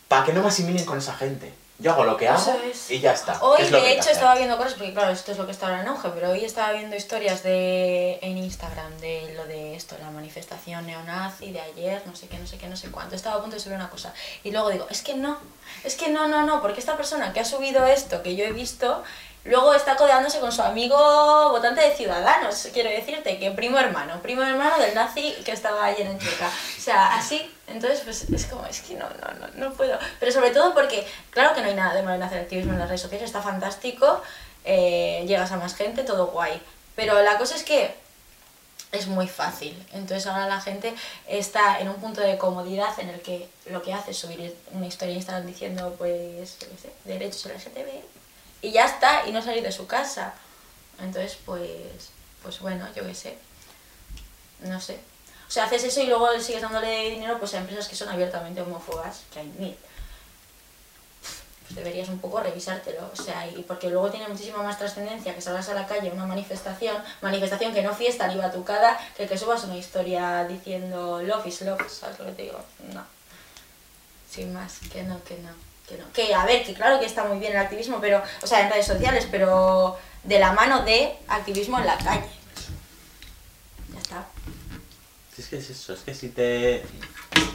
para 0.07 0.25
que 0.25 0.33
no 0.33 0.43
me 0.43 0.49
asimilen 0.49 0.85
con 0.85 0.99
esa 0.99 1.15
gente. 1.15 1.64
Yo 1.77 1.91
hago 1.91 2.05
lo 2.05 2.15
que 2.15 2.27
hago 2.27 2.53
es. 2.63 2.89
y 2.89 3.01
ya 3.01 3.11
está. 3.11 3.37
Hoy, 3.41 3.61
Es 3.61 3.69
de 3.69 3.91
hecho, 3.91 4.09
estaba 4.09 4.35
viendo 4.35 4.55
cosas, 4.57 4.75
porque 4.75 4.93
claro, 4.93 5.11
esto 5.11 5.33
es 5.33 5.37
lo 5.37 5.45
que 5.45 5.51
está 5.51 5.67
ahora 5.67 5.81
en 5.81 5.87
auge, 5.89 6.09
pero 6.13 6.31
hoy 6.31 6.45
estaba 6.45 6.71
viendo 6.71 6.95
historias 6.95 7.43
de 7.43 8.17
en 8.21 8.37
Instagram 8.37 8.97
de 8.99 9.33
lo 9.35 9.45
de 9.45 9.75
esto, 9.75 9.97
la 9.99 10.09
manifestación 10.09 10.85
neonazi 10.85 11.51
de 11.51 11.59
ayer, 11.59 12.01
no 12.05 12.15
sé 12.15 12.27
qué, 12.27 12.37
no 12.37 12.47
sé 12.47 12.57
qué, 12.57 12.67
no 12.67 12.77
sé 12.77 12.91
cuánto. 12.91 13.15
Estaba 13.15 13.37
a 13.37 13.41
punto 13.41 13.57
de 13.57 13.61
subir 13.61 13.75
una 13.75 13.89
cosa. 13.89 14.13
Y 14.43 14.51
luego 14.51 14.69
digo, 14.69 14.87
es 14.89 15.01
que 15.01 15.15
no, 15.15 15.37
es 15.83 15.95
que 15.95 16.09
no, 16.09 16.29
no, 16.29 16.43
no, 16.43 16.61
porque 16.61 16.79
esta 16.79 16.95
persona 16.95 17.33
que 17.33 17.41
ha 17.41 17.45
subido 17.45 17.85
esto 17.85 18.23
que 18.23 18.37
yo 18.37 18.45
he 18.45 18.53
visto, 18.53 19.03
luego 19.43 19.73
está 19.73 19.97
codeándose 19.97 20.39
con 20.39 20.53
su 20.53 20.61
amigo 20.61 20.97
votante 21.49 21.81
de 21.81 21.93
Ciudadanos, 21.93 22.69
quiero 22.73 22.89
decirte, 22.89 23.37
que 23.37 23.51
primo 23.51 23.77
hermano, 23.77 24.21
primo 24.21 24.43
hermano 24.43 24.77
del 24.79 24.95
nazi 24.95 25.35
que 25.43 25.51
estaba 25.51 25.85
ayer 25.85 26.07
en 26.07 26.19
Checa. 26.19 26.47
O 26.47 26.81
sea, 26.81 27.17
así, 27.17 27.51
entonces 27.67 28.01
pues 28.01 28.29
es 28.29 28.45
como, 28.45 28.65
es 28.65 28.81
que 28.81 28.95
no, 28.95 29.09
no, 29.09 29.39
no, 29.39 29.47
no 29.55 29.73
puedo. 29.73 29.97
Pero 30.19 30.31
sobre 30.31 30.51
todo 30.51 30.73
porque, 30.73 31.05
claro 31.29 31.55
que 31.55 31.61
no 31.61 31.67
hay 31.67 31.75
nada 31.75 31.93
de 31.93 32.03
malo 32.03 32.15
en 32.15 32.23
hacer 32.23 32.41
activismo 32.41 32.73
en 32.73 32.79
las 32.79 32.87
redes 32.87 33.01
sociales, 33.01 33.27
está 33.27 33.41
fantástico, 33.41 34.21
eh, 34.63 35.23
llegas 35.27 35.51
a 35.51 35.57
más 35.57 35.75
gente, 35.75 36.03
todo 36.03 36.27
guay. 36.27 36.61
Pero 36.95 37.21
la 37.21 37.37
cosa 37.37 37.55
es 37.55 37.63
que 37.63 37.95
es 38.91 39.07
muy 39.07 39.27
fácil. 39.27 39.75
Entonces 39.93 40.25
ahora 40.27 40.47
la 40.47 40.61
gente 40.61 40.93
está 41.27 41.79
en 41.79 41.89
un 41.89 41.95
punto 41.95 42.21
de 42.21 42.37
comodidad 42.37 42.97
en 42.99 43.09
el 43.09 43.21
que 43.21 43.49
lo 43.69 43.81
que 43.81 43.93
hace 43.93 44.11
es 44.11 44.17
subir 44.17 44.55
una 44.71 44.87
historia 44.87 45.11
en 45.11 45.17
Instagram 45.17 45.45
diciendo, 45.45 45.95
pues, 45.97 46.59
yo 46.59 46.67
qué 46.69 46.77
sé, 46.77 46.93
derechos 47.03 47.45
LGTB 47.45 48.03
y 48.61 48.71
ya 48.71 48.85
está, 48.85 49.27
y 49.27 49.31
no 49.31 49.41
salir 49.41 49.63
de 49.63 49.71
su 49.71 49.85
casa. 49.87 50.33
Entonces, 50.99 51.37
pues, 51.45 52.09
pues 52.41 52.59
bueno, 52.59 52.87
yo 52.95 53.05
qué 53.05 53.13
sé. 53.13 53.37
No 54.61 54.79
sé. 54.79 54.99
O 55.47 55.51
sea, 55.51 55.65
haces 55.65 55.83
eso 55.83 56.01
y 56.01 56.07
luego 56.07 56.27
sigues 56.39 56.61
dándole 56.61 57.09
dinero 57.11 57.37
pues, 57.39 57.53
a 57.53 57.59
empresas 57.59 57.87
que 57.87 57.95
son 57.95 58.09
abiertamente 58.09 58.61
homófobas, 58.61 59.21
que 59.31 59.39
hay 59.39 59.47
mil. 59.57 59.77
Pues 61.63 61.75
deberías 61.75 62.09
un 62.09 62.19
poco 62.19 62.39
revisártelo, 62.41 63.09
o 63.11 63.15
sea, 63.15 63.47
y 63.47 63.63
porque 63.63 63.89
luego 63.89 64.11
tiene 64.11 64.27
muchísima 64.27 64.61
más 64.61 64.77
trascendencia 64.77 65.33
que 65.33 65.41
salgas 65.41 65.67
a 65.69 65.73
la 65.73 65.87
calle 65.87 66.09
a 66.09 66.13
una 66.13 66.27
manifestación, 66.27 66.95
manifestación 67.21 67.73
que 67.73 67.81
no 67.81 67.93
fiesta 67.93 68.27
ni 68.27 68.37
batucada, 68.37 68.99
que 69.17 69.27
que 69.27 69.37
subas 69.37 69.63
una 69.63 69.75
historia 69.75 70.43
diciendo 70.43 71.23
love 71.23 71.47
is 71.47 71.61
love, 71.61 71.89
¿sabes 71.89 72.19
lo 72.19 72.25
que 72.25 72.31
te 72.33 72.41
digo? 72.43 72.59
No. 72.93 73.03
Sin 74.29 74.53
más, 74.53 74.79
que 74.91 75.01
no, 75.03 75.23
que 75.23 75.37
no, 75.37 75.49
que 75.87 75.97
no. 75.97 76.05
Que 76.13 76.35
a 76.35 76.45
ver, 76.45 76.63
que 76.63 76.75
claro 76.75 76.99
que 76.99 77.05
está 77.05 77.23
muy 77.23 77.39
bien 77.39 77.53
el 77.53 77.59
activismo, 77.59 77.99
pero, 77.99 78.21
o 78.43 78.47
sea, 78.47 78.61
en 78.61 78.69
redes 78.69 78.85
sociales, 78.85 79.27
pero 79.31 79.97
de 80.23 80.37
la 80.37 80.51
mano 80.51 80.83
de 80.83 81.15
activismo 81.27 81.79
en 81.79 81.87
la 81.87 81.97
calle. 81.97 82.29
Si 85.35 85.41
es 85.41 85.47
que 85.49 85.57
es 85.57 85.69
eso, 85.69 85.93
es 85.93 85.99
que 86.01 86.13
si 86.13 86.29
te 86.29 86.81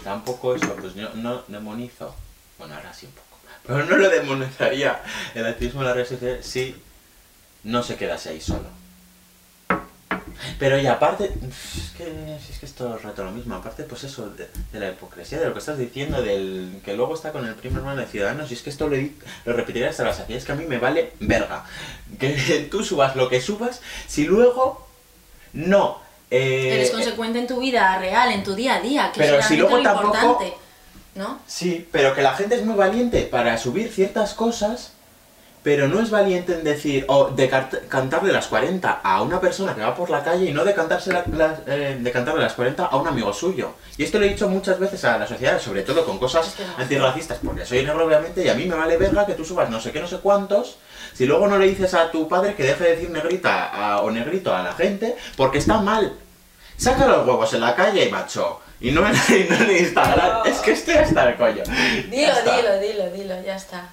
da 0.05 0.15
un 0.15 0.23
poco 0.23 0.55
eso, 0.55 0.77
pues 0.77 0.95
yo 0.95 1.09
no 1.15 1.43
demonizo. 1.49 2.15
Bueno, 2.59 2.75
ahora 2.75 2.93
sí 2.93 3.07
un 3.07 3.13
poco. 3.13 3.39
Pero 3.67 3.85
no 3.85 3.97
lo 3.97 4.11
demonizaría 4.11 5.03
el 5.35 5.47
activismo 5.47 5.81
en 5.81 5.87
las 5.87 5.95
redes 5.95 6.11
sociales 6.11 6.47
si 6.47 6.77
no 7.65 7.83
se 7.83 7.97
quedase 7.97 8.31
ahí 8.31 8.41
solo. 8.41 8.69
Pero 10.59 10.79
y 10.79 10.87
aparte, 10.87 11.25
es 11.25 11.91
que, 11.97 12.37
es 12.37 12.59
que 12.59 12.67
es 12.67 12.73
todo 12.75 12.95
el 12.95 13.03
rato 13.03 13.25
lo 13.25 13.31
mismo, 13.31 13.55
aparte 13.55 13.85
pues 13.85 14.05
eso, 14.05 14.29
de, 14.31 14.49
la 14.79 14.91
hipocresía, 14.91 15.39
de 15.39 15.47
lo 15.47 15.55
que 15.55 15.59
estás 15.59 15.79
diciendo, 15.79 16.23
del 16.23 16.81
que 16.85 16.95
luego 16.95 17.15
está 17.15 17.33
con 17.33 17.47
el 17.47 17.55
primer 17.55 17.79
hermano 17.79 18.03
de 18.03 18.07
Ciudadanos, 18.07 18.51
y 18.51 18.55
es 18.55 18.63
que 18.63 18.71
esto 18.71 18.89
lo, 18.89 18.97
lo 18.97 19.89
hasta 19.89 20.05
la 20.05 20.13
saciedad, 20.13 20.39
es 20.39 20.45
que 20.45 20.53
a 20.53 20.57
mí 20.57 20.65
me 20.67 20.79
vale 20.79 21.13
verga. 21.21 21.65
Que 22.19 22.69
tú 22.71 22.85
subas 22.85 23.17
lo 23.17 23.31
que 23.31 23.41
subas, 23.41 23.81
si 24.07 24.27
luego 24.27 24.87
no... 25.55 26.10
eh, 26.31 26.75
Eres 26.75 26.91
consecuente 26.91 27.39
en 27.41 27.47
tu 27.47 27.59
vida 27.61 27.99
real, 27.99 28.31
en 28.33 28.43
tu 28.45 28.55
día 28.55 28.77
a 28.77 28.81
día, 28.81 29.11
que 29.13 29.21
Pero 29.21 29.39
es 29.39 29.47
si 29.47 29.57
luego 29.57 29.77
lo 29.79 29.83
tampoco- 29.83 30.17
importante. 30.17 30.55
¿No? 31.17 31.41
Sí, 31.47 31.89
pero 31.91 32.15
que 32.15 32.23
la 32.23 32.35
gente 32.37 32.55
es 32.55 32.65
muy 32.65 32.77
valiente 32.77 33.23
para 33.23 33.59
subir 33.59 33.93
ciertas 33.93 34.33
cosas, 34.35 34.93
pero 35.63 35.89
no 35.89 36.01
es 36.01 36.11
valiente 36.11 36.55
en 36.55 36.65
decir, 36.65 37.05
o 37.09 37.29
de 37.29 37.49
cantarle 37.89 38.33
las 38.33 38.47
40 38.47 39.01
a 39.03 39.21
una 39.23 39.41
persona 39.41 39.75
que 39.75 39.83
va 39.83 39.95
por 39.95 40.09
la 40.09 40.25
calle 40.25 40.47
y 40.47 40.53
no 40.55 40.65
de, 40.65 40.73
cantarse 40.75 41.13
la- 41.13 41.25
las- 41.37 41.59
eh, 41.67 41.99
de 42.01 42.13
cantarle 42.13 42.41
las 42.43 42.55
40 42.55 42.87
a 42.87 42.97
un 42.97 43.07
amigo 43.07 43.33
suyo. 43.33 43.73
Y 43.99 44.05
esto 44.05 44.19
lo 44.19 44.25
he 44.25 44.29
dicho 44.31 44.49
muchas 44.49 44.79
veces 44.79 45.05
a 45.05 45.19
la 45.19 45.27
sociedad, 45.27 45.61
sobre 45.61 45.83
todo 45.83 46.05
con 46.07 46.19
cosas 46.19 46.49
Es 46.49 46.55
que 46.55 46.65
no. 46.65 46.77
antirracistas, 46.79 47.39
porque 47.45 47.67
soy 47.67 47.85
negro 47.85 48.07
obviamente 48.07 48.43
y 48.45 48.49
a 48.49 48.55
mí 48.55 48.65
me 48.67 48.75
vale 48.77 48.97
verga 48.97 49.27
que 49.27 49.35
tú 49.35 49.45
subas 49.45 49.69
no 49.69 49.81
sé 49.81 49.93
qué, 49.93 50.01
no 50.01 50.07
sé 50.09 50.17
cuántos, 50.19 50.79
si 51.13 51.27
luego 51.27 51.47
no 51.47 51.59
le 51.59 51.67
dices 51.67 51.93
a 51.95 52.11
tu 52.11 52.27
padre 52.29 52.55
que 52.55 52.63
deje 52.63 52.85
de 52.85 52.91
decir 52.97 53.11
negrita 53.11 53.67
a- 53.69 54.01
o 54.03 54.11
negrito 54.11 54.55
a 54.55 54.63
la 54.63 54.73
gente, 54.73 55.15
porque 55.37 55.59
está 55.59 55.79
mal. 55.79 56.15
Saca 56.79 57.07
los 57.07 57.27
huevos 57.27 57.53
en 57.53 57.61
la 57.61 57.75
calle, 57.75 58.09
macho. 58.09 58.61
Y 58.81 58.93
no 58.93 59.07
en, 59.07 59.13
y 59.29 59.47
no 59.51 59.57
en 59.57 59.77
Instagram. 59.77 60.39
No. 60.39 60.45
Es 60.47 60.59
que 60.61 60.73
estoy 60.73 60.95
hasta 60.95 61.29
el 61.29 61.37
coño. 61.37 61.63
Dilo, 62.11 62.33
dilo, 62.43 62.79
dilo, 62.81 63.11
dilo, 63.11 63.43
ya 63.45 63.57
está. 63.57 63.91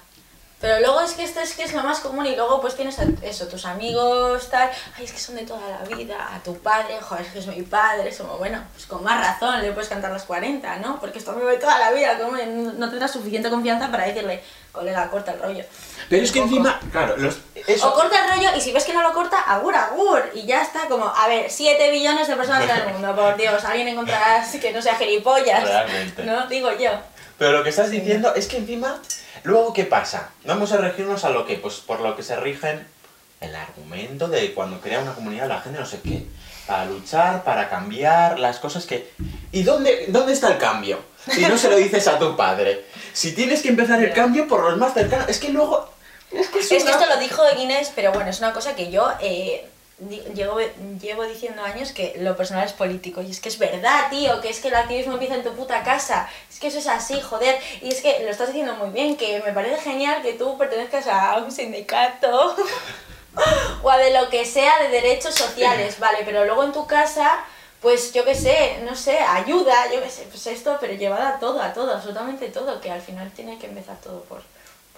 Pero 0.60 0.80
luego 0.80 1.00
es 1.02 1.12
que 1.12 1.22
esto 1.22 1.38
es 1.38 1.54
que 1.54 1.62
es 1.62 1.72
lo 1.72 1.84
más 1.84 2.00
común 2.00 2.26
y 2.26 2.34
luego 2.34 2.60
pues 2.60 2.74
tienes 2.74 2.98
a- 2.98 3.04
eso, 3.22 3.46
tus 3.46 3.64
amigos, 3.64 4.48
tal, 4.50 4.68
ay, 4.96 5.04
es 5.04 5.12
que 5.12 5.18
son 5.20 5.36
de 5.36 5.42
toda 5.42 5.60
la 5.68 5.96
vida, 5.96 6.16
a 6.34 6.40
tu 6.42 6.58
padre, 6.58 6.98
joder, 7.00 7.24
es 7.26 7.32
que 7.32 7.38
es 7.38 7.46
mi 7.46 7.62
padre, 7.62 8.08
es 8.08 8.18
como, 8.18 8.38
bueno, 8.38 8.60
pues 8.74 8.86
con 8.86 9.04
más 9.04 9.20
razón 9.24 9.62
le 9.62 9.70
puedes 9.70 9.88
cantar 9.88 10.10
las 10.10 10.24
40, 10.24 10.76
¿no? 10.78 10.98
Porque 10.98 11.18
es 11.20 11.24
tu 11.24 11.30
amigo 11.30 11.46
de 11.48 11.58
toda 11.58 11.78
la 11.78 11.92
vida, 11.92 12.18
como 12.18 12.36
no 12.36 12.88
tendrás 12.90 13.12
suficiente 13.12 13.48
confianza 13.50 13.88
para 13.88 14.06
decirle, 14.06 14.42
colega, 14.72 15.08
corta 15.10 15.30
el 15.32 15.40
rollo. 15.40 15.64
Pero 16.08 16.24
es 16.24 16.32
que 16.32 16.40
poco. 16.40 16.50
encima, 16.50 16.80
claro, 16.90 17.16
los, 17.16 17.38
eso. 17.54 17.88
O 17.88 17.94
corta 17.94 18.24
el 18.24 18.30
rollo 18.34 18.56
y 18.56 18.60
si 18.60 18.72
ves 18.72 18.84
que 18.84 18.92
no 18.94 19.02
lo 19.02 19.12
corta, 19.12 19.38
agur, 19.40 19.76
agur. 19.76 20.28
Y 20.34 20.44
ya 20.44 20.62
está, 20.62 20.88
como, 20.88 21.04
a 21.06 21.28
ver, 21.28 21.48
7 21.48 21.88
billones 21.92 22.26
de 22.26 22.34
personas 22.34 22.64
en 22.64 22.70
el 22.88 22.88
mundo, 22.94 23.14
por 23.14 23.36
Dios, 23.36 23.64
alguien 23.64 23.86
encontrarás 23.86 24.50
que 24.56 24.72
no 24.72 24.82
sea 24.82 24.96
gilipollas. 24.96 25.62
Realmente. 25.62 26.24
¿No? 26.24 26.46
Digo 26.48 26.72
yo. 26.76 26.90
Pero 27.38 27.52
lo 27.52 27.62
que 27.62 27.70
estás 27.70 27.90
diciendo 27.90 28.34
es 28.34 28.48
que 28.48 28.56
encima, 28.56 29.00
luego 29.44 29.72
¿qué 29.72 29.84
pasa? 29.84 30.30
Vamos 30.44 30.72
a 30.72 30.76
regirnos 30.78 31.24
a 31.24 31.30
lo 31.30 31.46
que, 31.46 31.56
pues 31.56 31.76
por 31.76 32.00
lo 32.00 32.16
que 32.16 32.22
se 32.22 32.36
rigen 32.36 32.86
el 33.40 33.54
argumento 33.54 34.28
de 34.28 34.52
cuando 34.54 34.80
crea 34.80 35.00
una 35.00 35.14
comunidad 35.14 35.48
la 35.48 35.60
gente 35.60 35.78
no 35.78 35.86
sé 35.86 36.00
qué. 36.02 36.24
Para 36.66 36.84
luchar, 36.84 37.44
para 37.44 37.70
cambiar 37.70 38.38
las 38.38 38.58
cosas 38.58 38.84
que... 38.84 39.10
¿Y 39.52 39.62
dónde, 39.62 40.04
dónde 40.08 40.34
está 40.34 40.48
el 40.48 40.58
cambio? 40.58 40.98
Si 41.26 41.40
no 41.46 41.56
se 41.56 41.70
lo 41.70 41.76
dices 41.76 42.06
a 42.08 42.18
tu 42.18 42.36
padre. 42.36 42.84
Si 43.14 43.32
tienes 43.32 43.62
que 43.62 43.68
empezar 43.68 44.02
el 44.04 44.12
cambio 44.12 44.46
por 44.46 44.62
los 44.64 44.76
más 44.76 44.92
cercanos. 44.92 45.28
Es 45.30 45.38
que 45.38 45.48
luego... 45.48 45.88
Es 46.30 46.48
que 46.48 46.58
es, 46.58 46.70
Es 46.70 46.82
que 46.84 46.90
una- 46.90 47.00
esto 47.00 47.06
lo 47.14 47.18
dijo 47.20 47.42
Inés, 47.58 47.90
pero 47.94 48.12
bueno, 48.12 48.28
es 48.28 48.38
una 48.40 48.52
cosa 48.52 48.74
que 48.76 48.90
yo 48.90 49.10
eh, 49.20 49.66
llevo, 50.34 50.60
llevo 51.00 51.24
diciendo 51.24 51.62
años 51.62 51.92
que 51.92 52.16
lo 52.18 52.36
personal 52.36 52.64
es 52.64 52.72
político. 52.72 53.22
Y 53.22 53.30
es 53.30 53.40
que 53.40 53.48
es 53.48 53.58
verdad, 53.58 54.08
tío, 54.10 54.40
que 54.40 54.50
es 54.50 54.60
que 54.60 54.68
el 54.68 54.74
activismo 54.74 55.14
empieza 55.14 55.34
en 55.34 55.42
tu 55.42 55.52
puta 55.54 55.82
casa. 55.82 56.28
Es 56.50 56.58
que 56.58 56.68
eso 56.68 56.78
es 56.78 56.86
así, 56.86 57.20
joder. 57.20 57.58
Y 57.82 57.90
es 57.90 58.00
que 58.00 58.20
lo 58.22 58.30
estás 58.30 58.48
diciendo 58.48 58.74
muy 58.74 58.90
bien, 58.90 59.16
que 59.16 59.42
me 59.44 59.52
parece 59.52 59.80
genial 59.82 60.22
que 60.22 60.34
tú 60.34 60.56
pertenezcas 60.56 61.06
a 61.06 61.36
un 61.38 61.50
sindicato 61.50 62.56
o 63.82 63.90
a 63.90 63.98
de 63.98 64.12
lo 64.12 64.28
que 64.28 64.44
sea 64.44 64.82
de 64.82 64.88
derechos 64.88 65.34
sociales, 65.34 65.98
vale, 66.00 66.18
pero 66.24 66.44
luego 66.44 66.64
en 66.64 66.72
tu 66.72 66.86
casa... 66.86 67.44
Pues 67.80 68.12
yo 68.12 68.24
qué 68.24 68.34
sé, 68.34 68.80
no 68.84 68.96
sé, 68.96 69.20
ayuda, 69.20 69.72
yo 69.94 70.02
qué 70.02 70.10
sé, 70.10 70.24
pues 70.24 70.44
esto, 70.48 70.76
pero 70.80 70.94
llevada 70.94 71.28
a 71.28 71.38
todo, 71.38 71.62
a 71.62 71.72
todo, 71.72 71.92
absolutamente 71.92 72.48
todo, 72.48 72.80
que 72.80 72.90
al 72.90 73.00
final 73.00 73.30
tiene 73.30 73.56
que 73.56 73.68
empezar 73.68 73.96
todo 74.00 74.22
por, 74.22 74.42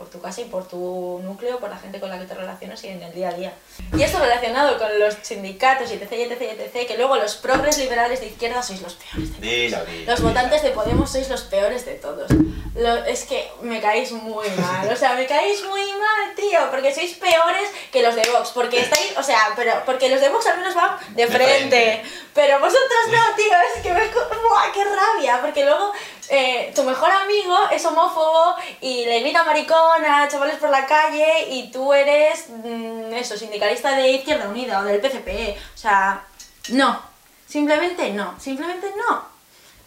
por 0.01 0.09
tu 0.09 0.19
casa 0.19 0.41
y 0.41 0.45
por 0.47 0.67
tu 0.67 1.21
núcleo, 1.23 1.61
por 1.61 1.69
la 1.69 1.77
gente 1.77 2.01
con 2.01 2.09
la 2.09 2.19
que 2.19 2.25
te 2.25 2.33
relacionas 2.35 2.83
y 2.85 2.89
en 2.89 3.03
el 3.03 3.13
día 3.13 3.29
a 3.29 3.33
día. 3.35 3.53
Y 3.95 4.03
esto 4.03 4.19
relacionado 4.19 4.79
con 4.79 4.89
los 4.99 5.15
sindicatos 5.21 5.91
y 5.91 5.95
etc, 5.97 6.11
etc, 6.13 6.41
etc, 6.59 6.87
que 6.89 6.97
luego 6.97 7.17
los 7.17 7.37
progres 7.37 7.77
liberales 7.77 8.21
de 8.21 8.29
izquierda 8.29 8.63
sois 8.63 8.81
los 8.81 8.95
peores 8.95 9.39
de 9.39 9.47
Dilo, 9.47 9.85
dilo, 9.85 10.07
los 10.11 10.17
dilo. 10.21 10.29
votantes 10.31 10.63
de 10.63 10.71
Podemos 10.71 11.13
sois 11.13 11.29
los 11.29 11.43
peores 11.43 11.85
de 11.85 11.95
todos. 11.97 12.31
Lo- 12.75 13.05
es 13.05 13.25
que 13.25 13.47
me 13.61 13.79
caéis 13.83 14.13
muy 14.13 14.49
mal, 14.51 14.89
o 14.91 14.97
sea, 14.97 15.13
me 15.13 15.27
caéis 15.27 15.63
muy 15.67 15.85
mal, 15.93 16.35
tío, 16.35 16.61
porque 16.71 16.95
sois 16.95 17.13
peores 17.17 17.69
que 17.93 18.01
los 18.03 18.15
de 18.15 18.23
Vox, 18.31 18.53
porque 18.55 18.81
estáis, 18.81 19.15
o 19.19 19.23
sea, 19.23 19.53
pero 19.55 19.83
porque 19.85 20.09
los 20.09 20.21
de 20.23 20.31
Vox 20.31 20.47
al 20.47 20.57
menos 20.57 20.75
van 20.75 20.97
de, 21.15 21.27
De 21.27 21.31
frente, 21.31 21.69
frente. 21.69 22.03
pero 22.33 22.59
vosotros 22.59 23.03
no, 23.13 23.37
tío, 23.37 23.53
es 23.77 23.83
que 23.83 23.93
me... 23.93 24.01
¡Buah, 24.09 24.73
qué 24.73 24.83
rabia! 24.85 25.41
Porque 25.43 25.65
luego 25.65 25.93
eh, 26.31 26.73
tu 26.75 26.85
mejor 26.85 27.11
amigo 27.11 27.57
es 27.71 27.85
homófobo 27.85 28.55
y 28.81 29.05
le 29.05 29.21
grita 29.21 29.45
maricón 29.45 30.05
a 30.05 30.29
chavales 30.29 30.57
por 30.57 30.71
la 30.71 30.87
calle 30.87 31.49
y 31.51 31.71
tú 31.71 31.93
eres, 31.93 32.49
mm, 32.49 33.13
eso, 33.13 33.37
sindicalista 33.37 33.97
de 33.97 34.13
Izquierda 34.13 34.49
Unida 34.49 34.81
o 34.81 34.85
del 34.85 35.01
PCP, 35.01 35.59
o 35.75 35.79
sea, 35.79 36.25
no, 36.69 37.03
simplemente 37.47 38.11
no, 38.11 38.39
simplemente 38.39 38.93
no. 38.97 39.29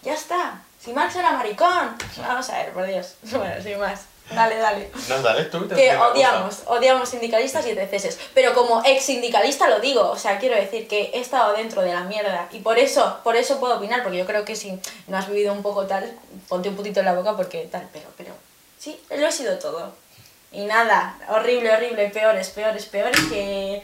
Ya 0.03 0.13
está. 0.13 0.61
Si 0.79 0.91
Marx 0.91 1.15
era 1.15 1.31
maricón. 1.31 1.95
Vamos 2.17 2.49
a 2.49 2.57
ver, 2.57 2.73
por 2.73 2.85
Dios. 2.85 3.15
Bueno, 3.31 3.61
sin 3.63 3.79
más. 3.79 4.01
Dale, 4.31 4.55
dale. 4.57 4.89
No, 5.09 5.21
dale 5.21 5.45
tú. 5.45 5.67
te- 5.67 5.75
Que 5.75 5.95
odiamos, 5.97 6.61
odiamos 6.65 7.09
sindicalistas 7.09 7.65
y 7.67 7.71
etc. 7.71 8.13
Pero 8.33 8.53
como 8.53 8.81
ex 8.85 9.03
sindicalista 9.03 9.67
lo 9.69 9.79
digo, 9.79 10.09
o 10.09 10.17
sea, 10.17 10.39
quiero 10.39 10.55
decir 10.55 10.87
que 10.87 11.11
he 11.13 11.19
estado 11.19 11.53
dentro 11.53 11.81
de 11.81 11.93
la 11.93 12.01
mierda 12.05 12.47
y 12.51 12.59
por 12.59 12.79
eso, 12.79 13.19
por 13.23 13.35
eso 13.35 13.59
puedo 13.59 13.75
opinar, 13.77 14.01
porque 14.01 14.17
yo 14.17 14.25
creo 14.25 14.45
que 14.45 14.55
si 14.55 14.79
no 15.07 15.17
has 15.17 15.27
vivido 15.27 15.51
un 15.53 15.61
poco 15.61 15.85
tal, 15.85 16.17
ponte 16.47 16.69
un 16.69 16.75
putito 16.75 17.01
en 17.01 17.05
la 17.07 17.13
boca 17.13 17.35
porque 17.35 17.67
tal, 17.71 17.87
pero, 17.91 18.05
pero, 18.17 18.33
sí, 18.79 18.99
lo 19.09 19.27
he 19.27 19.31
sido 19.31 19.59
todo. 19.59 19.93
Y 20.51 20.65
nada, 20.65 21.17
horrible, 21.29 21.71
horrible, 21.71 22.09
peores, 22.09 22.49
peores, 22.49 22.85
peores 22.85 23.19
que, 23.29 23.83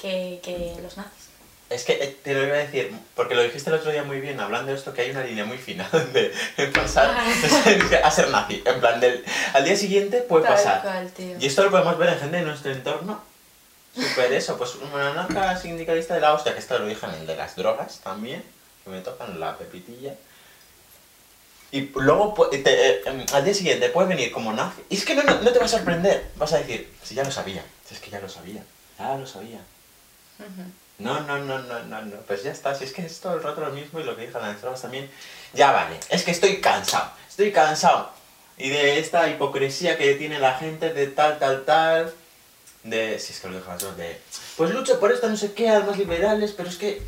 que, 0.00 0.40
que 0.42 0.74
los 0.82 0.96
nazis. 0.96 1.25
Es 1.68 1.82
que 1.84 1.94
eh, 1.94 2.16
te 2.22 2.32
lo 2.32 2.44
iba 2.44 2.54
a 2.54 2.58
decir, 2.58 2.92
porque 3.16 3.34
lo 3.34 3.42
dijiste 3.42 3.70
el 3.70 3.76
otro 3.76 3.90
día 3.90 4.04
muy 4.04 4.20
bien, 4.20 4.38
hablando 4.38 4.70
de 4.70 4.78
esto, 4.78 4.94
que 4.94 5.02
hay 5.02 5.10
una 5.10 5.24
línea 5.24 5.44
muy 5.44 5.58
fina 5.58 5.88
de 6.12 6.32
de 6.56 6.66
pasar 6.68 7.10
a 8.04 8.10
ser 8.10 8.28
nazi. 8.30 8.62
En 8.64 8.78
plan, 8.80 9.00
del, 9.00 9.24
al 9.52 9.64
día 9.64 9.76
siguiente 9.76 10.18
puede 10.22 10.44
Tal 10.44 10.54
pasar. 10.54 10.82
cual. 10.82 11.10
Y 11.40 11.46
esto 11.46 11.64
lo 11.64 11.70
podemos 11.72 11.98
ver 11.98 12.10
en 12.10 12.18
gente 12.20 12.36
de 12.36 12.42
nuestro 12.44 12.70
entorno. 12.70 13.20
Super 13.94 14.32
eso, 14.32 14.56
pues 14.58 14.74
una 14.76 15.14
narca 15.14 15.56
sindicalista 15.58 16.14
de 16.14 16.20
la 16.20 16.34
hostia, 16.34 16.52
que 16.52 16.58
esto 16.60 16.78
lo 16.78 16.86
dije 16.86 17.04
en 17.06 17.12
el 17.14 17.26
de 17.26 17.34
las 17.34 17.56
drogas 17.56 17.98
también, 18.04 18.44
que 18.84 18.90
me 18.90 19.00
tocan 19.00 19.40
la 19.40 19.56
pepitilla. 19.56 20.14
Y 21.72 21.90
luego 21.96 22.48
te- 22.50 22.62
eh, 22.64 23.00
em, 23.06 23.24
al 23.32 23.44
día 23.44 23.54
siguiente 23.54 23.88
puedes 23.88 24.08
venir 24.08 24.30
como 24.30 24.52
nazi. 24.52 24.82
Y 24.88 24.96
es 24.98 25.04
que 25.04 25.14
no, 25.16 25.22
no, 25.24 25.40
no 25.40 25.50
te 25.52 25.58
va 25.58 25.64
a 25.64 25.68
sorprender. 25.68 26.28
Vas 26.36 26.52
a 26.52 26.58
decir, 26.58 26.92
si 27.02 27.14
ya 27.16 27.24
lo 27.24 27.30
sabía. 27.32 27.64
Si 27.88 27.94
es 27.94 28.00
que 28.00 28.10
ya 28.10 28.20
lo 28.20 28.28
sabía. 28.28 28.62
Ya 28.98 29.16
lo 29.16 29.26
sabía. 29.26 29.58
No, 30.98 31.20
no, 31.20 31.38
no, 31.38 31.58
no, 31.58 31.82
no, 31.82 32.02
no. 32.02 32.16
Pues 32.26 32.42
ya 32.42 32.52
está. 32.52 32.74
Si 32.74 32.84
es 32.84 32.92
que 32.92 33.04
es 33.04 33.20
todo 33.20 33.34
el 33.34 33.42
rato 33.42 33.60
lo 33.60 33.70
mismo 33.70 34.00
y 34.00 34.04
lo 34.04 34.16
que 34.16 34.26
dije 34.26 34.38
las 34.38 34.60
drogas 34.60 34.82
también. 34.82 35.10
Ya 35.52 35.72
vale. 35.72 35.98
Es 36.08 36.22
que 36.22 36.30
estoy 36.30 36.60
cansado. 36.60 37.10
Estoy 37.28 37.52
cansado. 37.52 38.10
Y 38.58 38.70
de 38.70 38.98
esta 38.98 39.28
hipocresía 39.28 39.98
que 39.98 40.14
tiene 40.14 40.38
la 40.38 40.54
gente 40.54 40.92
de 40.92 41.08
tal, 41.08 41.38
tal, 41.38 41.64
tal. 41.66 42.14
de, 42.84 43.18
si 43.18 43.32
es 43.32 43.40
que 43.40 43.48
lo 43.48 43.56
dejas 43.56 43.96
de, 43.96 44.18
pues 44.56 44.70
lucho 44.70 44.98
por 44.98 45.12
esto, 45.12 45.28
no 45.28 45.36
sé 45.36 45.52
qué, 45.52 45.68
almas 45.68 45.98
liberales, 45.98 46.52
pero 46.52 46.70
es 46.70 46.76
que, 46.76 47.02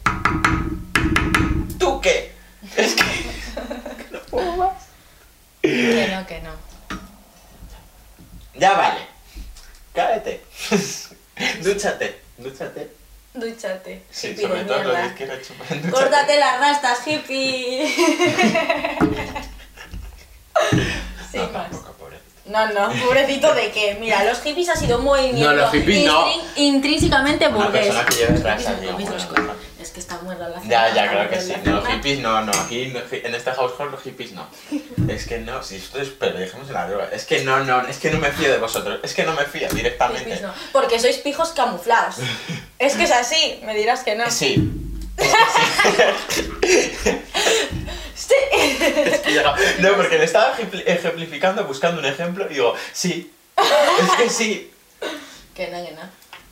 ¿tú 1.79 2.01
qué? 2.03 2.33
Es 2.77 2.95
que, 2.95 3.03
no 4.11 4.21
puedo 4.25 4.57
más. 4.57 4.89
Que 5.63 6.09
no, 6.15 6.27
que 6.27 6.41
no. 6.43 6.51
Ya 8.55 8.75
vale, 8.75 9.01
cállate, 9.95 10.45
dúchate, 11.63 12.21
dúchate. 12.37 12.98
Dúchate. 13.41 14.03
Sí, 14.11 14.29
hippie 14.29 14.43
sobre 14.43 14.59
de 14.61 14.65
todo 14.67 14.79
lo 14.79 14.85
mierda. 14.85 15.01
de 15.03 15.07
izquierda, 15.09 15.35
chupa, 15.47 15.65
dúchate. 15.69 15.91
Córtate 15.91 16.39
las 16.39 16.59
rastas, 16.61 17.07
hippie. 17.07 17.89
Sin 21.31 21.41
No, 21.43 21.49
más. 21.49 21.71
tampoco, 21.71 21.93
pobre. 21.93 22.17
No, 22.47 22.67
no, 22.73 22.89
pobrecito 23.05 23.55
de 23.55 23.71
qué. 23.71 23.97
Mira, 24.01 24.25
los 24.25 24.41
hippies 24.41 24.69
ha 24.71 24.77
sido 24.77 24.99
un 24.99 25.05
movimiento 25.05 25.51
No, 25.51 25.53
los 25.55 25.71
hippies 25.71 26.07
no. 26.07 26.27
intrínsecamente 26.57 27.47
Una 27.49 27.57
burgués. 27.67 27.87
persona 27.87 28.05
que 28.07 28.15
lleve 28.17 28.39
Los 28.39 29.27
bueno. 30.37 30.63
Ya, 30.67 30.95
ya, 30.95 31.09
creo 31.11 31.29
que 31.31 31.41
sí. 31.41 31.53
No, 31.65 31.83
hippies 31.85 32.19
no, 32.21 32.41
no. 32.43 32.53
Aquí 32.53 32.87
no, 32.87 33.01
en 33.11 33.35
este 33.35 33.53
household 33.53 33.93
los 33.93 34.03
hippies 34.03 34.33
no. 34.33 34.47
Es 35.09 35.27
que 35.27 35.39
no, 35.39 35.63
si 35.63 35.77
esto 35.77 36.01
es. 36.01 36.09
Pero 36.11 36.39
dejemos 36.39 36.69
de 36.69 36.75
la 36.75 36.89
droga. 36.89 37.09
Es 37.13 37.25
que 37.25 37.43
no, 37.45 37.65
no, 37.65 37.87
es 37.89 37.99
que 37.99 38.11
no 38.11 38.19
me 38.19 38.31
fío 38.33 38.51
de 38.51 38.59
vosotros. 38.59 39.01
Es 39.03 39.15
que 39.15 39.25
no 39.25 39.33
me 39.35 39.45
fío 39.45 39.69
directamente. 39.71 40.41
No. 40.41 40.53
Porque 40.73 40.99
sois 41.01 41.17
pijos 41.19 41.51
camuflados. 41.51 42.17
es 42.79 42.95
que 42.95 43.05
es 43.05 43.11
así, 43.13 43.61
me 43.65 43.75
dirás 43.75 44.03
que 44.05 44.15
no. 44.15 44.31
Sí. 44.31 44.57
Sí. 48.15 48.35
Es 48.53 49.21
que 49.21 49.31
llega- 49.33 49.57
No, 49.81 49.95
porque 49.97 50.19
le 50.19 50.25
estaba 50.25 50.57
ejempli- 50.57 50.83
ejemplificando 50.87 51.65
buscando 51.65 52.01
un 52.01 52.07
ejemplo 52.07 52.47
y 52.51 52.55
digo, 52.55 52.75
sí. 52.93 53.33
Es 53.57 54.11
que 54.17 54.31
sí. 54.31 54.71
que 55.55 55.69
no, 55.69 55.85
que 55.85 55.93
no. 55.93 56.03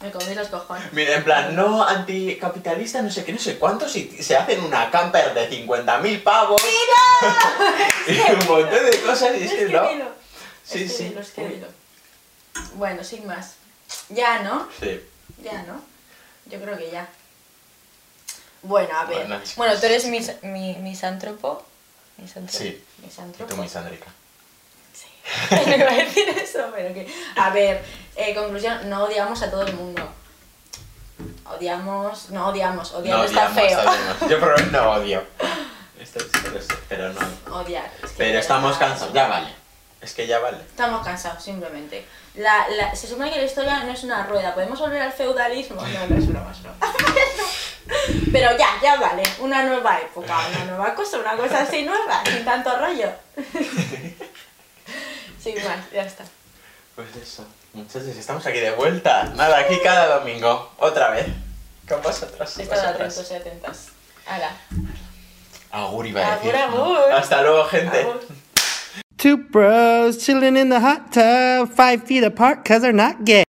Me 0.02 0.10
comí 0.10 0.34
los 0.34 0.48
cojones. 0.48 0.92
Mira, 0.92 1.14
en 1.14 1.24
plan, 1.24 1.56
no 1.56 1.82
anticapitalista, 1.82 3.00
no 3.00 3.10
sé 3.10 3.24
qué, 3.24 3.32
no 3.32 3.38
sé 3.38 3.58
cuántos, 3.58 3.96
y 3.96 4.22
se 4.22 4.36
hacen 4.36 4.62
una 4.62 4.90
camper 4.90 5.32
de 5.32 5.50
50.000 5.50 6.22
pavos. 6.22 6.62
y 8.06 8.12
un 8.32 8.46
montón 8.46 8.84
de 8.84 9.00
cosas, 9.00 9.30
y 9.38 9.44
es 9.44 9.52
que 9.52 9.64
no. 9.66 9.88
dilo. 9.88 10.08
Sí, 10.64 10.82
es 10.82 10.92
que 10.92 10.98
sí. 10.98 11.04
dilo, 11.04 11.20
es 11.20 11.30
que 11.30 11.48
dilo. 11.48 11.66
Bueno, 12.74 13.02
sin 13.04 13.26
más. 13.26 13.54
Ya, 14.10 14.40
¿no? 14.40 14.68
Sí. 14.80 15.00
Ya, 15.42 15.62
¿no? 15.62 15.82
Yo 16.46 16.60
creo 16.60 16.76
que 16.76 16.90
ya. 16.90 17.08
Bueno, 18.62 18.96
a 18.98 19.04
ver. 19.04 19.26
Bueno. 19.26 19.42
Bueno, 19.56 19.80
tú 19.80 19.86
eres 19.86 20.04
mis, 20.06 20.30
mi, 20.42 20.74
misántropo. 20.74 21.64
Misántropo. 22.18 22.58
Sí. 22.64 22.82
Y 22.98 23.06
Misántropo. 23.06 23.54
tú, 23.54 23.60
misándrica. 23.60 24.06
Sí. 24.92 25.06
No 25.66 25.76
iba 25.76 25.90
a 25.90 25.94
decir 25.94 26.28
eso, 26.30 26.70
pero 26.74 26.92
que. 26.92 27.06
A 27.36 27.50
ver, 27.50 27.82
eh, 28.16 28.34
conclusión: 28.34 28.88
no 28.88 29.04
odiamos 29.04 29.42
a 29.42 29.50
todo 29.50 29.62
el 29.62 29.74
mundo. 29.74 30.08
Odiamos. 31.44 32.30
No 32.30 32.48
odiamos, 32.48 32.92
odiar 32.92 33.18
No 33.18 33.24
está 33.24 33.48
odiamos, 33.50 33.60
feo. 33.60 33.80
odiamos. 33.80 34.30
Yo 34.30 34.40
por 34.40 34.72
no 34.72 34.90
odio. 34.92 35.24
Esto 36.00 36.20
pero 36.88 37.12
no. 37.12 37.56
Odiar. 37.56 37.90
es 38.02 38.10
que 38.10 38.16
Pero 38.18 38.38
estamos 38.38 38.76
cansados, 38.76 39.12
ya 39.14 39.28
vale. 39.28 39.48
Es 40.00 40.12
que 40.14 40.26
ya 40.26 40.38
vale. 40.40 40.58
Estamos 40.58 41.04
cansados, 41.04 41.42
simplemente. 41.42 42.06
La, 42.34 42.68
la, 42.68 42.94
se 42.94 43.06
supone 43.06 43.30
que 43.32 43.38
la 43.38 43.44
historia 43.44 43.82
no 43.82 43.92
es 43.92 44.04
una 44.04 44.24
rueda. 44.26 44.54
¿Podemos 44.54 44.78
volver 44.78 45.00
al 45.00 45.12
feudalismo? 45.12 45.80
No, 45.80 46.06
no 46.06 46.16
es 46.16 46.28
broma, 46.28 46.52
es 46.52 46.62
broma. 46.62 46.76
Pero 48.32 48.56
ya, 48.58 48.68
ya 48.82 48.96
vale. 48.96 49.22
Una 49.40 49.62
nueva 49.64 49.98
época, 50.00 50.36
una 50.48 50.64
nueva 50.66 50.94
cosa, 50.94 51.18
una 51.18 51.34
cosa 51.36 51.62
así 51.62 51.82
nueva, 51.82 52.22
sin 52.26 52.44
tanto 52.44 52.76
rollo. 52.76 53.10
Sin 55.42 55.54
más, 55.64 55.90
ya 55.92 56.02
está. 56.02 56.24
Pues 56.96 57.14
eso. 57.16 57.44
Muchachos, 57.76 58.08
estamos 58.16 58.46
aquí 58.46 58.58
de 58.58 58.70
vuelta. 58.70 59.24
Nada, 59.36 59.58
aquí 59.58 59.78
cada 59.84 60.18
domingo. 60.18 60.72
Otra 60.78 61.10
vez. 61.10 61.26
Con 61.86 62.00
vosotros. 62.02 62.58
Estad 62.58 62.74
vosotras. 62.76 63.18
atentos 63.18 63.30
y 63.30 63.34
atentas. 63.34 63.88
Ahora. 64.26 64.50
Agur 65.70 66.06
iba 66.06 66.22
a 66.22 66.32
Agur, 66.34 66.52
decir. 66.52 66.56
agur. 66.56 67.12
Hasta 67.12 67.42
luego, 67.42 67.64
gente. 67.68 68.00
Agur. 68.00 68.20
Two 69.18 69.36
bros 69.50 70.16
chilling 70.24 70.56
in 70.56 70.70
the 70.70 70.80
hot 70.80 71.12
tub, 71.12 71.68
five 71.70 72.02
feet 72.06 72.24
apart 72.24 72.64
cause 72.64 72.80
they're 72.80 72.92
not 72.94 73.24
gay. 73.24 73.45